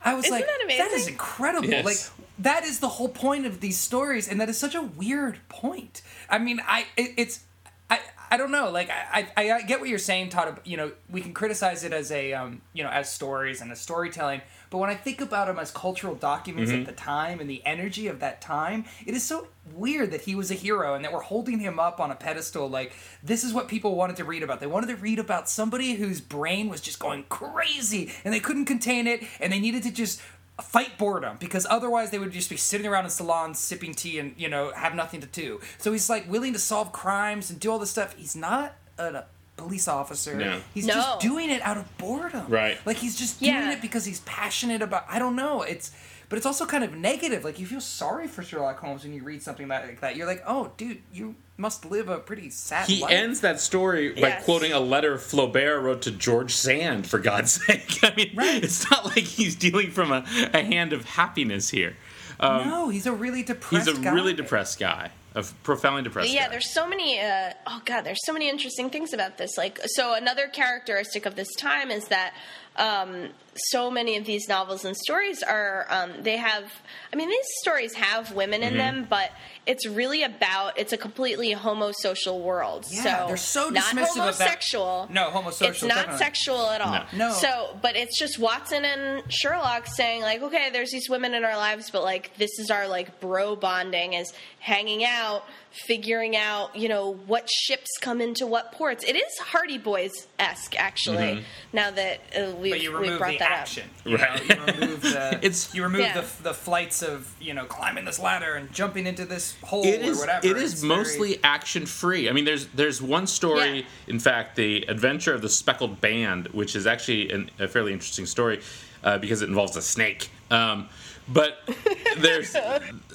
I 0.05 0.15
was 0.15 0.25
Isn't 0.25 0.38
like, 0.38 0.47
that 0.47 0.79
that 0.79 0.93
is 0.93 1.07
incredible. 1.09 1.69
Yes. 1.69 1.85
Like 1.85 2.27
that 2.38 2.65
is 2.65 2.81
the 2.81 2.88
whole 2.88 3.09
point 3.09 3.47
of 3.47 3.61
these 3.61 3.79
stories, 3.79 4.29
and 4.29 4.41
that 4.41 4.49
is 4.49 4.59
such 4.59 4.75
a 4.75 4.83
weird 4.83 5.38
point. 5.49 6.03
I 6.29 6.38
mean, 6.38 6.61
I 6.67 6.87
it, 6.97 7.12
it's. 7.17 7.41
I, 7.88 8.01
I 8.31 8.37
don't 8.38 8.51
know. 8.51 8.71
Like 8.71 8.88
I, 8.91 9.29
I, 9.37 9.53
I 9.53 9.62
get 9.62 9.81
what 9.81 9.88
you're 9.88 9.99
saying, 9.99 10.31
Tod. 10.31 10.59
You 10.65 10.79
know, 10.79 10.93
we 11.11 11.21
can 11.21 11.35
criticize 11.35 11.85
it 11.85 11.93
as 11.93 12.11
a 12.11 12.33
um, 12.33 12.62
you 12.73 12.83
know 12.83 12.88
as 12.88 13.12
stories 13.12 13.61
and 13.61 13.71
as 13.71 13.81
storytelling. 13.81 14.41
But 14.73 14.79
when 14.79 14.89
I 14.89 14.95
think 14.95 15.21
about 15.21 15.49
them 15.49 15.59
as 15.59 15.71
cultural 15.71 16.15
documents 16.15 16.73
at 16.73 16.79
mm-hmm. 16.79 16.85
the 16.87 16.93
time 16.93 17.41
and 17.41 17.51
the 17.51 17.61
energy 17.67 18.07
of 18.07 18.21
that 18.21 18.41
time, 18.41 18.87
it 19.05 19.13
is 19.13 19.23
so 19.23 19.49
weird 19.75 20.13
that 20.13 20.23
he 20.23 20.35
was 20.35 20.51
a 20.51 20.55
hero 20.55 20.95
and 20.95 21.05
that 21.05 21.13
we're 21.13 21.21
holding 21.21 21.59
him 21.59 21.79
up 21.79 22.01
on 22.01 22.11
a 22.11 22.15
pedestal. 22.15 22.71
Like 22.71 22.95
this 23.23 23.45
is 23.45 23.53
what 23.53 23.69
people 23.69 23.97
wanted 23.97 24.17
to 24.17 24.25
read 24.25 24.43
about. 24.43 24.61
They 24.61 24.67
wanted 24.67 24.87
to 24.87 24.97
read 24.97 25.19
about 25.19 25.47
somebody 25.47 25.93
whose 25.93 26.23
brain 26.23 26.71
was 26.71 26.81
just 26.81 26.99
going 26.99 27.25
crazy 27.29 28.11
and 28.25 28.33
they 28.33 28.41
couldn't 28.41 28.65
contain 28.65 29.07
it 29.07 29.23
and 29.41 29.53
they 29.53 29.61
needed 29.61 29.83
to 29.83 29.91
just 29.91 30.23
fight 30.59 30.97
boredom 30.97 31.37
because 31.39 31.67
otherwise 31.69 32.09
they 32.09 32.19
would 32.19 32.33
just 32.33 32.49
be 32.49 32.57
sitting 32.57 32.87
around 32.87 33.05
in 33.05 33.11
salons 33.11 33.59
sipping 33.59 33.93
tea 33.93 34.19
and 34.19 34.35
you 34.39 34.49
know 34.49 34.71
have 34.77 34.95
nothing 34.95 35.21
to 35.21 35.27
do 35.27 35.59
so 35.79 35.91
he's 35.91 36.09
like 36.09 36.31
willing 36.31 36.53
to 36.53 36.59
solve 36.59 36.93
crimes 36.93 37.51
and 37.51 37.59
do 37.59 37.73
all 37.73 37.79
this 37.79 37.91
stuff 37.91 38.15
he's 38.17 38.37
not 38.37 38.75
a 38.99 39.25
police 39.57 39.87
officer 39.87 40.35
No. 40.35 40.61
he's 40.74 40.87
No. 40.87 40.95
just 40.95 41.20
doing 41.20 41.51
it 41.51 41.62
out 41.62 41.76
of 41.76 41.99
boredom 41.99 42.47
Right. 42.49 42.79
like 42.87 42.97
he's 42.97 43.16
just 43.16 43.39
doing 43.41 43.53
Yeah. 43.53 43.72
it 43.72 43.83
because 43.83 44.05
he's 44.05 44.20
passionate 44.20 44.83
about 44.83 45.05
i 45.09 45.18
don't 45.18 45.37
know 45.37 45.62
it's 45.62 45.93
but 46.29 46.37
it's 46.39 46.47
also 46.47 46.64
kind 46.66 46.83
of 46.83 46.95
negative 46.95 47.45
like 47.45 47.59
you 47.61 47.66
feel 47.66 47.81
sorry 47.81 48.26
for 48.26 48.43
sherlock 48.43 48.79
holmes 48.81 49.05
when 49.05 49.12
you 49.12 49.22
read 49.22 49.43
something 49.43 49.68
like 49.68 50.01
that 50.01 50.16
you're 50.16 50.26
like 50.26 50.43
oh 50.47 50.72
dude 50.76 50.99
you 51.12 51.35
must 51.59 51.85
live 51.85 52.09
a 52.09 52.18
pretty 52.18 52.51
sad 52.51 52.81
life. 52.81 52.89
He 52.89 53.03
life 53.03 53.12
ends 53.12 53.41
that 53.43 53.61
story 53.61 54.14
by 54.20 54.33
quoting 54.33 54.72
a 54.72 54.81
letter 54.81 55.16
Flaubert 55.16 55.81
wrote 55.83 56.03
to 56.03 56.11
George 56.11 56.53
Sand, 56.55 57.07
for 57.07 57.20
God's 57.20 57.53
sake. 57.66 57.99
I 58.03 58.12
mean, 58.16 58.33
Right. 58.35 58.64
it's 58.64 58.91
not 58.91 59.05
like 59.05 59.18
he's 59.22 59.55
dealing 59.55 59.93
from 59.93 60.11
a, 60.11 60.24
a 60.53 60.62
hand 60.64 60.93
of 60.93 61.05
happiness 61.05 61.68
here. 61.68 61.97
Um, 62.41 62.66
no 62.68 62.89
he's 62.89 63.07
a 63.07 63.12
really 63.12 63.45
depressed 63.45 63.87
He's 63.87 63.97
a 63.97 64.01
guy. 64.01 64.11
really 64.12 64.33
depressed 64.35 64.81
guy, 64.81 65.11
a 65.35 65.43
profoundly 65.62 66.03
depressed 66.03 66.30
yeah 66.30 66.45
guy. 66.45 66.51
there's 66.51 66.72
so 66.72 66.87
many 66.87 67.18
uh, 67.20 67.53
oh 67.66 67.80
god 67.85 68.03
there's 68.03 68.24
so 68.24 68.33
many 68.33 68.49
interesting 68.49 68.91
things 68.91 69.12
about 69.12 69.39
this 69.39 69.57
like 69.57 69.80
so 69.87 70.14
another 70.14 70.47
characteristic 70.49 71.26
of 71.26 71.35
this 71.37 71.55
time 71.57 71.91
is 71.91 72.07
that 72.09 72.35
um, 72.76 73.28
so 73.55 73.90
many 73.90 74.16
of 74.16 74.24
these 74.24 74.48
novels 74.48 74.84
and 74.84 74.96
stories 74.96 75.42
are 75.42 75.86
um, 75.90 76.11
they 76.22 76.38
have 76.38 76.64
i 77.12 77.16
mean 77.16 77.28
these 77.28 77.46
stories 77.61 77.92
have 77.94 78.32
women 78.32 78.62
in 78.62 78.70
Mm-hmm. 78.70 78.78
them 78.78 79.07
but 79.11 79.30
it's 79.66 79.86
really 79.86 80.22
about 80.22 80.78
it's 80.78 80.92
a 80.92 80.96
completely 80.96 81.55
homosocial 81.55 82.40
world 82.40 82.86
Yeah, 82.88 83.03
so 83.03 83.26
they're 83.28 83.36
so 83.36 83.68
not 83.68 83.94
that- 83.94 84.09
homosexual 84.09 85.07
No, 85.11 85.30
homosocial, 85.30 85.68
it's 85.68 85.82
not 85.82 85.94
definitely. 85.96 86.18
sexual 86.18 86.70
at 86.70 86.80
all 86.80 86.92
No. 87.12 87.28
No. 87.28 87.32
so 87.34 87.76
but 87.82 87.94
it's 87.94 88.18
just 88.18 88.38
watson 88.38 88.84
and 88.86 89.22
sherlock 89.30 89.86
saying 89.86 90.22
like 90.22 90.40
okay 90.42 90.70
there's 90.72 90.90
these 90.90 91.11
women 91.11 91.34
in 91.34 91.44
our 91.44 91.57
lives 91.57 91.90
but 91.90 92.03
like 92.03 92.34
this 92.38 92.59
is 92.59 92.70
our 92.70 92.88
like 92.88 93.20
bro 93.20 93.55
bonding 93.55 94.14
is 94.14 94.32
hanging 94.61 95.05
out 95.05 95.44
figuring 95.86 96.36
out 96.36 96.74
you 96.76 96.88
know 96.88 97.12
what 97.26 97.48
ships 97.50 97.88
come 98.00 98.20
into 98.20 98.46
what 98.46 98.72
ports 98.72 99.05
it 99.05 99.16
is 99.16 99.38
hardy 99.38 99.78
boys 99.78 100.12
esque 100.38 100.74
actually 100.78 101.44
now 101.72 101.90
that 101.90 102.20
uh, 102.36 102.55
we've, 102.57 102.72
Mm-hmm. 102.82 103.00
We've 103.00 103.18
brought 103.18 103.38
the 103.38 103.41
that 103.43 103.61
action. 103.61 103.88
up 104.01 104.07
You, 104.07 104.18
know, 104.18 104.24
Right. 104.24 104.49
you 104.49 104.72
remove 104.80 105.03
the 105.03 105.38
It's- 105.43 105.74
you 105.74 105.82
remove 105.82 106.01
Yeah. 106.01 106.20
the, 106.20 106.43
the 106.43 106.55
flights 106.55 107.03
of 107.03 107.32
you 107.40 107.55
know 107.55 107.64
climbing 107.64 108.05
this 108.05 108.18
ladder 108.18 108.55
and 108.55 108.72
jumping 108.72 109.07
into 109.07 109.24
this 109.24 109.57
hole 109.62 109.84
it 109.84 110.01
or 110.01 110.05
is 110.05 110.18
whatever. 110.18 110.47
it 110.47 110.57
is 110.57 110.72
It's 110.72 110.82
very- 110.82 110.97
mostly 110.97 111.38
action 111.45 111.86
free. 111.86 112.28
I 112.28 112.32
mean, 112.32 112.45
there's 112.45 112.66
there's 112.68 113.01
one 113.03 113.26
story, 113.26 113.78
Yeah. 113.80 113.84
in 114.09 114.18
fact, 114.18 114.57
the 114.57 114.84
adventure 114.88 115.34
of 115.34 115.43
the 115.43 115.49
speckled 115.49 116.01
band, 116.01 116.49
which 116.49 116.74
is 116.76 116.86
actually 116.86 117.30
an, 117.30 117.51
a 117.59 117.68
fairly 117.68 117.93
interesting 117.93 118.26
story 118.26 118.61
uh, 119.05 119.18
because 119.18 119.43
it 119.43 119.49
involves 119.49 119.76
a 119.76 119.82
snake. 119.82 120.30
Um, 120.51 120.88
but 121.28 121.59
there's 122.18 122.55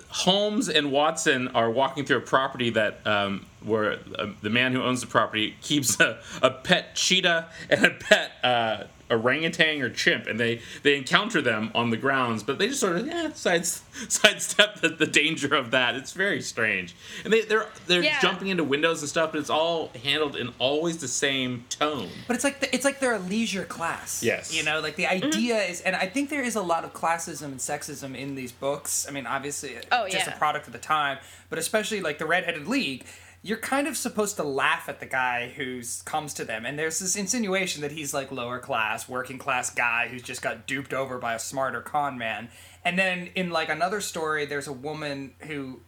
Holmes 0.09 0.69
and 0.69 0.91
Watson 0.91 1.49
are 1.49 1.69
walking 1.69 2.05
through 2.05 2.17
a 2.17 2.21
property 2.21 2.69
that 2.71 3.05
um, 3.05 3.45
where 3.61 3.99
uh, 4.17 4.27
the 4.41 4.49
man 4.49 4.71
who 4.73 4.81
owns 4.81 5.01
the 5.01 5.07
property 5.07 5.55
keeps 5.61 5.99
a, 5.99 6.19
a 6.41 6.49
pet 6.49 6.95
cheetah 6.95 7.47
and 7.69 7.85
a 7.85 7.89
pet 7.91 8.31
uh, 8.43 8.83
orangutan 9.09 9.81
or 9.81 9.89
chimp, 9.89 10.27
and 10.27 10.39
they 10.39 10.61
they 10.83 10.95
encounter 10.97 11.41
them 11.41 11.71
on 11.75 11.89
the 11.89 11.97
grounds, 11.97 12.43
but 12.43 12.57
they 12.59 12.67
just 12.67 12.79
sort 12.79 12.97
of 12.97 13.07
yeah, 13.07 13.31
side 13.33 13.65
sidestep 14.11 14.81
the, 14.81 14.89
the 14.89 15.05
danger 15.05 15.53
of 15.55 15.71
that. 15.71 15.95
It's 15.95 16.13
very 16.13 16.41
strange, 16.41 16.95
and 17.23 17.31
they 17.33 17.41
they're 17.41 17.67
they're 17.87 18.03
Yeah. 18.03 18.19
jumping 18.19 18.47
into 18.49 18.63
windows 18.63 19.01
and 19.01 19.09
stuff, 19.09 19.31
but 19.31 19.39
it's 19.39 19.49
all 19.49 19.91
handled 20.03 20.35
in 20.35 20.53
always 20.59 20.97
the 20.97 21.07
same 21.07 21.65
tone. 21.69 22.09
But 22.27 22.35
it's 22.35 22.43
like 22.43 22.59
the, 22.59 22.73
it's 22.73 22.85
like 22.85 22.99
they're 22.99 23.15
a 23.15 23.19
leisure 23.19 23.65
class. 23.65 24.21
Yes. 24.23 24.53
You 24.55 24.63
know, 24.63 24.79
like 24.79 24.95
the 24.95 25.03
Mm-hmm. 25.07 25.27
idea 25.27 25.57
is, 25.63 25.81
and 25.81 25.95
I 25.95 26.05
think 26.07 26.29
there 26.29 26.43
is 26.43 26.55
a 26.55 26.61
lot 26.61 26.83
of 26.83 26.93
classism 26.93 27.43
and 27.45 27.57
sexism 27.59 28.15
in 28.15 28.35
these 28.35 28.51
books. 28.51 29.05
I 29.07 29.11
mean, 29.11 29.25
obviously, 29.25 29.69
it's 29.71 29.87
Oh, 29.91 30.07
just 30.09 30.27
yeah. 30.27 30.33
a 30.35 30.37
product 30.37 30.67
of 30.67 30.73
the 30.73 30.79
time, 30.79 31.17
but 31.49 31.57
especially 31.59 32.01
like 32.01 32.17
the 32.17 32.25
Redheaded 32.25 32.67
League. 32.67 33.05
You're 33.41 33.57
kind 33.57 33.87
of 33.87 33.95
supposed 33.95 34.35
to 34.37 34.43
laugh 34.43 34.89
at 34.89 34.99
the 34.99 35.05
guy 35.05 35.49
who 35.49 35.81
comes 36.05 36.33
to 36.35 36.43
them, 36.43 36.65
and 36.65 36.77
there's 36.77 36.99
this 36.99 37.15
insinuation 37.15 37.81
that 37.81 37.91
he's 37.91 38.13
like 38.13 38.31
lower 38.31 38.59
class, 38.59 39.07
working 39.07 39.37
class 39.37 39.69
guy 39.69 40.07
who's 40.09 40.23
just 40.23 40.41
got 40.41 40.67
duped 40.67 40.93
over 40.93 41.17
by 41.17 41.33
a 41.33 41.39
smarter 41.39 41.81
con 41.81 42.17
man. 42.17 42.49
And 42.83 42.97
then 42.97 43.29
in 43.35 43.49
like 43.49 43.69
another 43.69 44.01
story, 44.01 44.45
there's 44.45 44.67
a 44.67 44.73
woman 44.73 45.33
who 45.39 45.81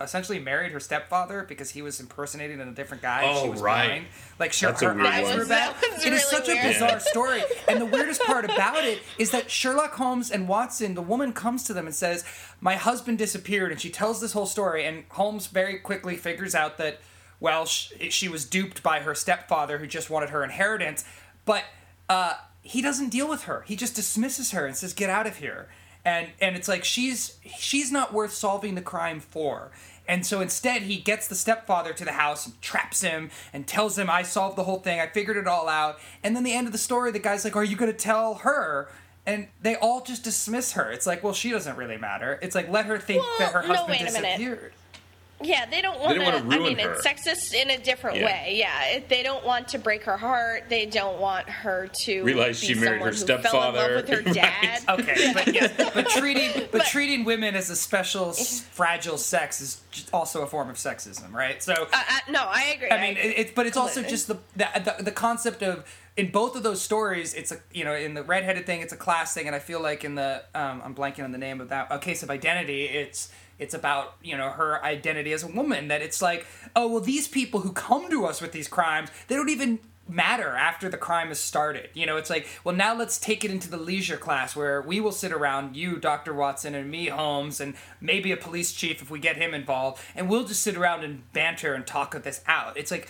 essentially 0.00 0.38
married 0.38 0.72
her 0.72 0.80
stepfather 0.80 1.42
because 1.48 1.70
he 1.70 1.80
was 1.80 2.00
impersonating 2.00 2.60
a 2.60 2.70
different 2.72 3.02
guy. 3.02 3.22
and 3.22 3.38
she 3.38 3.46
Oh, 3.46 3.50
was 3.50 3.60
right. 3.62 3.86
blind. 3.88 4.06
Like 4.38 4.52
sure, 4.52 4.70
That's 4.70 4.82
her 4.82 4.92
weird 4.92 5.06
eyes 5.06 5.24
one. 5.24 5.38
were 5.38 5.44
That 5.46 5.80
bad. 5.80 5.90
was 5.92 6.04
It 6.04 6.12
is 6.12 6.24
really 6.32 6.44
such 6.46 6.48
a 6.50 6.62
bizarre 6.62 7.00
story. 7.12 7.42
And 7.66 7.80
the 7.80 7.86
weirdest 7.86 8.20
part 8.22 8.44
about 8.44 8.84
it 8.84 9.00
is 9.18 9.30
that 9.30 9.50
Sherlock 9.50 9.94
Holmes 9.94 10.30
and 10.30 10.46
Watson, 10.48 10.94
the 10.94 11.00
woman 11.02 11.32
comes 11.32 11.62
to 11.64 11.72
them 11.72 11.86
and 11.86 11.94
says, 11.94 12.24
"My 12.60 12.74
husband 12.76 13.16
disappeared," 13.16 13.72
and 13.72 13.80
she 13.80 13.88
tells 13.88 14.20
this 14.20 14.32
whole 14.34 14.44
story. 14.46 14.84
And 14.84 15.04
Holmes 15.10 15.46
very 15.46 15.78
quickly 15.78 16.16
figures 16.16 16.54
out 16.54 16.76
that, 16.76 17.00
well, 17.40 17.64
sh- 17.64 17.92
she 18.10 18.28
was 18.28 18.44
duped 18.44 18.82
by 18.82 19.00
her 19.00 19.14
stepfather 19.14 19.78
who 19.78 19.86
just 19.86 20.10
wanted 20.10 20.28
her 20.28 20.44
inheritance, 20.44 21.04
but 21.46 21.64
uh, 22.10 22.34
he 22.60 22.82
doesn't 22.82 23.08
deal 23.08 23.28
with 23.28 23.44
her. 23.44 23.64
He 23.66 23.76
just 23.76 23.94
dismisses 23.96 24.50
her 24.50 24.66
and 24.66 24.76
says, 24.76 24.92
"Get 24.92 25.08
out 25.08 25.26
of 25.26 25.36
here." 25.38 25.68
And 26.06 26.28
and 26.40 26.56
it's 26.56 26.68
like 26.68 26.84
she's 26.84 27.36
she's 27.58 27.90
not 27.92 28.14
worth 28.14 28.32
solving 28.32 28.76
the 28.76 28.80
crime 28.80 29.20
for. 29.20 29.72
And 30.08 30.24
so 30.24 30.40
instead, 30.40 30.82
he 30.82 30.98
gets 30.98 31.26
the 31.26 31.34
stepfather 31.34 31.92
to 31.92 32.04
the 32.04 32.12
house 32.12 32.46
and 32.46 32.62
traps 32.62 33.00
him 33.00 33.28
and 33.52 33.66
tells 33.66 33.98
him, 33.98 34.08
I 34.08 34.22
solved 34.22 34.56
the 34.56 34.62
whole 34.62 34.78
thing. 34.78 35.00
I 35.00 35.08
figured 35.08 35.36
it 35.36 35.48
all 35.48 35.68
out. 35.68 35.98
And 36.22 36.36
then 36.36 36.44
the 36.44 36.54
end 36.54 36.68
of 36.68 36.72
the 36.72 36.78
story, 36.78 37.10
the 37.10 37.18
guy's 37.18 37.44
like, 37.44 37.56
Are 37.56 37.64
you 37.64 37.74
going 37.76 37.90
to 37.90 37.98
tell 37.98 38.34
her? 38.36 38.88
And 39.26 39.48
they 39.60 39.74
all 39.74 40.02
just 40.02 40.22
dismiss 40.22 40.72
her. 40.74 40.92
It's 40.92 41.06
like, 41.08 41.24
Well, 41.24 41.32
she 41.32 41.50
doesn't 41.50 41.76
really 41.76 41.96
matter. 41.98 42.38
It's 42.40 42.54
like, 42.54 42.68
let 42.68 42.86
her 42.86 43.00
think 43.00 43.22
Well, 43.22 43.34
that 43.40 43.52
her 43.52 43.62
no, 43.62 43.74
husband 43.74 43.98
minute. 43.98 44.12
disappeared. 44.12 44.72
Yeah, 45.42 45.66
they 45.66 45.82
don't 45.82 46.00
want 46.00 46.18
wanna 46.18 46.38
I 46.38 46.58
mean, 46.58 46.78
her. 46.78 46.92
it's 46.92 47.06
sexist 47.06 47.52
in 47.54 47.68
a 47.68 47.76
different 47.76 48.18
Yeah. 48.18 48.24
way. 48.24 48.54
Yeah, 48.56 48.84
it, 48.86 49.08
they 49.10 49.22
don't 49.22 49.44
want 49.44 49.68
to 49.68 49.78
break 49.78 50.04
her 50.04 50.16
heart. 50.16 50.64
They 50.70 50.86
don't 50.86 51.20
want 51.20 51.46
her 51.48 51.88
to 52.04 52.22
Realize 52.22 52.58
be 52.60 52.68
she 52.68 52.74
married 52.74 53.02
her 53.02 53.12
someone 53.12 53.36
who 53.42 53.42
Fell 53.42 53.68
in 53.68 53.74
love 53.74 53.74
stepfather. 53.74 53.96
with 53.96 54.08
her 54.08 54.22
Right. 54.24 54.34
dad. 54.34 54.82
Okay, 54.88 55.32
but 55.34 55.52
yes, 55.54 55.72
but 55.94 56.08
treating 56.08 56.68
but, 56.72 56.86
treating 56.86 57.24
women 57.24 57.54
as 57.54 57.68
a 57.68 57.76
special 57.76 58.32
fragile 58.32 59.18
sex 59.18 59.60
is 59.60 59.80
also 60.12 60.42
a 60.42 60.46
form 60.46 60.70
of 60.70 60.76
sexism, 60.76 61.32
right? 61.32 61.62
So 61.62 61.72
Uh, 61.74 61.86
uh, 61.92 62.00
no, 62.30 62.44
I 62.48 62.72
agree. 62.76 62.90
I 62.90 63.00
mean, 63.00 63.16
agree. 63.18 63.30
it, 63.30 63.38
it, 63.48 63.54
but 63.54 63.66
it's 63.66 63.76
also 63.76 64.02
just 64.02 64.28
the, 64.28 64.38
the 64.56 64.68
the 64.96 65.04
the 65.04 65.12
concept 65.12 65.62
of 65.62 65.84
in 66.16 66.30
both 66.30 66.56
of 66.56 66.62
those 66.62 66.80
stories, 66.80 67.34
it's 67.34 67.52
a 67.52 67.58
you 67.74 67.84
know 67.84 67.94
in 67.94 68.14
the 68.14 68.22
redheaded 68.22 68.64
thing, 68.64 68.80
it's 68.80 68.92
a 68.94 68.96
class 68.96 69.34
thing, 69.34 69.46
and 69.46 69.54
I 69.54 69.58
feel 69.58 69.80
like 69.82 70.02
in 70.02 70.14
the 70.14 70.42
um, 70.54 70.80
I'm 70.82 70.94
blanking 70.94 71.24
on 71.24 71.32
the 71.32 71.38
name 71.38 71.60
of 71.60 71.68
that 71.68 71.88
a 71.90 71.98
case 71.98 72.22
of 72.22 72.30
identity, 72.30 72.84
it's 72.86 73.28
it's 73.58 73.74
about 73.74 74.14
you 74.22 74.36
know 74.36 74.50
her 74.50 74.82
identity 74.84 75.32
as 75.32 75.42
a 75.42 75.48
woman. 75.48 75.88
That 75.88 76.02
it's 76.02 76.22
like 76.22 76.46
oh 76.74 76.88
well, 76.88 77.00
these 77.00 77.28
people 77.28 77.60
who 77.60 77.72
come 77.72 78.10
to 78.10 78.26
us 78.26 78.40
with 78.40 78.52
these 78.52 78.68
crimes, 78.68 79.10
they 79.28 79.36
don't 79.36 79.50
even 79.50 79.78
matter 80.08 80.50
after 80.50 80.88
the 80.88 80.96
crime 80.96 81.28
has 81.28 81.40
started. 81.40 81.90
You 81.94 82.06
know, 82.06 82.16
it's 82.16 82.30
like, 82.30 82.46
well, 82.64 82.74
now 82.74 82.94
let's 82.94 83.18
take 83.18 83.44
it 83.44 83.50
into 83.50 83.68
the 83.68 83.76
leisure 83.76 84.16
class 84.16 84.54
where 84.54 84.80
we 84.80 85.00
will 85.00 85.12
sit 85.12 85.32
around, 85.32 85.76
you, 85.76 85.98
Dr. 85.98 86.32
Watson, 86.32 86.74
and 86.74 86.90
me, 86.90 87.08
Holmes, 87.08 87.60
and 87.60 87.74
maybe 88.00 88.32
a 88.32 88.36
police 88.36 88.72
chief 88.72 89.02
if 89.02 89.10
we 89.10 89.18
get 89.18 89.36
him 89.36 89.54
involved, 89.54 90.02
and 90.14 90.28
we'll 90.28 90.44
just 90.44 90.62
sit 90.62 90.76
around 90.76 91.04
and 91.04 91.30
banter 91.32 91.74
and 91.74 91.86
talk 91.86 92.20
this 92.22 92.42
out. 92.46 92.76
It's 92.76 92.90
like, 92.90 93.08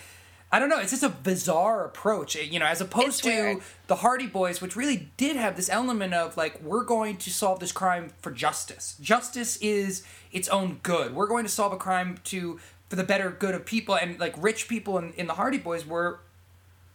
I 0.51 0.59
don't 0.59 0.69
know, 0.69 0.79
it's 0.79 0.91
just 0.91 1.03
a 1.03 1.09
bizarre 1.09 1.85
approach, 1.85 2.37
eh, 2.37 2.41
you 2.41 2.57
know, 2.59 2.65
as 2.65 2.79
opposed 2.79 3.23
to 3.25 3.61
the 3.87 3.95
Hardy 3.97 4.27
Boys, 4.27 4.61
which 4.61 4.77
really 4.77 5.09
did 5.17 5.35
have 5.35 5.57
this 5.57 5.69
element 5.69 6.13
of 6.13 6.37
like, 6.37 6.61
we're 6.63 6.85
going 6.85 7.17
to 7.17 7.29
solve 7.29 7.59
this 7.59 7.73
crime 7.73 8.11
for 8.21 8.31
justice. 8.31 8.97
Justice 9.01 9.57
is 9.57 10.03
its 10.37 10.47
own 10.47 10.79
good. 10.83 11.13
We're 11.13 11.27
going 11.27 11.43
to 11.43 11.51
solve 11.51 11.73
a 11.73 11.77
crime 11.77 12.19
to 12.25 12.59
for 12.89 12.95
the 12.95 13.03
better 13.03 13.29
good 13.29 13.53
of 13.53 13.65
people, 13.65 13.95
and 13.95 14.17
like 14.19 14.35
rich 14.37 14.67
people 14.67 14.97
in, 14.97 15.11
in 15.13 15.27
the 15.27 15.33
Hardy 15.33 15.57
Boys 15.57 15.85
were 15.85 16.19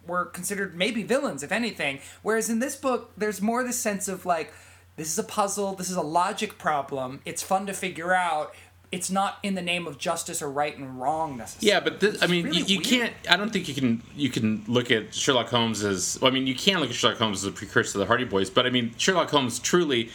were 0.06 0.24
considered 0.24 0.74
maybe 0.74 1.02
villains, 1.02 1.42
if 1.42 1.52
anything. 1.52 2.00
Whereas 2.22 2.48
in 2.48 2.58
this 2.58 2.76
book, 2.76 3.12
there's 3.16 3.40
more 3.40 3.62
this 3.62 3.78
sense 3.78 4.08
of 4.08 4.26
like, 4.26 4.52
this 4.96 5.08
is 5.08 5.18
a 5.18 5.22
puzzle, 5.24 5.74
this 5.74 5.90
is 5.90 5.96
a 5.96 6.02
logic 6.02 6.58
problem, 6.58 7.20
it's 7.24 7.42
fun 7.42 7.66
to 7.66 7.72
figure 7.72 8.14
out. 8.14 8.54
It's 8.90 9.10
not 9.10 9.38
in 9.42 9.54
the 9.54 9.62
name 9.62 9.86
of 9.86 9.96
justice 9.96 10.42
or 10.42 10.50
right 10.50 10.76
and 10.76 11.00
wrong 11.00 11.38
necessarily. 11.38 11.68
Yeah, 11.68 11.80
but 11.80 12.00
this, 12.00 12.22
I 12.22 12.26
mean, 12.26 12.44
really 12.44 12.58
you, 12.58 12.76
you 12.76 12.80
can't. 12.80 13.14
I 13.30 13.38
don't 13.38 13.50
think 13.50 13.66
you 13.66 13.74
can. 13.74 14.02
You 14.14 14.28
can 14.28 14.64
look 14.68 14.90
at 14.90 15.14
Sherlock 15.14 15.48
Holmes 15.48 15.82
as. 15.82 16.18
Well, 16.20 16.30
I 16.30 16.34
mean, 16.34 16.46
you 16.46 16.54
can 16.54 16.78
look 16.78 16.90
at 16.90 16.94
Sherlock 16.94 17.16
Holmes 17.16 17.42
as 17.42 17.48
a 17.48 17.52
precursor 17.52 17.92
to 17.92 17.98
the 17.98 18.04
Hardy 18.04 18.24
Boys, 18.24 18.50
but 18.50 18.66
I 18.66 18.70
mean, 18.70 18.92
Sherlock 18.98 19.30
Holmes 19.30 19.58
truly 19.60 20.10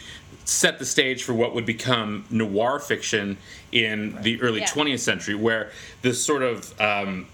set 0.48 0.78
the 0.78 0.84
stage 0.86 1.24
for 1.24 1.34
what 1.34 1.54
would 1.54 1.66
become 1.66 2.24
noir 2.30 2.78
fiction 2.78 3.36
in 3.70 4.16
the 4.22 4.40
early 4.40 4.60
Yeah. 4.60 4.66
20th 4.66 5.00
century, 5.00 5.34
where 5.34 5.70
this 6.00 6.24
sort 6.24 6.42
of 6.42 6.80
um, 6.80 7.26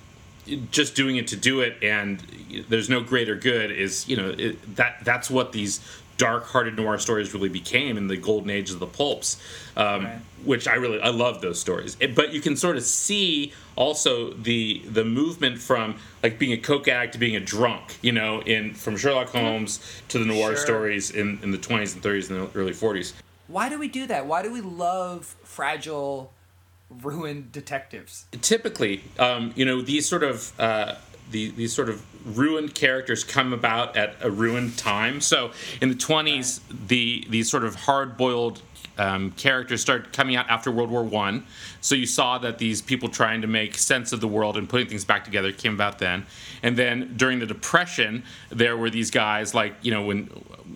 just 0.72 0.96
doing 0.96 1.14
it 1.16 1.28
to 1.28 1.36
do 1.36 1.60
it 1.60 1.76
and 1.80 2.18
there's 2.68 2.90
no 2.90 3.00
greater 3.00 3.34
good 3.36 3.70
is 3.70 4.06
you 4.08 4.16
know 4.16 4.34
it, 4.36 4.76
that 4.76 4.96
that's 5.04 5.30
what 5.30 5.52
these 5.52 5.80
dark-hearted 6.16 6.76
noir 6.76 6.98
stories 6.98 7.34
really 7.34 7.48
became 7.48 7.96
in 7.96 8.06
the 8.06 8.16
golden 8.16 8.50
age 8.50 8.70
of 8.70 8.78
the 8.78 8.86
pulps 8.86 9.36
um, 9.76 10.04
Right. 10.04 10.18
which 10.44 10.68
i 10.68 10.74
really 10.74 11.00
i 11.00 11.08
love 11.08 11.40
those 11.40 11.58
stories 11.60 11.96
It- 12.00 12.14
but 12.14 12.32
you 12.32 12.40
can 12.40 12.56
sort 12.56 12.76
of 12.76 12.82
see 12.84 13.52
also 13.76 14.32
the 14.34 14.82
the 14.86 15.04
movement 15.04 15.58
from 15.58 15.96
like 16.22 16.38
being 16.38 16.52
a 16.52 16.56
coke 16.58 16.86
addict 16.88 17.14
to 17.14 17.18
being 17.18 17.34
a 17.36 17.40
drunk 17.40 17.96
you 18.02 18.12
know 18.12 18.40
in 18.42 18.74
from 18.74 18.96
sherlock 18.96 19.28
holmes 19.30 19.80
to 20.08 20.18
the 20.18 20.24
noir 20.24 20.50
Sure. 20.50 20.56
stories 20.56 21.10
in, 21.10 21.38
in 21.42 21.50
the 21.50 21.58
20s 21.58 21.94
and 21.94 22.02
30s 22.02 22.30
and 22.30 22.48
the 22.48 22.58
early 22.58 22.72
40s 22.72 23.12
Why 23.48 23.68
do 23.68 23.78
we 23.78 23.88
do 23.88 24.06
that? 24.06 24.26
Why 24.26 24.42
do 24.42 24.50
we 24.52 24.60
love 24.62 25.34
fragile, 25.44 26.32
ruined 26.88 27.52
detectives? 27.52 28.24
typically, 28.40 29.02
um, 29.18 29.52
you 29.56 29.64
know, 29.64 29.82
these 29.82 30.08
sort 30.08 30.22
of 30.22 30.52
uh, 30.60 30.94
the, 31.30 31.50
these 31.50 31.72
sort 31.72 31.88
of 31.88 32.02
ruined 32.24 32.74
characters 32.74 33.24
come 33.24 33.52
about 33.52 33.96
at 33.96 34.16
a 34.20 34.30
ruined 34.30 34.76
time. 34.78 35.20
So 35.20 35.52
in 35.80 35.88
the 35.88 35.94
twenties, 35.94 36.60
the 36.88 37.24
these 37.28 37.50
sort 37.50 37.64
of 37.64 37.74
hard 37.74 38.16
boiled 38.16 38.62
um, 38.98 39.32
characters 39.32 39.80
start 39.80 40.12
coming 40.12 40.36
out 40.36 40.48
after 40.48 40.70
World 40.70 40.90
War 40.90 41.02
One. 41.02 41.46
So 41.84 41.94
you 41.94 42.06
saw 42.06 42.38
that 42.38 42.56
these 42.56 42.80
people 42.80 43.10
trying 43.10 43.42
to 43.42 43.46
make 43.46 43.76
sense 43.76 44.14
of 44.14 44.22
the 44.22 44.26
world 44.26 44.56
and 44.56 44.66
putting 44.66 44.88
things 44.88 45.04
back 45.04 45.22
together 45.22 45.52
came 45.52 45.74
about 45.74 45.98
then. 45.98 46.24
And 46.62 46.78
then 46.78 47.12
during 47.18 47.40
the 47.40 47.46
Depression, 47.46 48.24
there 48.48 48.74
were 48.74 48.88
these 48.88 49.10
guys 49.10 49.54
like 49.54 49.74
you 49.82 49.90
know 49.90 50.02
when 50.02 50.30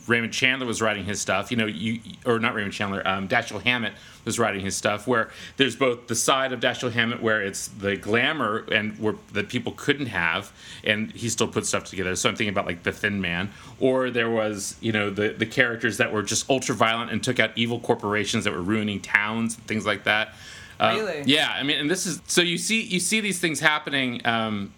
Raymond 0.06 0.34
Chandler 0.34 0.66
was 0.66 0.82
writing 0.82 1.06
his 1.06 1.18
stuff. 1.18 1.50
You 1.50 1.56
know, 1.56 1.64
you 1.64 2.00
or 2.26 2.38
not 2.38 2.54
Raymond 2.54 2.74
Chandler, 2.74 3.08
um, 3.08 3.26
Dashiell 3.26 3.62
Hammett 3.62 3.94
was 4.26 4.38
writing 4.38 4.60
his 4.60 4.76
stuff. 4.76 5.06
Where 5.06 5.30
there's 5.56 5.76
both 5.76 6.08
the 6.08 6.14
side 6.14 6.52
of 6.52 6.60
Dashiell 6.60 6.92
Hammett 6.92 7.22
where 7.22 7.40
it's 7.40 7.68
the 7.68 7.96
glamour 7.96 8.66
and 8.70 8.98
where 8.98 9.14
that 9.32 9.48
people 9.48 9.72
couldn't 9.78 10.08
have, 10.08 10.52
and 10.84 11.10
he 11.12 11.30
still 11.30 11.48
put 11.48 11.64
stuff 11.64 11.84
together. 11.84 12.16
So 12.16 12.28
I'm 12.28 12.36
thinking 12.36 12.52
about 12.52 12.66
like 12.66 12.82
the 12.82 12.92
Thin 12.92 13.22
Man, 13.22 13.50
or 13.80 14.10
there 14.10 14.28
was 14.28 14.76
you 14.82 14.92
know 14.92 15.08
the 15.08 15.30
the 15.30 15.46
characters 15.46 15.96
that 15.96 16.12
were 16.12 16.22
just 16.22 16.50
ultra 16.50 16.74
violent 16.74 17.10
and 17.10 17.24
took 17.24 17.40
out 17.40 17.52
evil 17.56 17.80
corporations 17.80 18.44
that 18.44 18.52
were 18.52 18.60
ruining 18.60 19.00
towns 19.00 19.56
and 19.56 19.66
things 19.66 19.86
like 19.86 20.04
that. 20.04 20.34
Uh, 20.80 20.94
Really? 20.96 21.22
Yeah, 21.26 21.50
I 21.54 21.62
mean, 21.62 21.78
and 21.78 21.90
this 21.90 22.06
is 22.06 22.20
so 22.26 22.40
you 22.40 22.58
see 22.58 22.82
you 22.82 23.00
see 23.00 23.20
these 23.20 23.38
things 23.40 23.60
happening 23.60 24.24
um, 24.26 24.72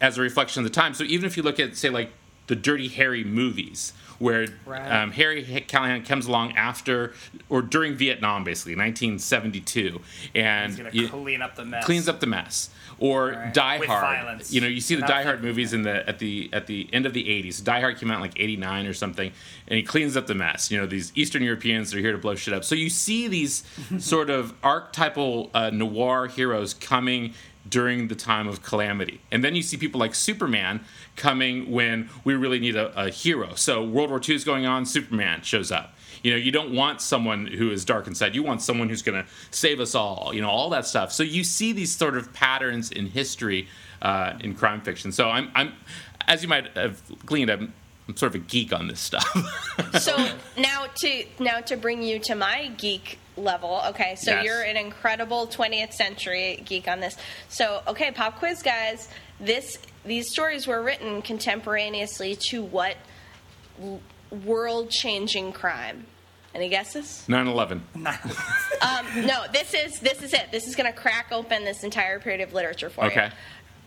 as 0.00 0.18
a 0.18 0.20
reflection 0.20 0.64
of 0.64 0.70
the 0.70 0.74
time. 0.74 0.94
So 0.94 1.04
even 1.04 1.26
if 1.26 1.36
you 1.36 1.42
look 1.42 1.60
at 1.60 1.76
say 1.76 1.90
like 1.90 2.10
the 2.50 2.56
Dirty 2.56 2.88
Harry 2.88 3.22
movies, 3.24 3.92
where 4.18 4.48
Right. 4.66 4.90
um, 4.90 5.12
Harry 5.12 5.42
Callahan 5.68 6.02
comes 6.04 6.26
along 6.26 6.56
after 6.56 7.14
or 7.48 7.62
during 7.62 7.94
Vietnam, 7.94 8.42
basically 8.44 8.74
1972, 8.74 10.00
and 10.34 10.70
He's 10.72 10.76
gonna 10.78 10.90
you- 10.92 11.08
clean 11.08 11.42
up 11.42 11.54
the 11.54 11.64
mess. 11.64 11.84
cleans 11.84 12.08
up 12.08 12.18
the 12.20 12.26
mess. 12.26 12.70
Or 12.98 13.28
Right. 13.30 13.54
Die 13.54 13.78
With 13.78 13.88
Hard. 13.88 14.02
violence. 14.02 14.52
You 14.52 14.60
know, 14.60 14.66
you 14.66 14.80
see 14.82 14.94
the 14.94 15.00
Die 15.06 15.22
Hard 15.22 15.42
movies 15.42 15.72
in 15.72 15.82
the 15.82 16.06
at 16.06 16.18
the 16.18 16.50
at 16.52 16.66
the 16.66 16.86
end 16.92 17.06
of 17.06 17.14
the 17.14 17.30
80s. 17.30 17.60
Die 17.64 17.80
Hard 17.80 17.98
came 17.98 18.10
out 18.10 18.16
in 18.16 18.20
like 18.20 18.34
89 18.38 18.86
or 18.86 18.92
something, 18.92 19.32
and 19.68 19.76
he 19.78 19.82
cleans 19.82 20.18
up 20.18 20.26
the 20.26 20.34
mess. 20.34 20.70
You 20.70 20.76
know, 20.78 20.86
these 20.86 21.10
Eastern 21.14 21.42
Europeans 21.42 21.94
are 21.94 21.98
here 22.00 22.12
to 22.12 22.18
blow 22.18 22.34
shit 22.34 22.52
up. 22.52 22.62
So 22.62 22.74
you 22.74 22.90
see 22.90 23.26
these 23.26 23.62
sort 23.98 24.28
of 24.28 24.52
archetypal 24.62 25.50
uh, 25.54 25.70
noir 25.70 26.26
heroes 26.26 26.74
coming 26.74 27.32
during 27.68 28.08
the 28.08 28.14
time 28.14 28.48
of 28.48 28.62
calamity. 28.62 29.20
And 29.30 29.44
then 29.44 29.54
you 29.54 29.62
see 29.62 29.76
people 29.76 30.00
like 30.00 30.14
Superman 30.14 30.80
coming 31.16 31.70
when 31.70 32.08
we 32.24 32.34
really 32.34 32.58
need 32.58 32.76
a, 32.76 32.98
a 32.98 33.10
hero. 33.10 33.54
So 33.54 33.84
World 33.84 34.10
War 34.10 34.20
II 34.26 34.34
is 34.34 34.44
going 34.44 34.66
on, 34.66 34.86
Superman 34.86 35.42
shows 35.42 35.70
up. 35.70 35.94
You 36.22 36.32
know, 36.32 36.36
you 36.36 36.52
don't 36.52 36.74
want 36.74 37.00
someone 37.00 37.46
who 37.46 37.70
is 37.70 37.84
dark 37.84 38.06
inside. 38.06 38.34
You 38.34 38.42
want 38.42 38.62
someone 38.62 38.88
who's 38.88 39.02
going 39.02 39.22
to 39.22 39.30
save 39.50 39.80
us 39.80 39.94
all. 39.94 40.32
You 40.34 40.42
know, 40.42 40.50
all 40.50 40.70
that 40.70 40.86
stuff. 40.86 41.12
So 41.12 41.22
you 41.22 41.44
see 41.44 41.72
these 41.72 41.94
sort 41.94 42.16
of 42.16 42.32
patterns 42.32 42.90
in 42.90 43.06
history 43.06 43.68
uh, 44.02 44.34
in 44.40 44.54
crime 44.54 44.80
fiction. 44.82 45.12
So 45.12 45.28
I'm, 45.28 45.50
I'm, 45.54 45.72
as 46.26 46.42
you 46.42 46.48
might 46.48 46.76
have 46.76 47.00
gleaned, 47.24 47.50
I'm, 47.50 47.72
I'm 48.10 48.16
sort 48.16 48.34
of 48.34 48.42
a 48.42 48.44
geek 48.44 48.72
on 48.72 48.88
this 48.88 48.98
stuff. 48.98 49.24
so 50.00 50.16
now 50.58 50.86
to 50.96 51.24
now 51.38 51.60
to 51.60 51.76
bring 51.76 52.02
you 52.02 52.18
to 52.18 52.34
my 52.34 52.68
geek 52.76 53.18
level 53.36 53.80
okay 53.86 54.16
so 54.16 54.32
Yes. 54.32 54.44
you're 54.44 54.60
an 54.62 54.76
incredible 54.76 55.46
20th 55.46 55.92
century 55.94 56.60
geek 56.66 56.88
on 56.88 56.98
this 57.00 57.16
so 57.48 57.80
okay 57.86 58.10
pop 58.10 58.38
quiz 58.38 58.62
guys 58.62 59.08
this 59.38 59.78
these 60.04 60.28
stories 60.30 60.66
were 60.66 60.82
written 60.82 61.22
contemporaneously 61.22 62.34
to 62.50 62.62
what 62.62 62.96
world 64.44 64.90
changing 64.90 65.52
crime 65.52 66.04
any 66.54 66.68
guesses 66.68 67.24
9/11. 67.28 67.80
um, 67.94 69.26
no 69.26 69.44
this 69.52 69.72
is 69.72 70.00
this 70.00 70.20
is 70.22 70.34
it 70.34 70.48
this 70.50 70.66
is 70.66 70.74
going 70.76 70.92
to 70.92 70.98
crack 70.98 71.28
open 71.32 71.64
this 71.64 71.84
entire 71.84 72.18
period 72.18 72.40
of 72.40 72.52
literature 72.52 72.90
for 72.90 73.04
you. 73.04 73.10
Okay. 73.10 73.26
you 73.26 73.32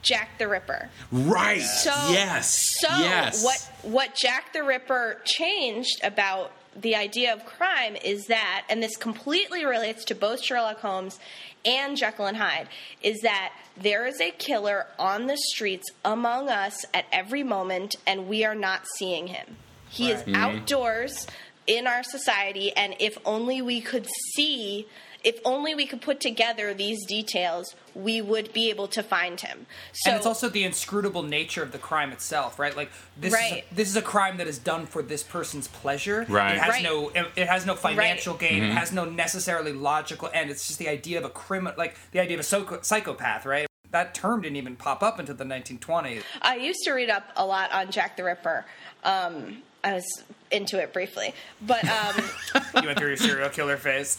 jack 0.04 0.38
the 0.38 0.48
ripper 0.48 0.90
Right. 1.12 1.62
So 1.62 1.90
yes. 2.12 2.78
So 2.82 2.88
yes. 2.90 3.44
what 3.44 3.70
what 3.92 4.16
Jack 4.16 4.54
the 4.54 4.64
Ripper 4.64 5.20
changed 5.26 6.00
about 6.04 6.52
the 6.76 6.96
idea 6.96 7.34
of 7.34 7.46
crime 7.46 7.96
is 8.04 8.26
that, 8.28 8.64
and 8.70 8.82
this 8.82 8.96
completely 8.98 9.64
relates 9.66 10.06
to 10.06 10.16
both 10.16 10.42
Sherlock 10.44 10.80
Holmes 10.80 11.20
and 11.66 11.96
Jekyll 11.98 12.26
and 12.26 12.38
Hyde, 12.38 12.68
is 13.04 13.22
that 13.22 13.54
there 13.78 14.06
is 14.08 14.20
a 14.22 14.32
killer 14.32 14.88
on 14.98 15.28
the 15.28 15.38
streets 15.38 15.88
among 16.04 16.50
us 16.50 16.84
at 16.94 17.06
every 17.12 17.44
moment, 17.44 17.96
and 18.08 18.28
we 18.28 18.44
are 18.46 18.56
not 18.56 18.88
seeing 18.98 19.28
him. 19.28 19.58
He 19.90 20.10
is 20.12 20.20
Right. 20.20 20.28
Mm-hmm. 20.28 20.36
outdoors 20.36 21.28
in 21.68 21.86
our 21.88 22.02
society, 22.04 22.72
and 22.76 22.96
if 23.00 23.18
only 23.26 23.62
we 23.62 23.80
could 23.82 24.08
see. 24.36 24.88
If 25.24 25.40
only 25.46 25.74
we 25.74 25.86
could 25.86 26.02
put 26.02 26.20
together 26.20 26.74
these 26.74 27.06
details, 27.06 27.76
we 27.96 28.22
would 28.22 28.52
be 28.52 28.70
able 28.70 28.88
to 28.90 29.02
find 29.02 29.40
him. 29.40 29.68
So 29.94 30.10
and 30.10 30.18
it's 30.18 30.26
also 30.26 30.50
the 30.50 30.64
inscrutable 30.66 31.24
nature 31.24 31.64
of 31.64 31.72
the 31.72 31.78
crime 31.78 32.12
itself, 32.12 32.60
right? 32.60 32.76
Like 32.76 32.92
this, 33.18 33.34
is 33.34 33.40
a, 33.40 33.64
this 33.72 33.88
is 33.88 33.96
a 33.96 34.02
crime 34.02 34.38
that 34.38 34.48
is 34.48 34.58
done 34.58 34.86
for 34.86 35.02
this 35.02 35.24
person's 35.24 35.68
pleasure. 35.70 36.26
Right. 36.28 36.56
It 36.56 36.60
has 36.60 36.70
Right. 36.70 36.84
no, 36.84 37.12
it 37.36 37.48
has 37.48 37.66
no 37.66 37.76
financial 37.76 38.34
gain. 38.34 38.62
Mm-hmm. 38.64 38.72
It 38.72 38.78
has 38.78 38.92
no 38.92 39.06
necessarily 39.06 39.72
logical 39.72 40.30
end. 40.34 40.50
It's 40.50 40.68
just 40.68 40.80
the 40.80 40.90
idea 40.90 41.20
of 41.20 41.24
a 41.26 41.30
criminal, 41.30 41.74
like 41.78 41.96
the 42.12 42.20
idea 42.20 42.36
of 42.36 42.42
a 42.42 42.44
psycho- 42.44 42.82
psychopath, 42.82 43.46
right? 43.46 43.68
That 43.92 44.14
term 44.16 44.42
didn't 44.42 44.58
even 44.58 44.76
pop 44.76 45.04
up 45.04 45.20
until 45.20 45.36
the 45.36 45.44
1920s. 45.46 46.24
I 46.42 46.56
used 46.56 46.84
to 46.84 46.92
read 46.94 47.10
up 47.12 47.32
a 47.36 47.46
lot 47.46 47.72
on 47.72 47.92
Jack 47.92 48.18
the 48.18 48.24
Ripper. 48.24 48.66
Um, 49.04 49.62
I 49.84 49.94
was 49.94 50.24
into 50.50 50.82
it 50.82 50.92
briefly, 50.94 51.34
but 51.62 51.84
um, 51.88 52.16
You 52.82 52.88
went 52.88 52.98
through 52.98 53.10
your 53.10 53.18
serial 53.18 53.50
killer 53.50 53.78
phase. 53.78 54.18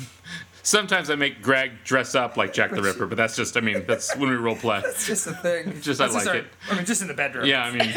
Sometimes 0.65 1.11
I 1.11 1.15
make 1.15 1.43
Greg 1.43 1.73
dress 1.85 2.15
up 2.15 2.37
like 2.37 2.53
Jack 2.53 2.71
the 2.73 2.83
Ripper, 2.83 3.07
but 3.07 3.17
that's 3.17 3.37
just, 3.37 3.57
I 3.57 3.61
mean, 3.61 3.85
that's 3.87 4.17
when 4.17 4.31
we 4.31 4.37
role 4.37 4.57
play. 4.57 4.81
It's 4.85 5.07
just 5.07 5.27
a 5.27 5.35
thing. 5.35 5.81
Just 5.83 6.01
I 6.01 6.07
That's 6.09 6.15
like 6.17 6.27
our- 6.27 6.37
it. 6.37 6.47
I 6.71 6.75
mean, 6.75 6.85
just 6.87 7.03
in 7.03 7.09
the 7.09 7.15
bedroom. 7.15 7.45
Yeah, 7.47 7.63
I 7.65 7.71
mean, 7.71 7.81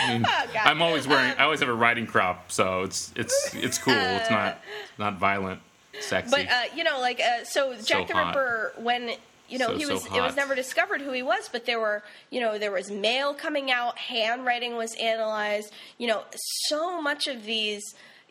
I 0.00 0.12
mean, 0.12 0.24
oh, 0.26 0.46
I'm 0.64 0.80
always 0.82 1.06
wearing. 1.06 1.34
I 1.38 1.44
always 1.44 1.60
have 1.60 1.68
a 1.68 1.74
riding 1.74 2.06
crop, 2.06 2.50
so 2.50 2.82
it's 2.82 3.12
it's 3.14 3.54
it's 3.54 3.78
cool. 3.78 3.94
It's 3.94 4.30
not 4.30 4.58
not 4.96 5.18
violent, 5.18 5.60
sexy. 6.00 6.30
but 6.30 6.48
uh, 6.50 6.62
you 6.74 6.82
know, 6.84 6.98
like 7.00 7.20
uh, 7.20 7.44
so, 7.44 7.74
Jack 7.82 8.08
the 8.08 8.14
hot. 8.14 8.28
Ripper 8.28 8.72
when. 8.78 9.10
You 9.50 9.58
know, 9.58 9.68
So, 9.68 9.76
he 9.76 9.84
so 9.84 9.94
was. 9.94 10.06
It 10.06 10.12
was 10.20 10.36
never 10.36 10.54
discovered 10.54 11.00
who 11.00 11.10
he 11.12 11.22
was, 11.22 11.48
but 11.50 11.64
there 11.64 11.80
were. 11.80 12.02
You 12.30 12.40
know, 12.40 12.58
there 12.58 12.70
was 12.72 12.90
mail 12.90 13.32
coming 13.34 13.70
out. 13.70 13.96
Handwriting 13.98 14.76
was 14.76 14.94
analyzed. 14.96 15.72
You 15.96 16.06
know, 16.08 16.24
so 16.68 17.00
much 17.00 17.26
of 17.26 17.44
these. 17.44 17.82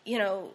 You 0.04 0.18
know, 0.18 0.50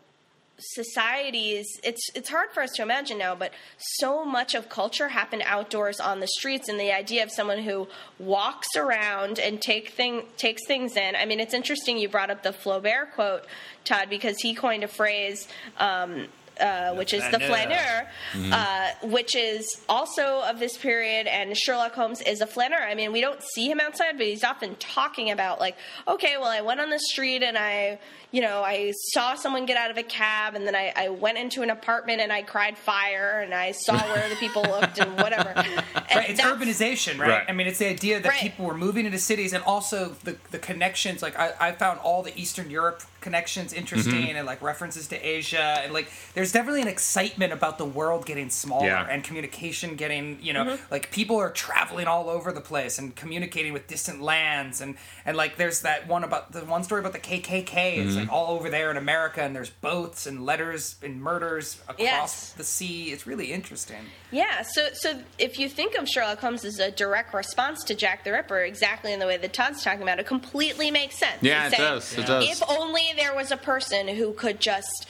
societies 0.72 1.66
it's 1.84 2.10
it's 2.16 2.30
hard 2.30 2.50
for 2.54 2.64
us 2.64 2.72
to 2.72 2.82
imagine 2.82 3.18
now 3.18 3.36
but 3.36 3.52
so 3.78 4.24
much 4.24 4.56
of 4.56 4.70
culture 4.70 5.10
happened 5.10 5.44
outdoors 5.46 6.00
on 6.00 6.20
the 6.20 6.28
streets 6.28 6.70
and 6.70 6.80
the 6.80 6.92
idea 6.92 7.24
of 7.24 7.32
someone 7.32 7.60
who 7.60 7.88
walks 8.20 8.68
around 8.76 9.40
and 9.40 9.62
take 9.62 9.90
thing 9.90 10.24
takes 10.38 10.66
things 10.68 10.96
in. 10.96 11.16
I 11.16 11.26
mean 11.26 11.40
it's 11.40 11.54
interesting 11.54 11.98
you 11.98 12.10
brought 12.10 12.30
up 12.30 12.44
the 12.44 12.52
flaubert 12.52 13.14
quote 13.14 13.46
tod 13.86 14.10
because 14.10 14.38
he 14.42 14.54
coined 14.54 14.84
a 14.84 14.88
phrase 14.88 15.48
um, 15.78 16.28
uh, 16.60 16.94
which 16.96 17.14
is 17.14 17.24
the 17.32 17.40
flaneur. 17.40 18.08
flaneur, 18.34 18.54
uh, 18.54 18.90
which 19.04 19.36
is 19.36 19.82
also 19.90 20.42
of 20.42 20.60
this 20.60 20.78
period, 20.78 21.28
and 21.28 21.58
Sherlock 21.58 21.94
Holmes 21.94 22.22
is 22.22 22.42
a 22.42 22.48
flaneur. 22.48 22.78
I 22.82 22.96
mean, 22.96 23.12
we 23.12 23.22
don't 23.22 23.42
see 23.54 23.70
him 23.70 23.80
outside, 23.80 24.18
but 24.18 24.26
he's 24.28 24.44
often 24.44 24.76
talking 24.76 25.32
about 25.32 25.60
like, 25.60 25.76
okay, 26.08 26.36
well, 26.38 26.50
I 26.50 26.62
went 26.62 26.80
on 26.80 26.90
the 26.90 27.00
street 27.00 27.44
and 27.44 27.58
I, 27.58 28.00
you 28.32 28.42
know, 28.42 28.62
I 28.64 28.92
saw 29.12 29.36
someone 29.36 29.66
get 29.66 29.78
out 29.78 29.92
of 29.92 29.98
a 29.98 30.04
cab, 30.04 30.56
and 30.56 30.66
then 30.66 30.76
I, 30.76 30.92
I 30.96 31.10
went 31.10 31.38
into 31.38 31.62
an 31.62 31.70
apartment 31.70 32.22
and 32.22 32.32
I 32.32 32.42
cried 32.42 32.78
fire, 32.78 33.42
and 33.44 33.54
I 33.54 33.72
saw 33.72 33.98
where 34.14 34.30
the 34.30 34.36
people 34.36 34.64
looked 34.64 34.98
and 35.00 35.16
whatever. 35.18 35.54
And 36.10 36.18
Right, 36.20 36.30
it's 36.30 36.42
urbanization, 36.42 37.18
right? 37.20 37.30
Right. 37.30 37.46
I 37.48 37.54
mean, 37.54 37.66
it's 37.68 37.80
the 37.80 37.88
idea 37.88 38.20
that 38.20 38.30
Right. 38.30 38.40
people 38.42 38.66
were 38.66 38.76
moving 38.78 39.06
into 39.06 39.18
cities, 39.18 39.54
and 39.54 39.64
also 39.64 40.16
the 40.24 40.36
the 40.52 40.60
connections. 40.60 41.22
Like, 41.22 41.38
I, 41.40 41.54
I 41.60 41.72
found 41.72 42.00
all 42.00 42.22
the 42.24 42.38
Eastern 42.40 42.70
Europe 42.70 43.02
connections 43.24 43.74
interesting, 43.74 44.14
Mm-hmm. 44.14 44.36
and 44.38 44.46
like 44.46 44.62
references 44.62 45.08
to 45.08 45.18
Asia, 45.18 45.82
and 45.84 45.92
like 45.94 46.12
there's 46.36 46.52
definitely 46.52 46.82
an 46.84 46.88
excitement 46.88 47.52
about 47.54 47.78
the 47.80 47.86
world 47.86 48.26
getting 48.28 48.50
smaller 48.52 48.86
Yeah. 48.88 49.08
and 49.10 49.24
communication 49.24 49.96
getting, 49.96 50.38
you 50.42 50.54
know, 50.54 50.66
Mm-hmm. 50.66 50.84
like 50.92 51.10
people 51.10 51.38
are 51.38 51.50
traveling 51.50 52.06
all 52.08 52.30
over 52.30 52.52
the 52.52 52.62
place 52.62 53.00
and 53.00 53.16
communicating 53.16 53.74
with 53.74 53.88
distant 53.88 54.22
lands, 54.22 54.82
and 54.82 54.96
and 55.26 55.36
like 55.38 55.56
there's 55.58 55.82
that 55.82 56.08
one 56.08 56.24
about 56.24 56.52
the 56.52 56.62
one 56.66 56.84
story 56.84 57.00
about 57.00 57.14
the 57.14 57.20
KKK. 57.20 57.66
Mm-hmm. 57.74 58.08
It's 58.08 58.18
like 58.18 58.30
all 58.32 58.54
over 58.56 58.70
there 58.70 58.92
in 58.92 58.98
America, 58.98 59.42
and 59.42 59.56
there's 59.56 59.70
boats 59.70 60.28
and 60.28 60.46
letters 60.46 60.96
and 61.02 61.22
murders 61.22 61.80
across 61.88 62.00
Yes. 62.00 62.54
the 62.58 62.64
sea. 62.64 63.12
It's 63.14 63.26
really 63.26 63.52
interesting. 63.54 64.04
Yeah, 64.32 64.64
so 64.64 64.90
so 64.94 65.20
if 65.40 65.58
you 65.60 65.70
think 65.70 65.96
of 65.96 66.08
Sherlock 66.10 66.40
Holmes 66.40 66.66
as 66.66 66.80
a 66.80 66.92
direct 66.92 67.34
response 67.34 67.84
to 67.86 67.96
Jack 67.96 68.24
the 68.26 68.32
Ripper, 68.32 68.60
exactly 68.60 69.14
in 69.14 69.20
the 69.20 69.28
way 69.28 69.38
that 69.38 69.54
Tod's 69.54 69.84
talking 69.84 70.02
about, 70.02 70.20
it 70.20 70.26
completely 70.28 70.92
makes 70.92 71.18
sense. 71.18 71.38
Yeah, 71.42 71.68
it 71.68 71.72
saying, 71.76 71.82
does, 71.94 72.18
it 72.18 72.26
does. 72.26 72.50
If 72.50 72.64
only 72.68 73.02
there 73.16 73.36
was 73.36 73.52
a 73.52 73.58
person 73.58 74.08
who 74.08 74.34
could 74.34 74.60
just 74.60 75.08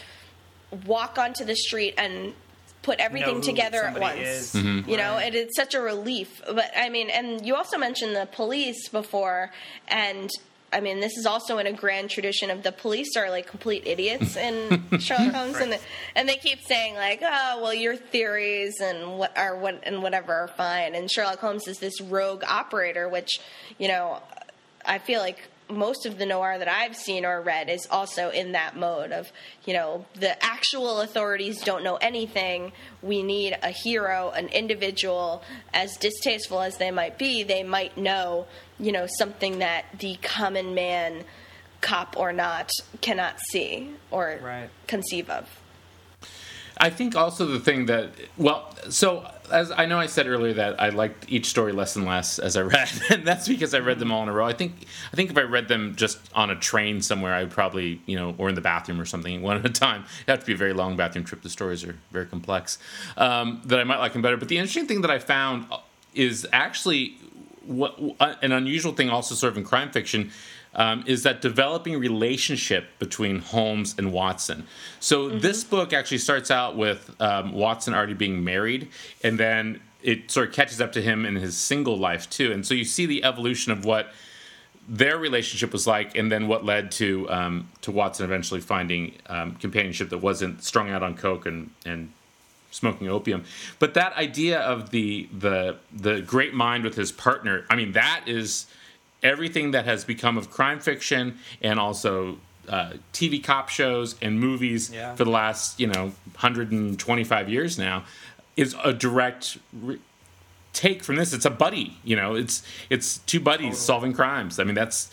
walk 0.86 1.18
onto 1.18 1.46
the 1.46 1.56
street 1.56 1.94
and 1.98 2.34
put 2.82 3.00
everything 3.00 3.40
together 3.42 3.84
at 3.84 4.00
once. 4.00 4.54
Mm-hmm. 4.54 4.90
You 4.90 4.98
know, 4.98 5.14
Right. 5.14 5.34
it, 5.34 5.38
it's 5.38 5.56
such 5.56 5.74
a 5.74 5.80
relief. 5.80 6.42
But 6.46 6.72
I 6.76 6.90
mean, 6.90 7.10
and 7.10 7.46
you 7.46 7.56
also 7.56 7.78
mentioned 7.78 8.16
the 8.16 8.28
police 8.32 8.90
before, 8.90 9.52
and 9.88 10.30
I 10.74 10.80
mean, 10.82 11.00
this 11.00 11.16
is 11.18 11.26
also 11.28 11.60
in 11.60 11.68
a 11.68 11.72
grand 11.72 12.10
tradition 12.10 12.50
of 12.50 12.64
the 12.64 12.72
police 12.72 13.16
are 13.16 13.30
like 13.30 13.46
complete 13.48 13.84
idiots 13.86 14.36
in 14.48 15.00
Sherlock 15.00 15.34
Holmes, 15.34 15.58
and 15.58 15.80
and 16.16 16.28
they 16.28 16.36
keep 16.36 16.60
saying 16.68 16.96
like, 16.96 17.22
oh, 17.24 17.60
well, 17.62 17.74
your 17.74 17.96
theories 17.96 18.82
and 18.82 19.18
what 19.18 19.38
are 19.38 19.56
what 19.56 19.80
and 19.84 20.02
whatever 20.04 20.34
are 20.34 20.48
fine, 20.50 20.96
and 20.96 21.10
Sherlock 21.10 21.40
Holmes 21.40 21.68
is 21.68 21.78
this 21.80 22.02
rogue 22.02 22.44
operator, 22.46 23.08
which 23.08 23.40
you 23.78 23.88
know, 23.88 24.22
I 24.84 24.98
feel 24.98 25.22
like 25.22 25.40
most 25.70 26.06
of 26.06 26.18
the 26.18 26.26
noir 26.26 26.58
that 26.58 26.68
I've 26.68 26.96
seen 26.96 27.26
or 27.26 27.42
read 27.42 27.70
is 27.70 27.88
also 27.90 28.30
in 28.30 28.52
that 28.54 28.76
mode 28.76 29.12
of, 29.12 29.32
you 29.66 29.74
know, 29.74 30.06
the 30.14 30.44
actual 30.44 31.02
authorities 31.02 31.62
don't 31.62 31.84
know 31.84 31.96
anything. 31.98 32.72
We 33.02 33.24
need 33.24 33.58
a 33.64 33.70
hero, 33.70 34.32
an 34.32 34.48
individual, 34.48 35.44
as 35.74 35.96
distasteful 35.98 36.62
as 36.62 36.78
they 36.78 36.92
might 36.92 37.18
be, 37.18 37.44
they 37.44 37.64
might 37.64 37.98
know, 37.98 38.48
you 38.80 38.92
know, 38.92 39.08
something 39.18 39.60
that 39.60 39.86
the 40.00 40.16
common 40.22 40.74
man, 40.74 41.24
cop 41.82 42.16
or 42.18 42.34
not, 42.34 42.72
cannot 43.02 43.40
see 43.52 43.92
or 44.12 44.40
Right. 44.42 44.70
conceive 44.88 45.30
of. 45.30 45.50
I 46.78 46.90
think 46.90 47.16
also 47.16 47.46
the 47.46 47.60
thing 47.60 47.86
that 47.86 48.10
well, 48.38 48.76
so 48.90 49.30
as 49.54 49.72
I 49.72 49.86
know 49.86 50.00
I 50.00 50.08
said 50.08 50.28
earlier 50.28 50.54
that 50.54 50.82
I 50.82 50.90
liked 50.90 51.26
each 51.30 51.46
story 51.46 51.72
less 51.72 51.96
and 51.96 52.06
less 52.06 52.40
as 52.40 52.58
I 52.58 52.62
read, 52.62 52.90
and 53.10 53.26
that's 53.26 53.48
because 53.48 53.74
I 53.74 53.80
read 53.80 54.00
them 54.00 54.12
all 54.12 54.24
in 54.24 54.30
a 54.30 54.34
row. 54.34 54.46
I 54.46 54.54
think 54.54 54.86
I 55.12 55.16
think 55.16 55.30
if 55.30 55.38
I 55.38 55.42
read 55.42 55.68
them 55.68 55.96
just 55.96 56.20
on 56.34 56.50
a 56.50 56.56
train 56.56 57.02
somewhere, 57.02 57.34
I 57.34 57.44
would 57.44 57.52
probably 57.52 58.02
you 58.06 58.18
know 58.18 58.36
or 58.38 58.50
in 58.50 58.56
the 58.56 58.62
bathroom 58.62 59.00
or 59.00 59.06
something 59.06 59.42
one 59.50 59.58
at 59.58 59.66
a 59.66 59.70
time. 59.70 60.06
It'd 60.18 60.30
have 60.30 60.40
to 60.40 60.46
be 60.46 60.54
a 60.54 60.58
very 60.58 60.74
long 60.74 60.98
bathroom 60.98 61.24
trip. 61.24 61.42
The 61.42 61.50
stories 61.50 61.84
are 61.84 61.96
very 62.12 62.26
complex. 62.26 62.80
Um, 63.16 63.62
that 63.66 63.80
I 63.80 63.84
might 63.84 64.00
like 64.00 64.14
them 64.14 64.22
better. 64.22 64.38
But 64.38 64.50
the 64.50 64.58
interesting 64.58 64.88
thing 64.88 65.02
that 65.02 65.12
I 65.12 65.20
found 65.20 65.68
is 66.14 66.48
actually 66.52 67.18
what 67.66 67.98
an 68.42 68.52
unusual 68.52 68.94
thing 68.94 69.10
also 69.10 69.36
sort 69.36 69.52
of 69.52 69.58
in 69.58 69.64
crime 69.64 69.90
fiction 69.90 70.32
um, 70.76 71.04
is 71.06 71.24
that 71.24 71.42
developing 71.42 72.00
relationship 72.00 72.88
between 73.00 73.40
Holmes 73.40 73.96
and 73.98 74.12
Watson. 74.12 74.66
So 75.00 75.30
this 75.30 75.64
book 75.64 75.94
actually 75.94 76.18
starts 76.18 76.52
out 76.52 76.76
with 76.76 77.16
um, 77.20 77.54
Watson 77.54 77.94
already 77.94 78.14
being 78.14 78.44
married, 78.44 78.90
and 79.24 79.40
then 79.40 79.82
it 80.02 80.32
sort 80.32 80.50
of 80.50 80.54
catches 80.54 80.82
up 80.82 80.92
to 80.94 81.02
him 81.02 81.26
in 81.26 81.36
his 81.36 81.58
single 81.58 81.98
life 81.98 82.30
too. 82.30 82.52
And 82.52 82.66
so 82.66 82.74
you 82.74 82.86
see 82.86 83.06
the 83.06 83.24
evolution 83.24 83.72
of 83.72 83.86
what 83.86 84.12
their 84.88 85.18
relationship 85.18 85.72
was 85.72 85.88
like, 85.88 86.18
and 86.18 86.32
then 86.32 86.48
what 86.48 86.66
led 86.66 86.92
to 86.94 87.30
um, 87.30 87.70
to 87.82 87.92
Watson 87.92 88.26
eventually 88.26 88.60
finding 88.60 89.16
um, 89.28 89.56
companionship 89.56 90.10
that 90.10 90.18
wasn't 90.18 90.64
strung 90.64 90.90
out 90.90 91.04
on 91.04 91.16
coke 91.16 91.46
and 91.46 91.70
and 91.86 92.12
smoking 92.72 93.08
opium. 93.08 93.46
But 93.80 93.94
that 93.94 94.14
idea 94.18 94.60
of 94.60 94.90
the 94.90 95.30
the 95.32 95.78
the 95.94 96.22
great 96.22 96.54
mind 96.54 96.84
with 96.84 96.96
his 96.96 97.12
partner, 97.12 97.66
I 97.70 97.76
mean, 97.76 97.94
that 97.94 98.24
is 98.28 98.66
everything 99.24 99.72
that 99.72 99.86
has 99.86 100.04
become 100.06 100.38
of 100.38 100.50
crime 100.52 100.80
fiction 100.80 101.38
and 101.62 101.80
also 101.80 102.38
uh, 102.70 102.94
TV 103.14 103.44
cop 103.44 103.70
shows 103.70 104.16
and 104.22 104.40
movies 104.40 104.92
Yeah. 104.94 105.16
for 105.16 105.24
the 105.26 105.32
last 105.32 105.80
you 105.80 105.88
know 105.88 106.12
125 106.36 107.50
years 107.50 107.78
now 107.80 108.04
is 108.56 108.76
a 108.84 108.94
direct. 108.94 109.58
Re- 109.74 110.00
take 110.74 111.04
from 111.04 111.18
this 111.18 111.34
it's 111.34 111.46
a 111.46 111.52
buddy 111.52 111.98
you 112.04 112.16
know 112.16 112.34
it's 112.34 112.64
it's 112.90 113.20
two 113.28 113.40
buddies 113.40 113.78
solving 113.78 114.12
crimes 114.12 114.60
i 114.60 114.64
mean 114.64 114.74
that's 114.74 115.12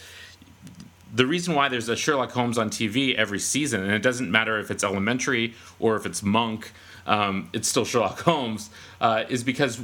the 1.14 1.26
reason 1.26 1.54
why 1.54 1.68
there's 1.68 1.88
a 1.90 1.96
Sherlock 1.96 2.30
Holmes 2.30 2.56
on 2.56 2.70
TV 2.70 3.16
every 3.16 3.40
season, 3.40 3.82
and 3.82 3.90
it 3.92 4.00
doesn't 4.00 4.30
matter 4.30 4.60
if 4.60 4.70
it's 4.70 4.84
elementary 4.84 5.54
or 5.80 5.96
if 5.96 6.06
it's 6.06 6.22
monk, 6.22 6.70
um, 7.04 7.50
it's 7.52 7.66
still 7.66 7.84
Sherlock 7.84 8.20
Holmes, 8.20 8.70
uh, 9.00 9.24
is 9.28 9.42
because 9.42 9.80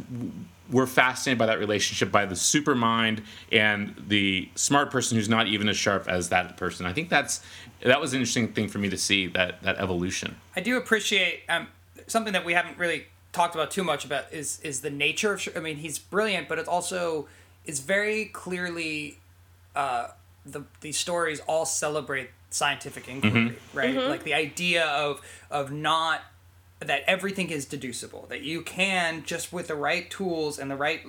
we're 0.71 0.87
fascinated 0.87 1.39
by 1.39 1.47
that 1.47 1.59
relationship, 1.59 2.11
by 2.11 2.27
the 2.27 2.37
super 2.37 2.75
mind 2.75 3.23
and 3.53 3.95
the 4.09 4.49
smart 4.55 4.91
person 4.91 5.17
who's 5.17 5.29
not 5.29 5.47
even 5.47 5.69
as 5.69 5.77
sharp 5.77 6.09
as 6.09 6.29
that 6.31 6.57
person. 6.57 6.87
I 6.87 6.93
think 6.93 7.09
that's 7.09 7.41
that 7.83 8.01
was 8.01 8.13
an 8.13 8.21
interesting 8.21 8.53
thing 8.53 8.69
for 8.69 8.79
me 8.79 8.89
to 8.89 8.97
see 8.97 9.27
that 9.29 9.63
that 9.63 9.77
evolution. 9.79 10.37
I 10.57 10.61
do 10.61 10.77
appreciate 10.77 11.43
um, 11.49 11.69
something 12.07 12.33
that 12.33 12.45
we 12.45 12.55
haven't 12.55 12.79
really 12.79 13.07
talked 13.33 13.55
about 13.55 13.71
too 13.71 13.85
much 13.85 14.05
about 14.05 14.33
is 14.33 14.61
is 14.63 14.81
the 14.81 14.91
nature 14.91 15.35
of. 15.35 15.49
I 15.57 15.61
mean, 15.61 15.77
he's 15.77 15.99
brilliant, 15.99 16.49
but 16.49 16.59
it's 16.59 16.69
also 16.69 17.29
is 17.65 17.81
very 17.81 18.27
clearly 18.27 19.19
uh, 19.75 20.09
the 20.45 20.63
these 20.81 20.97
stories 20.97 21.41
all 21.47 21.67
celebrate 21.67 22.31
scientific 22.51 23.09
inquiry, 23.09 23.57
right? 23.75 23.95
Like 23.97 24.25
the 24.25 24.35
idea 24.35 24.87
of 24.87 25.21
of 25.51 25.71
not 25.71 26.23
that 26.81 27.03
everything 27.07 27.51
is 27.51 27.65
deducible, 27.65 28.27
that 28.29 28.43
you 28.43 28.63
can 28.63 29.23
just 29.25 29.53
with 29.53 29.69
the 29.69 29.75
right 29.75 30.11
tools 30.11 30.59
and 30.59 30.71
the 30.71 30.77
right 30.77 31.01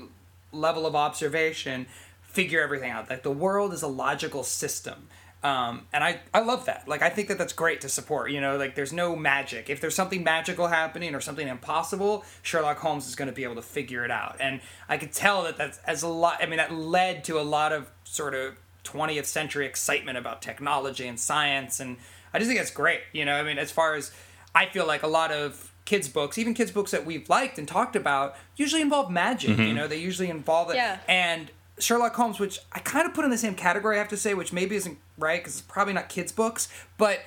level 0.51 0.85
of 0.85 0.95
observation 0.95 1.87
figure 2.21 2.61
everything 2.61 2.91
out. 2.91 3.09
That 3.09 3.23
the 3.23 3.31
world 3.31 3.73
is 3.73 3.81
a 3.81 3.87
logical 3.87 4.43
system. 4.43 5.07
Um, 5.43 5.87
and 5.93 6.03
I, 6.03 6.19
I 6.33 6.39
love 6.39 6.65
that. 6.65 6.87
Like, 6.87 7.01
I 7.01 7.09
think 7.09 7.27
that 7.27 7.37
that's 7.37 7.53
great 7.53 7.81
to 7.81 7.89
support. 7.89 8.31
You 8.31 8.41
know, 8.41 8.57
like, 8.57 8.75
there's 8.75 8.91
no 8.91 9.15
magic. 9.15 9.69
If 9.69 9.79
there's 9.81 9.95
something 9.95 10.23
magical 10.23 10.67
happening 10.67 11.13
or 11.13 11.21
something 11.21 11.47
impossible, 11.47 12.25
Sherlock 12.41 12.79
Holmes 12.79 13.07
is 13.07 13.15
going 13.15 13.29
to 13.29 13.33
be 13.33 13.43
able 13.43 13.55
to 13.55 13.61
figure 13.61 14.03
it 14.03 14.11
out. 14.11 14.37
And 14.39 14.61
I 14.89 14.97
could 14.97 15.11
tell 15.11 15.43
that 15.43 15.57
that's 15.57 15.79
as 15.85 16.01
a 16.01 16.07
lot. 16.07 16.39
I 16.41 16.47
mean, 16.47 16.57
that 16.57 16.73
led 16.73 17.23
to 17.25 17.39
a 17.39 17.43
lot 17.43 17.71
of 17.71 17.89
sort 18.03 18.33
of 18.33 18.57
20th 18.83 19.25
century 19.25 19.65
excitement 19.65 20.17
about 20.17 20.41
technology 20.41 21.07
and 21.07 21.19
science. 21.19 21.79
And 21.79 21.97
I 22.33 22.39
just 22.39 22.49
think 22.49 22.59
that's 22.59 22.71
great. 22.71 23.01
You 23.13 23.25
know, 23.25 23.35
I 23.35 23.43
mean, 23.43 23.59
as 23.59 23.71
far 23.71 23.95
as 23.95 24.11
I 24.57 24.65
feel 24.65 24.87
like 24.87 25.03
a 25.03 25.07
lot 25.07 25.31
of 25.31 25.71
kids' 25.85 26.07
books, 26.07 26.39
even 26.39 26.55
kids' 26.55 26.71
books 26.71 26.89
that 26.89 27.05
we've 27.05 27.29
liked 27.29 27.59
and 27.59 27.67
talked 27.67 27.95
about, 27.95 28.35
usually 28.55 28.81
involve 28.81 29.11
magic. 29.11 29.55
You 29.57 29.73
know, 29.73 29.87
they 29.87 29.99
usually 29.99 30.31
involve 30.31 30.71
it. 30.71 30.77
Yeah. 30.77 30.97
And 31.07 31.51
Sherlock 31.77 32.15
Holmes, 32.15 32.39
which 32.39 32.59
I 32.71 32.79
kind 32.79 33.07
of 33.07 33.13
put 33.13 33.23
in 33.23 33.29
the 33.29 33.37
same 33.37 33.53
category, 33.53 33.97
I 33.97 33.99
have 33.99 34.09
to 34.09 34.17
say, 34.17 34.33
which 34.33 34.51
maybe 34.51 34.75
isn't 34.75 34.97
right 35.17 35.39
because 35.39 35.59
it's 35.59 35.61
probably 35.61 35.93
not 35.93 36.09
kids' 36.09 36.31
books, 36.31 36.69
but 36.97 37.19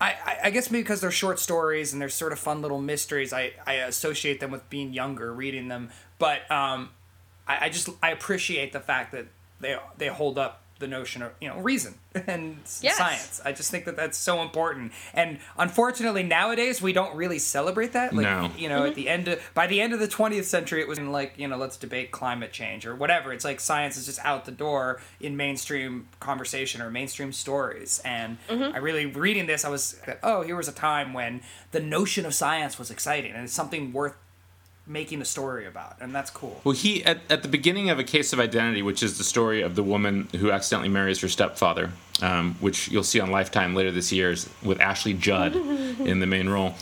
I, 0.00 0.14
I, 0.24 0.38
I 0.44 0.50
guess 0.50 0.70
maybe 0.70 0.82
because 0.82 1.02
they're 1.02 1.10
short 1.10 1.38
stories 1.38 1.92
and 1.92 2.00
they're 2.00 2.08
sort 2.08 2.32
of 2.32 2.38
fun 2.38 2.62
little 2.62 2.80
mysteries, 2.80 3.34
I, 3.34 3.52
I 3.66 3.74
associate 3.74 4.40
them 4.40 4.50
with 4.50 4.68
being 4.70 4.94
younger, 4.94 5.30
reading 5.32 5.68
them. 5.68 5.90
But 6.18 6.50
um, 6.50 6.90
I, 7.46 7.66
I 7.66 7.68
just 7.68 7.90
I 8.02 8.12
appreciate 8.12 8.72
the 8.72 8.80
fact 8.80 9.12
that 9.12 9.26
they 9.60 9.76
they 9.98 10.08
hold 10.08 10.38
up 10.38 10.62
the 10.78 10.86
notion 10.86 11.22
of 11.22 11.32
you 11.40 11.48
know 11.48 11.58
reason 11.58 11.94
and 12.26 12.58
Yes. 12.80 12.96
science. 12.96 13.40
I 13.44 13.52
just 13.52 13.70
think 13.70 13.84
that 13.86 13.96
that's 13.96 14.16
so 14.16 14.42
important. 14.42 14.92
And 15.12 15.38
unfortunately, 15.56 16.22
nowadays 16.22 16.80
we 16.80 16.92
don't 16.92 17.14
really 17.16 17.38
celebrate 17.38 17.92
that. 17.92 18.14
Like, 18.14 18.24
No. 18.24 18.50
You 18.56 18.68
know, 18.68 18.84
at 18.84 18.94
the 18.94 19.08
end 19.08 19.28
of 19.28 19.40
by 19.54 19.66
the 19.66 19.80
end 19.80 19.92
of 19.92 20.00
the 20.00 20.08
20th 20.08 20.44
century, 20.44 20.80
it 20.80 20.88
was 20.88 20.98
like 21.00 21.34
you 21.36 21.48
know 21.48 21.56
let's 21.56 21.76
debate 21.76 22.10
climate 22.10 22.52
change 22.52 22.86
or 22.86 22.94
whatever. 22.94 23.32
It's 23.32 23.44
like 23.44 23.60
science 23.60 23.96
is 23.96 24.06
just 24.06 24.20
out 24.24 24.44
the 24.44 24.52
door 24.52 25.00
in 25.20 25.36
mainstream 25.36 26.08
conversation 26.20 26.80
or 26.80 26.90
mainstream 26.90 27.32
stories. 27.32 28.00
And 28.04 28.38
mm-hmm. 28.48 28.74
I 28.74 28.78
really 28.78 29.06
reading 29.06 29.46
this, 29.46 29.64
I 29.64 29.68
was 29.68 30.00
oh 30.22 30.42
here 30.42 30.56
was 30.56 30.68
a 30.68 30.72
time 30.72 31.12
when 31.12 31.42
the 31.72 31.80
notion 31.80 32.24
of 32.26 32.34
science 32.34 32.78
was 32.78 32.90
exciting 32.90 33.32
and 33.32 33.44
it's 33.44 33.52
something 33.52 33.92
worth 33.92 34.14
making 34.88 35.20
a 35.20 35.24
story 35.24 35.66
about, 35.66 35.96
and 36.00 36.14
that's 36.14 36.30
cool. 36.30 36.60
Well, 36.64 36.74
he 36.74 37.04
at, 37.04 37.18
at 37.28 37.42
the 37.42 37.48
beginning 37.48 37.90
of 37.90 37.98
a 37.98 38.04
case 38.04 38.32
of 38.32 38.40
identity, 38.40 38.82
which 38.82 39.02
is 39.02 39.18
the 39.18 39.24
story 39.24 39.60
of 39.60 39.74
the 39.74 39.82
woman 39.82 40.28
who 40.36 40.50
accidentally 40.50 40.88
marries 40.88 41.20
her 41.20 41.28
stepfather, 41.28 41.92
um, 42.22 42.54
which 42.60 42.88
you'll 42.88 43.04
see 43.04 43.20
on 43.20 43.30
Lifetime 43.30 43.74
later 43.74 43.90
this 43.92 44.10
year 44.10 44.30
is 44.30 44.48
with 44.62 44.80
Ashley 44.80 45.12
Judd 45.12 45.54
in 46.00 46.20
the 46.20 46.26
main 46.26 46.48
role. 46.48 46.74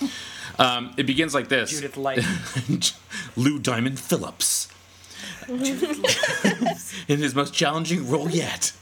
Um, 0.59 0.95
it 0.97 1.05
begins 1.05 1.35
like 1.35 1.49
this: 1.49 1.71
Judith 1.71 1.97
Light. 1.97 2.25
And 2.69 2.93
Lou 3.37 3.59
Diamond 3.59 3.99
Phillips 3.99 4.69
in 5.49 7.19
his 7.19 7.35
most 7.35 7.53
challenging 7.53 8.09
role 8.09 8.31
yet. 8.31 8.73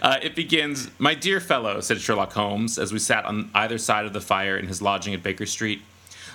Uh, 0.00 0.18
it 0.22 0.36
begins, 0.36 0.88
My 0.98 1.12
dear 1.14 1.40
fellow, 1.40 1.80
said 1.80 2.00
Sherlock 2.00 2.32
Holmes 2.32 2.78
as 2.78 2.92
we 2.92 3.00
sat 3.00 3.24
on 3.24 3.50
either 3.54 3.78
side 3.78 4.06
of 4.06 4.12
the 4.12 4.20
fire 4.20 4.56
in 4.56 4.68
his 4.68 4.80
lodging 4.80 5.12
at 5.12 5.22
Baker 5.22 5.44
Street. 5.44 5.82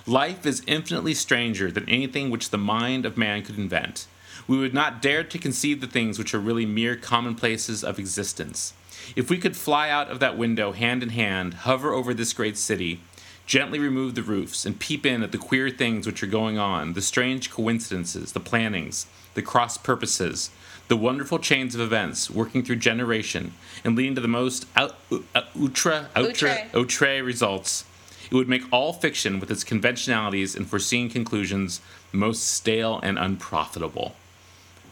Life 0.07 0.45
is 0.45 0.63
infinitely 0.67 1.13
stranger 1.13 1.69
than 1.69 1.89
anything 1.89 2.29
which 2.29 2.49
the 2.49 2.57
mind 2.57 3.05
of 3.05 3.17
man 3.17 3.43
could 3.43 3.57
invent. 3.57 4.07
We 4.47 4.57
would 4.57 4.73
not 4.73 5.01
dare 5.01 5.25
to 5.25 5.37
conceive 5.37 5.81
the 5.81 5.87
things 5.87 6.17
which 6.17 6.33
are 6.33 6.39
really 6.39 6.65
mere 6.65 6.95
commonplaces 6.95 7.83
of 7.83 7.99
existence. 7.99 8.73
If 9.17 9.29
we 9.29 9.37
could 9.37 9.57
fly 9.57 9.89
out 9.89 10.09
of 10.09 10.21
that 10.21 10.37
window 10.37 10.71
hand 10.71 11.03
in 11.03 11.09
hand, 11.09 11.55
hover 11.55 11.93
over 11.93 12.13
this 12.13 12.31
great 12.31 12.57
city, 12.57 13.01
gently 13.45 13.79
remove 13.79 14.15
the 14.15 14.23
roofs, 14.23 14.65
and 14.65 14.79
peep 14.79 15.05
in 15.05 15.23
at 15.23 15.33
the 15.33 15.37
queer 15.37 15.69
things 15.69 16.07
which 16.07 16.23
are 16.23 16.27
going 16.27 16.57
on, 16.57 16.93
the 16.93 17.01
strange 17.01 17.51
coincidences, 17.51 18.31
the 18.31 18.39
plannings, 18.39 19.07
the 19.33 19.41
cross 19.41 19.77
purposes, 19.77 20.51
the 20.87 20.95
wonderful 20.95 21.37
chains 21.37 21.75
of 21.75 21.81
events 21.81 22.29
working 22.29 22.63
through 22.63 22.77
generation 22.77 23.53
and 23.83 23.97
leading 23.97 24.15
to 24.15 24.21
the 24.21 24.27
most 24.29 24.67
out, 24.77 24.95
uh, 25.11 25.41
outre, 25.53 26.07
outre, 26.15 26.47
Outre. 26.47 26.67
outre 26.73 27.23
results, 27.23 27.83
it 28.29 28.33
would 28.33 28.49
make 28.49 28.63
all 28.71 28.93
fiction 28.93 29.39
with 29.39 29.51
its 29.51 29.63
conventionalities 29.63 30.55
and 30.55 30.67
foreseen 30.67 31.09
conclusions 31.09 31.81
most 32.11 32.47
stale 32.47 32.99
and 33.01 33.17
unprofitable. 33.17 34.15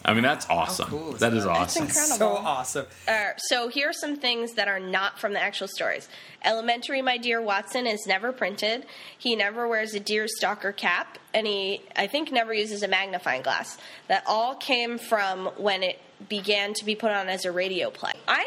I 0.05 0.13
mean, 0.13 0.21
that's 0.21 0.47
awesome. 0.49 0.87
cool 0.87 1.15
is 1.15 1.19
that 1.19 1.33
is 1.33 1.45
that? 1.45 1.53
That's 1.53 1.77
awesome. 1.77 1.87
incredible. 1.87 2.17
So 2.17 2.45
awesome. 2.45 2.85
Uh, 3.07 3.29
so 3.37 3.69
here 3.69 3.89
are 3.89 3.93
some 3.93 4.15
things 4.17 4.53
that 4.53 4.67
are 4.67 4.79
not 4.79 5.17
from 5.17 5.33
the 5.33 5.41
actual 5.41 5.67
stories. 5.67 6.07
Elementary, 6.43 7.01
my 7.01 7.17
dear 7.17 7.41
Watson 7.41 7.87
is 7.87 8.05
never 8.05 8.31
printed. 8.31 8.85
He 9.17 9.35
never 9.35 9.67
wears 9.67 9.95
a 9.95 9.99
deer 9.99 10.27
stalker 10.27 10.71
cap, 10.71 11.17
and 11.33 11.47
he, 11.47 11.81
I 11.95 12.05
think, 12.05 12.31
never 12.31 12.53
uses 12.53 12.83
a 12.83 12.87
magnifying 12.87 13.41
glass. 13.41 13.79
That 14.07 14.23
all 14.27 14.53
came 14.53 14.99
from 14.99 15.47
when 15.57 15.81
it 15.81 15.99
began 16.29 16.75
to 16.75 16.85
be 16.85 16.93
put 16.93 17.11
on 17.11 17.27
as 17.27 17.43
a 17.43 17.51
radio 17.51 17.89
play. 17.89 18.13
I. 18.27 18.45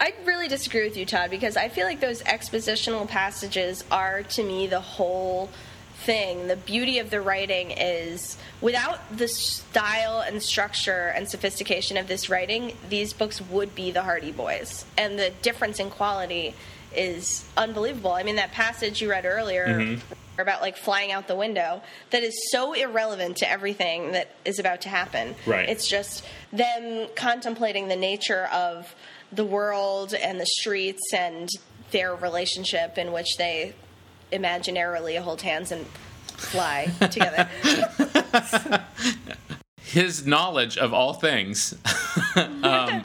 I 0.00 0.12
really 0.24 0.48
disagree 0.48 0.84
with 0.84 0.96
you, 0.96 1.06
Todd, 1.06 1.30
because 1.30 1.56
I 1.56 1.68
feel 1.68 1.86
like 1.86 2.00
those 2.00 2.22
expositional 2.22 3.08
passages 3.08 3.82
are, 3.90 4.22
to 4.24 4.42
me, 4.42 4.66
the 4.66 4.80
whole 4.80 5.48
thing. 6.00 6.48
The 6.48 6.56
beauty 6.56 6.98
of 6.98 7.10
the 7.10 7.20
writing 7.20 7.70
is 7.70 8.36
without 8.60 9.16
the 9.16 9.26
style 9.28 10.20
and 10.20 10.42
structure 10.42 11.12
and 11.16 11.28
sophistication 11.28 11.96
of 11.96 12.08
this 12.08 12.28
writing, 12.28 12.76
these 12.90 13.12
books 13.12 13.40
would 13.40 13.74
be 13.74 13.90
the 13.90 14.02
Hardy 14.02 14.32
Boys. 14.32 14.84
And 14.98 15.18
the 15.18 15.30
difference 15.42 15.80
in 15.80 15.88
quality 15.90 16.54
is 16.94 17.44
unbelievable. 17.56 18.12
I 18.12 18.22
mean, 18.22 18.36
that 18.36 18.52
passage 18.52 19.00
you 19.00 19.10
read 19.10 19.24
earlier 19.24 19.66
Mm-hmm. 19.66 20.40
about 20.40 20.60
like 20.60 20.76
flying 20.76 21.12
out 21.12 21.26
the 21.28 21.34
window, 21.34 21.82
that 22.10 22.22
is 22.22 22.50
so 22.50 22.74
irrelevant 22.74 23.38
to 23.38 23.50
everything 23.50 24.12
that 24.12 24.30
is 24.44 24.58
about 24.58 24.82
to 24.82 24.90
happen. 24.90 25.34
Right. 25.46 25.68
It's 25.68 25.88
just 25.88 26.24
them 26.52 27.08
contemplating 27.16 27.88
the 27.88 27.96
nature 27.96 28.46
of 28.52 28.94
the 29.32 29.44
world 29.44 30.14
and 30.14 30.40
the 30.40 30.46
streets 30.46 31.12
and 31.12 31.48
their 31.90 32.14
relationship 32.14 32.98
in 32.98 33.12
which 33.12 33.36
they 33.36 33.74
imaginarily 34.32 35.18
hold 35.20 35.42
hands 35.42 35.72
and 35.72 35.86
fly 36.26 36.86
together. 37.10 37.48
his 39.82 40.26
knowledge 40.26 40.76
of 40.76 40.92
all 40.92 41.14
things. 41.14 41.74
um, 42.36 43.02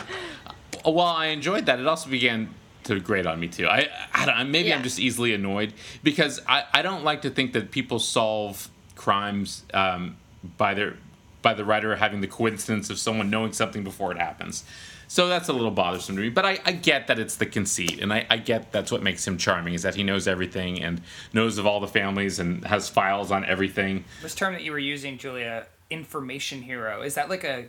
while 0.84 1.16
I 1.16 1.28
enjoyed 1.28 1.66
that, 1.68 1.80
it 1.80 1.88
also 1.88 2.10
began 2.10 2.54
to 2.84 3.00
grate 3.00 3.28
on 3.28 3.40
me 3.40 3.48
too. 3.48 3.68
I, 3.68 3.88
I 4.14 4.26
don't, 4.26 4.52
maybe 4.52 4.74
I'm 4.74 4.84
just 4.84 5.00
easily 5.00 5.34
annoyed 5.34 5.74
because 6.04 6.42
I, 6.48 6.64
I 6.74 6.82
don't 6.82 7.04
like 7.04 7.22
to 7.24 7.30
think 7.30 7.54
that 7.54 7.72
people 7.72 8.00
solve 8.00 8.70
crimes 8.96 9.64
um, 9.74 10.18
by 10.58 10.74
their 10.74 10.96
by 11.42 11.56
the 11.56 11.66
writer 11.66 11.96
having 11.96 12.22
the 12.22 12.28
coincidence 12.28 12.92
of 12.92 13.00
someone 13.00 13.32
knowing 13.32 13.52
something 13.52 13.84
before 13.84 14.12
it 14.12 14.18
happens. 14.20 14.64
So 15.12 15.28
that's 15.28 15.49
a 15.49 15.53
little 15.53 15.72
bothersome 15.72 16.16
to 16.16 16.22
me. 16.22 16.30
But 16.30 16.45
I, 16.45 16.59
I 16.64 16.72
get 16.72 17.07
that 17.07 17.20
it's 17.20 17.36
the 17.36 17.45
conceit, 17.45 17.99
and 17.99 18.14
I, 18.14 18.26
I 18.30 18.38
get 18.38 18.72
that's 18.72 18.93
what 18.93 19.03
makes 19.03 19.28
him 19.28 19.38
charming 19.38 19.74
is 19.74 19.82
that 19.82 19.93
he 19.93 20.03
knows 20.03 20.26
everything 20.26 20.82
and 20.82 21.01
knows 21.34 21.57
of 21.57 21.68
all 21.68 21.82
the 21.82 21.88
families 21.89 22.39
and 22.39 22.64
has 22.64 22.88
files 22.88 23.30
on 23.30 23.43
everything. 23.43 24.05
This 24.22 24.34
term 24.34 24.53
that 24.53 24.64
you 24.64 24.72
were 24.72 24.80
using, 24.80 25.18
Julia, 25.18 25.66
information 25.89 26.62
hero, 26.62 27.01
is 27.01 27.16
that 27.16 27.30
like 27.30 27.43
a 27.43 27.66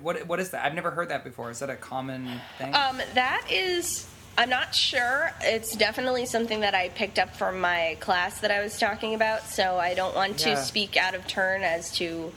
what? 0.00 0.26
What 0.26 0.40
is 0.40 0.50
that? 0.50 0.64
I've 0.64 0.74
never 0.74 0.90
heard 0.90 1.10
that 1.10 1.22
before. 1.22 1.52
Is 1.52 1.60
that 1.60 1.70
a 1.70 1.76
common 1.76 2.40
thing? 2.58 2.74
Um, 2.74 3.00
that 3.14 3.46
is, 3.48 4.08
I'm 4.36 4.50
not 4.50 4.74
sure. 4.74 5.30
It's 5.42 5.76
definitely 5.76 6.26
something 6.26 6.62
that 6.62 6.74
I 6.74 6.88
picked 6.88 7.20
up 7.20 7.36
from 7.36 7.60
my 7.60 7.96
class 8.00 8.40
that 8.40 8.50
I 8.50 8.60
was 8.60 8.76
talking 8.76 9.14
about, 9.14 9.46
so 9.46 9.76
I 9.76 9.94
don't 9.94 10.16
want 10.16 10.38
to 10.38 10.56
speak 10.56 10.96
out 10.96 11.14
of 11.14 11.28
turn 11.28 11.62
as 11.62 11.92
to 11.98 12.32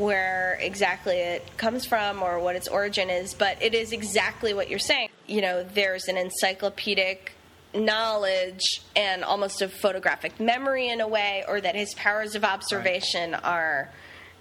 where 0.00 0.56
exactly 0.60 1.16
it 1.16 1.46
comes 1.58 1.84
from 1.84 2.22
or 2.22 2.38
what 2.40 2.56
its 2.56 2.66
origin 2.68 3.10
is, 3.10 3.34
but 3.34 3.62
it 3.62 3.74
is 3.74 3.92
exactly 3.92 4.54
what 4.54 4.70
you're 4.70 4.78
saying. 4.78 5.10
You 5.26 5.42
know, 5.42 5.62
there's 5.62 6.08
an 6.08 6.16
encyclopedic 6.16 7.32
knowledge 7.74 8.80
and 8.96 9.22
almost 9.22 9.62
a 9.62 9.68
photographic 9.68 10.40
memory 10.40 10.88
in 10.88 11.00
a 11.00 11.06
way, 11.06 11.44
or 11.46 11.60
that 11.60 11.74
his 11.76 11.94
powers 11.94 12.34
of 12.34 12.44
observation 12.44 13.34
are 13.34 13.90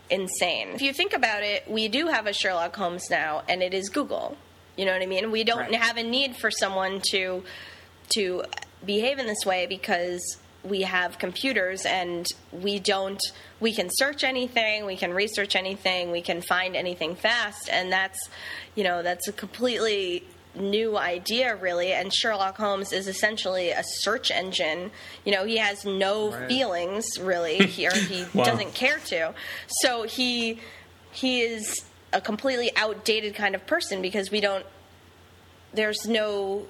insane. 0.10 0.70
If 0.70 0.82
you 0.82 0.93
think 0.93 1.14
about 1.14 1.43
it, 1.43 1.70
we 1.70 1.88
do 1.89 2.07
have 2.07 2.26
a 2.26 2.34
Sherlock 2.34 2.76
Holmes 2.76 3.10
now, 3.12 3.43
and 3.47 3.62
it 3.62 3.74
is 3.74 3.89
Google. 3.89 4.38
You 4.78 4.86
know 4.86 4.93
what 4.93 5.01
I 5.01 5.05
mean? 5.07 5.30
We 5.30 5.43
don't 5.43 5.60
Right. 5.60 5.76
have 5.76 5.97
a 5.97 6.03
need 6.03 6.38
for 6.38 6.49
someone 6.49 7.01
to 7.12 7.43
to 8.16 8.43
behave 8.84 9.20
in 9.20 9.28
this 9.28 9.45
way 9.45 9.68
because 9.68 10.38
we 10.64 10.82
have 10.82 11.18
computers 11.18 11.86
and 11.86 12.26
we 12.51 12.80
don't 12.80 13.22
we 13.62 13.74
can 13.74 13.88
search 13.91 14.24
anything 14.26 14.86
we 14.86 14.97
can 14.97 15.14
research 15.14 15.55
anything 15.55 16.12
we 16.12 16.22
can 16.22 16.41
find 16.41 16.76
anything 16.76 17.16
fast. 17.16 17.70
And 17.72 17.91
that's 17.91 18.20
you 18.76 18.84
know 18.84 19.01
that's 19.01 19.28
a 19.28 19.32
completely 19.32 20.24
new 20.55 20.97
idea 20.97 21.55
really. 21.55 21.93
And 21.93 22.14
Sherlock 22.14 22.57
Holmes 22.57 22.91
is 22.91 23.07
essentially 23.07 23.70
a 23.70 23.84
search 24.01 24.32
engine. 24.32 24.91
You 25.24 25.32
know 25.34 25.45
he 25.45 25.57
has 25.57 25.86
no 25.86 26.32
Right. 26.32 26.47
feelings 26.49 27.05
really 27.20 27.66
he, 27.68 27.88
or 27.88 27.93
he 27.93 28.26
Wow. 28.34 28.43
doesn't 28.43 28.74
care 28.74 28.99
to. 29.07 29.34
So 29.82 30.03
he 30.03 30.60
he 31.12 31.41
is 31.41 31.86
a 32.12 32.20
completely 32.20 32.76
outdated 32.76 33.34
kind 33.36 33.55
of 33.55 33.66
person 33.66 34.01
because 34.01 34.30
we 34.32 34.41
don't 34.41 34.66
there's 35.74 36.05
no 36.07 36.66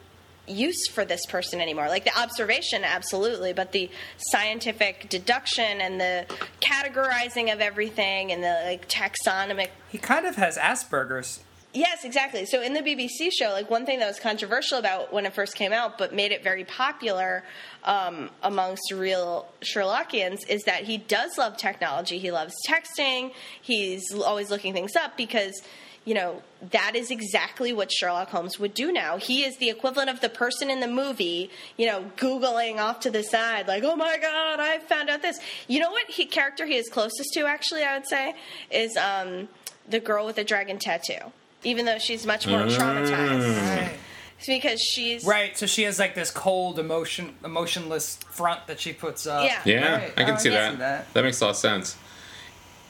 use 0.50 0.88
for 0.88 1.06
this 1.06 1.26
person 1.28 1.62
anymore. 1.62 1.88
Like 1.88 2.06
the 2.06 2.18
observation, 2.20 2.84
absolutely, 2.84 3.54
but 3.54 3.72
the 3.72 3.90
scientific 4.18 5.10
deduction 5.10 5.82
and 5.82 6.00
the 6.00 6.26
categorizing 6.62 7.52
of 7.54 7.62
everything 7.62 8.32
and 8.32 8.44
the 8.44 8.62
like 8.66 8.88
taxonomic. 8.90 9.70
he 9.90 9.98
kind 9.98 10.26
of 10.26 10.36
has 10.36 10.58
Asperger's. 10.58 11.42
Yes, 11.72 12.04
exactly. 12.04 12.48
So 12.48 12.64
in 12.64 12.74
the 12.74 12.80
BBC 12.80 13.30
show, 13.32 13.50
like 13.50 13.70
one 13.70 13.86
thing 13.86 14.00
that 14.00 14.08
was 14.08 14.20
controversial 14.20 14.80
about 14.80 15.14
when 15.14 15.28
it 15.28 15.34
first 15.34 15.56
came 15.56 15.72
out, 15.72 16.00
but 16.00 16.16
made 16.16 16.32
it 16.32 16.44
very 16.44 16.64
popular 16.64 17.44
um, 17.84 18.32
amongst 18.42 18.92
real 18.92 19.48
Sherlockians, 19.62 20.50
is 20.50 20.64
that 20.64 20.86
he 20.86 20.98
does 20.98 21.38
love 21.38 21.58
technology. 21.58 22.18
He 22.18 22.32
loves 22.32 22.56
texting. 22.68 23.34
He's 23.62 24.04
always 24.12 24.50
looking 24.50 24.74
things 24.74 24.96
up 24.96 25.16
because 25.16 25.62
you 26.10 26.16
know, 26.16 26.42
that 26.72 26.94
is 26.96 27.12
exactly 27.12 27.72
what 27.72 27.92
Sherlock 27.92 28.30
Holmes 28.30 28.58
would 28.60 28.74
do 28.74 28.92
now. 28.92 29.18
He 29.18 29.44
is 29.46 29.58
the 29.58 29.70
equivalent 29.70 30.10
of 30.10 30.22
the 30.22 30.30
person 30.30 30.72
in 30.72 30.80
the 30.80 30.88
movie, 30.88 31.52
you 31.78 31.86
know, 31.86 32.06
Googling 32.18 32.78
off 32.80 33.00
to 33.02 33.12
the 33.12 33.22
side, 33.22 33.68
like, 33.68 33.84
oh 33.84 33.96
my 33.96 34.18
God, 34.18 34.60
I 34.60 34.80
found 34.80 35.12
out 35.12 35.22
this. 35.22 35.40
You 35.68 35.80
know 35.80 35.92
what 35.92 36.10
he, 36.10 36.26
character 36.26 36.66
he 36.66 36.78
is 36.78 36.90
closest 36.90 37.32
to, 37.36 37.46
actually, 37.46 37.84
I 37.84 37.96
would 37.96 38.08
say, 38.08 38.34
is 38.72 38.98
um, 38.98 39.50
the 39.88 40.00
girl 40.00 40.26
with 40.26 40.38
the 40.38 40.44
dragon 40.44 40.80
tattoo, 40.80 41.32
even 41.64 41.86
though 41.86 42.00
she's 42.00 42.26
much 42.26 42.48
more 42.48 42.62
traumatized. 42.62 43.78
Right. 43.78 43.98
It's 44.40 44.48
because 44.48 44.82
she's. 44.82 45.26
Right, 45.26 45.56
so 45.56 45.68
she 45.68 45.84
has 45.84 46.00
like 46.00 46.16
this 46.16 46.32
cold 46.32 46.80
emotion, 46.80 47.36
emotionless 47.46 48.16
front 48.32 48.66
that 48.66 48.80
she 48.80 48.94
puts 48.94 49.28
up. 49.28 49.44
Yeah. 49.46 49.62
Yeah, 49.64 49.96
Right. 49.98 50.14
I 50.18 50.24
can 50.24 50.34
Oh, 50.34 50.38
see, 50.38 50.50
I 50.50 50.74
that. 50.76 51.14
that. 51.14 51.24
makes 51.24 51.40
a 51.42 51.44
lot 51.46 51.52
of 51.52 51.58
sense. 51.58 51.98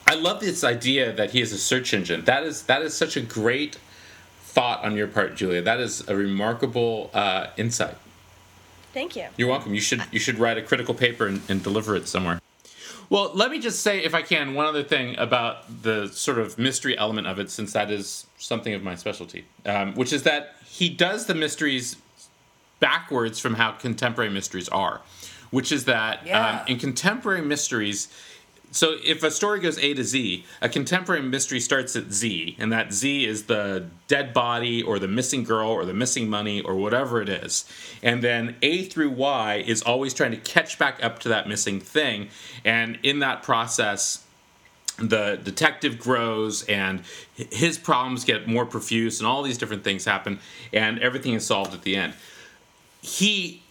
I 0.09 0.15
love 0.15 0.39
this 0.39 0.63
idea 0.63 1.13
that 1.13 1.29
he 1.31 1.39
is 1.39 1.53
a 1.53 1.57
search 1.57 1.93
engine. 1.93 2.25
That 2.25 2.43
is 2.43 2.63
that 2.63 2.81
is 2.81 2.97
such 2.97 3.15
a 3.15 3.21
great 3.21 3.77
thought 4.41 4.83
on 4.83 4.95
your 4.97 5.05
part, 5.07 5.35
Julia. 5.35 5.61
That 5.61 5.79
is 5.79 6.07
a 6.09 6.15
remarkable 6.15 7.11
uh, 7.13 7.47
insight. 7.57 7.95
Thank 8.91 9.15
you. 9.15 9.27
You're 9.37 9.49
welcome. 9.49 9.75
You 9.75 9.81
should 9.81 10.03
you 10.11 10.19
should 10.19 10.39
write 10.39 10.57
a 10.57 10.63
critical 10.63 10.95
paper 10.95 11.27
and, 11.27 11.41
and 11.47 11.61
deliver 11.61 11.95
it 11.95 12.07
somewhere. 12.07 12.41
Well, 13.11 13.31
let 13.35 13.51
me 13.51 13.59
just 13.59 13.81
say, 13.81 14.03
if 14.03 14.13
I 14.15 14.21
can, 14.23 14.55
one 14.55 14.65
other 14.65 14.83
thing 14.83 15.15
about 15.17 15.83
the 15.83 16.07
sort 16.07 16.39
of 16.39 16.57
mystery 16.57 16.97
element 16.97 17.27
of 17.27 17.37
it, 17.39 17.51
since 17.51 17.73
that 17.73 17.89
is 17.91 18.25
something 18.39 18.73
of 18.73 18.81
my 18.81 18.95
specialty, 18.95 19.45
um, 19.65 19.93
which 19.93 20.11
is 20.13 20.23
that 20.23 20.55
he 20.65 20.89
does 20.89 21.25
the 21.27 21.35
mysteries 21.35 21.97
backwards 22.79 23.39
from 23.39 23.55
how 23.55 23.71
contemporary 23.71 24.29
mysteries 24.31 24.69
are, 24.69 25.01
which 25.51 25.71
is 25.71 25.85
that 25.85 26.25
Yeah. 26.25 26.61
um, 26.61 26.67
in 26.67 26.77
contemporary 26.79 27.41
mysteries, 27.41 28.09
so 28.71 28.97
if 29.03 29.23
a 29.23 29.31
story 29.31 29.59
goes 29.59 29.77
A 29.79 29.93
to 29.93 30.03
Z, 30.03 30.45
a 30.61 30.69
contemporary 30.69 31.21
mystery 31.21 31.59
starts 31.59 31.95
at 31.95 32.11
Z, 32.11 32.55
and 32.59 32.71
that 32.71 32.93
Z 32.93 33.25
is 33.25 33.43
the 33.43 33.87
dead 34.07 34.33
body 34.33 34.83
or 34.83 34.99
the 34.99 35.07
missing 35.07 35.43
girl 35.43 35.69
or 35.69 35.85
the 35.85 35.93
missing 35.93 36.29
money 36.29 36.61
or 36.61 36.75
whatever 36.75 37.21
it 37.21 37.29
is. 37.29 37.65
And 38.03 38.23
then 38.23 38.55
A 38.61 38.83
through 38.83 39.09
Y 39.11 39.63
is 39.65 39.81
always 39.81 40.13
trying 40.13 40.31
to 40.31 40.37
catch 40.37 40.77
back 40.77 41.03
up 41.03 41.19
to 41.19 41.29
that 41.29 41.47
missing 41.47 41.79
thing. 41.79 42.29
And 42.63 42.99
in 43.01 43.19
that 43.19 43.41
process, 43.43 44.23
the 44.97 45.39
detective 45.43 45.97
grows 45.97 46.63
and 46.63 47.01
his 47.33 47.77
problems 47.77 48.25
get 48.25 48.47
more 48.47 48.65
profuse 48.65 49.19
and 49.19 49.27
all 49.27 49.43
these 49.43 49.57
different 49.57 49.83
things 49.83 50.05
happen 50.05 50.39
and 50.73 50.99
everything 50.99 51.33
is 51.33 51.45
solved 51.45 51.73
at 51.73 51.83
the 51.83 51.95
end 51.95 52.13
he 53.01 53.61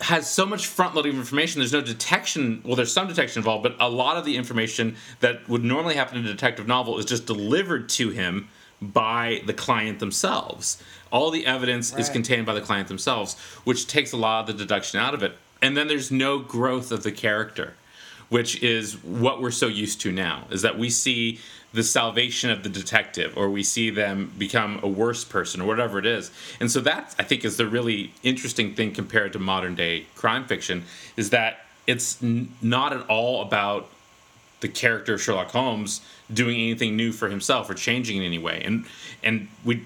has 0.00 0.28
so 0.28 0.44
much 0.44 0.66
front 0.66 0.94
loading 0.94 1.12
of 1.12 1.18
information 1.18 1.60
there's 1.60 1.72
no 1.72 1.80
detection 1.80 2.60
well 2.64 2.74
there's 2.74 2.92
some 2.92 3.06
detection 3.06 3.40
involved 3.40 3.62
but 3.62 3.76
a 3.78 3.88
lot 3.88 4.16
of 4.16 4.24
the 4.24 4.36
information 4.36 4.96
that 5.20 5.48
would 5.48 5.62
normally 5.62 5.94
happen 5.94 6.18
in 6.18 6.24
a 6.24 6.28
detective 6.28 6.66
novel 6.66 6.98
is 6.98 7.04
just 7.04 7.26
delivered 7.26 7.88
to 7.88 8.10
him 8.10 8.48
by 8.92 9.42
the 9.46 9.54
client 9.54 9.98
themselves. 9.98 10.82
All 11.10 11.30
the 11.30 11.46
evidence 11.46 11.96
is 11.96 12.08
contained 12.08 12.46
by 12.46 12.54
the 12.54 12.60
client 12.60 12.88
themselves 12.88 13.38
which 13.64 13.86
takes 13.86 14.12
a 14.12 14.16
lot 14.16 14.40
of 14.40 14.46
the 14.46 14.64
deduction 14.64 15.00
out 15.00 15.14
of 15.14 15.22
it. 15.22 15.36
And 15.62 15.76
then 15.76 15.88
there's 15.88 16.10
no 16.10 16.38
growth 16.38 16.92
of 16.92 17.02
the 17.02 17.12
character 17.12 17.74
which 18.28 18.62
is 18.62 19.02
what 19.04 19.40
we're 19.40 19.50
so 19.50 19.68
used 19.68 20.00
to 20.00 20.10
now 20.10 20.46
is 20.50 20.62
that 20.62 20.78
we 20.78 20.90
see 20.90 21.38
the 21.74 21.82
salvation 21.82 22.50
of 22.50 22.62
the 22.62 22.68
detective 22.68 23.36
or 23.36 23.50
we 23.50 23.62
see 23.62 23.90
them 23.90 24.32
become 24.38 24.80
a 24.82 24.88
worse 24.88 25.24
person 25.24 25.60
or 25.60 25.66
whatever 25.66 25.98
it 25.98 26.06
is 26.06 26.30
and 26.60 26.70
so 26.70 26.80
that 26.80 27.14
i 27.18 27.22
think 27.22 27.44
is 27.44 27.56
the 27.56 27.66
really 27.66 28.12
interesting 28.22 28.74
thing 28.74 28.92
compared 28.92 29.32
to 29.32 29.38
modern 29.38 29.74
day 29.74 30.06
crime 30.14 30.46
fiction 30.46 30.84
is 31.16 31.30
that 31.30 31.66
it's 31.86 32.22
n- 32.22 32.50
not 32.62 32.92
at 32.92 33.06
all 33.08 33.42
about 33.42 33.88
the 34.60 34.68
character 34.68 35.12
of 35.12 35.22
Sherlock 35.22 35.50
Holmes 35.50 36.00
doing 36.32 36.58
anything 36.58 36.96
new 36.96 37.12
for 37.12 37.28
himself 37.28 37.68
or 37.68 37.74
changing 37.74 38.16
in 38.16 38.22
any 38.22 38.38
way. 38.38 38.62
And 38.64 38.86
and 39.22 39.48
we 39.62 39.84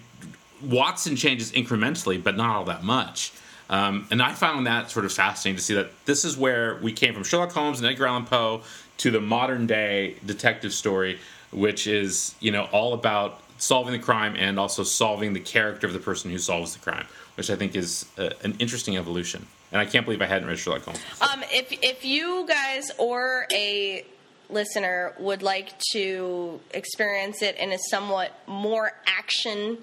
Watson 0.62 1.16
changes 1.16 1.51
incrementally, 1.53 2.22
but 2.22 2.36
not 2.36 2.55
all 2.55 2.64
that 2.64 2.84
much. 2.84 3.32
Um, 3.70 4.07
and 4.11 4.22
I 4.22 4.32
found 4.32 4.66
that 4.66 4.91
sort 4.91 5.05
of 5.05 5.12
fascinating 5.12 5.57
to 5.57 5.62
see 5.62 5.74
that 5.74 5.91
this 6.07 6.24
is 6.24 6.36
where 6.36 6.76
we 6.76 6.93
came 6.93 7.12
from 7.12 7.24
Sherlock 7.24 7.53
Holmes 7.53 7.80
and 7.80 7.89
Edgar 7.89 8.07
Allan 8.07 8.24
Poe 8.24 8.62
to 8.99 9.11
the 9.11 9.20
modern 9.20 9.66
day 9.66 10.16
detective 10.24 10.72
story, 10.72 11.18
which 11.51 11.86
is 11.86 12.34
you 12.40 12.51
know 12.51 12.64
all 12.72 12.94
about 12.94 13.40
solving 13.59 13.92
the 13.92 13.99
crime 13.99 14.36
and 14.36 14.59
also 14.59 14.82
solving 14.82 15.32
the 15.32 15.40
character 15.40 15.86
of 15.86 15.92
the 15.92 15.99
person 15.99 16.30
who 16.30 16.38
solves 16.38 16.74
the 16.74 16.78
crime, 16.78 17.07
which 17.36 17.51
I 17.51 17.57
think 17.57 17.74
is 17.74 18.07
uh, 18.16 18.30
an 18.44 18.55
interesting 18.59 18.96
evolution. 18.96 19.46
and 19.72 19.80
I 19.80 19.84
can't 19.84 20.05
believe 20.05 20.22
I 20.22 20.26
hadn't 20.26 20.49
read 20.49 20.59
Sherlock 20.59 20.84
Holmes. 20.84 21.01
Um, 21.20 21.42
if 21.51 21.72
if 21.82 22.05
you 22.05 22.46
guys 22.46 22.90
or 22.99 23.46
a 23.53 24.05
listener 24.51 25.14
would 25.18 25.42
like 25.42 25.78
to 25.92 26.61
experience 26.72 27.42
it 27.42 27.57
in 27.57 27.72
a 27.72 27.78
somewhat 27.90 28.32
more 28.46 28.92
action 29.07 29.78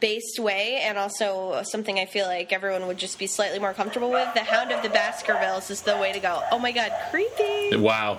based 0.00 0.38
way 0.38 0.80
and 0.82 0.98
also 0.98 1.62
something 1.62 1.98
I 1.98 2.06
feel 2.06 2.26
like 2.26 2.52
everyone 2.52 2.86
would 2.86 2.98
just 2.98 3.18
be 3.18 3.26
slightly 3.26 3.58
more 3.58 3.72
comfortable 3.72 4.10
with, 4.10 4.32
The 4.34 4.40
Hound 4.40 4.70
of 4.70 4.82
the 4.82 4.90
Baskervilles 4.90 5.70
is 5.70 5.82
the 5.82 5.96
way 5.96 6.12
to 6.12 6.20
go. 6.20 6.42
Oh 6.52 6.58
my 6.58 6.72
god, 6.72 6.92
creepy. 7.10 7.76
Wow. 7.76 8.18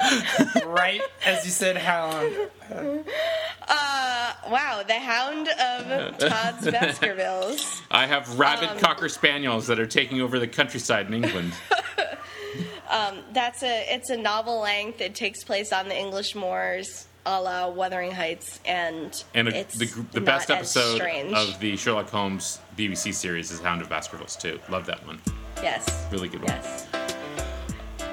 right 0.66 1.02
as 1.24 1.44
you 1.44 1.50
said, 1.50 1.76
Hound. 1.76 2.34
Uh, 2.70 4.32
wow, 4.48 4.82
The 4.86 4.94
Hound 4.94 5.48
of 5.48 6.18
Tod's 6.18 6.70
Baskervilles. 6.70 7.82
I 7.90 8.06
have 8.06 8.38
rabid 8.38 8.80
cocker 8.80 9.08
spaniels 9.08 9.66
that 9.66 9.80
are 9.80 9.86
taking 9.86 10.20
over 10.20 10.38
the 10.38 10.48
countryside 10.48 11.06
in 11.06 11.14
England. 11.14 11.52
That's 13.32 13.62
a 13.62 13.94
it's 13.94 14.10
a 14.10 14.16
novel 14.16 14.60
length. 14.60 15.00
It 15.00 15.14
takes 15.14 15.44
place 15.44 15.72
on 15.72 15.88
the 15.88 15.96
English 15.96 16.34
moors, 16.34 17.06
a 17.26 17.40
la 17.40 17.68
Wuthering 17.68 18.10
Heights, 18.12 18.60
and 18.64 19.22
And 19.34 19.48
a, 19.48 19.56
it's 19.60 19.76
the, 19.76 19.86
the 20.12 20.20
best 20.20 20.50
episode 20.50 21.00
of 21.34 21.58
the 21.60 21.76
Sherlock 21.76 22.08
Holmes 22.08 22.60
BBC 22.76 23.12
series 23.14 23.50
is 23.50 23.60
Hound 23.60 23.82
of 23.82 23.88
Baskervilles 23.88 24.36
too. 24.36 24.58
Love 24.68 24.86
that 24.86 25.06
one. 25.06 25.20
yes, 25.62 26.06
Really 26.10 26.28
good 26.28 26.40
one. 26.40 26.48
yes. 26.50 26.86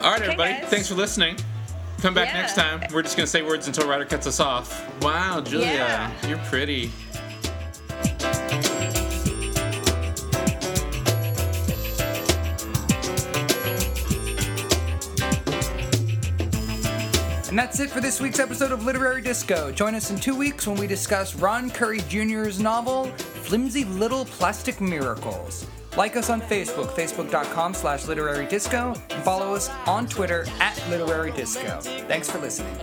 All 0.01 0.12
right, 0.12 0.22
everybody. 0.22 0.53
guys. 0.53 0.66
Thanks 0.70 0.88
for 0.88 0.95
listening. 0.95 1.38
Come 2.01 2.14
back 2.14 2.28
Yeah. 2.28 2.41
next 2.41 2.53
time. 2.55 2.82
We're 2.93 3.01
just 3.01 3.18
gonna 3.18 3.26
say 3.28 3.41
words 3.41 3.66
until 3.68 3.88
Rider 3.89 4.05
cuts 4.05 4.28
us 4.28 4.39
off. 4.39 4.86
Wow, 5.01 5.41
Julia, 5.41 5.66
Yeah. 5.68 6.12
you're 6.28 6.38
pretty. 6.49 6.91
And 17.50 17.58
that's 17.58 17.80
it 17.80 17.89
for 17.89 18.02
this 18.02 18.20
week's 18.20 18.39
episode 18.39 18.74
of 18.74 18.84
Literary 18.84 19.22
Disco. 19.22 19.72
Join 19.72 19.95
us 19.95 20.12
in 20.12 20.20
two 20.20 20.36
weeks 20.36 20.68
when 20.68 20.78
we 20.78 20.86
discuss 20.86 21.34
Ron 21.34 21.70
Currie 21.70 22.02
Jr.'s 22.10 22.60
novel, 22.60 23.06
Flimsy 23.45 23.86
Little 23.86 24.26
Plastic 24.26 24.82
Miracles. 24.82 25.66
Like 25.95 26.18
us 26.18 26.30
on 26.30 26.41
Facebook, 26.41 26.89
facebook.com 26.89 27.74
slash 27.74 28.06
literary 28.06 28.48
disco, 28.48 28.93
and 29.10 29.24
follow 29.24 29.56
us 29.56 29.70
on 29.88 30.08
Twitter 30.08 30.45
at 30.60 30.82
literary 30.89 31.32
disco. 31.32 31.80
Thanks 32.08 32.30
for 32.30 32.39
listening. 32.39 32.76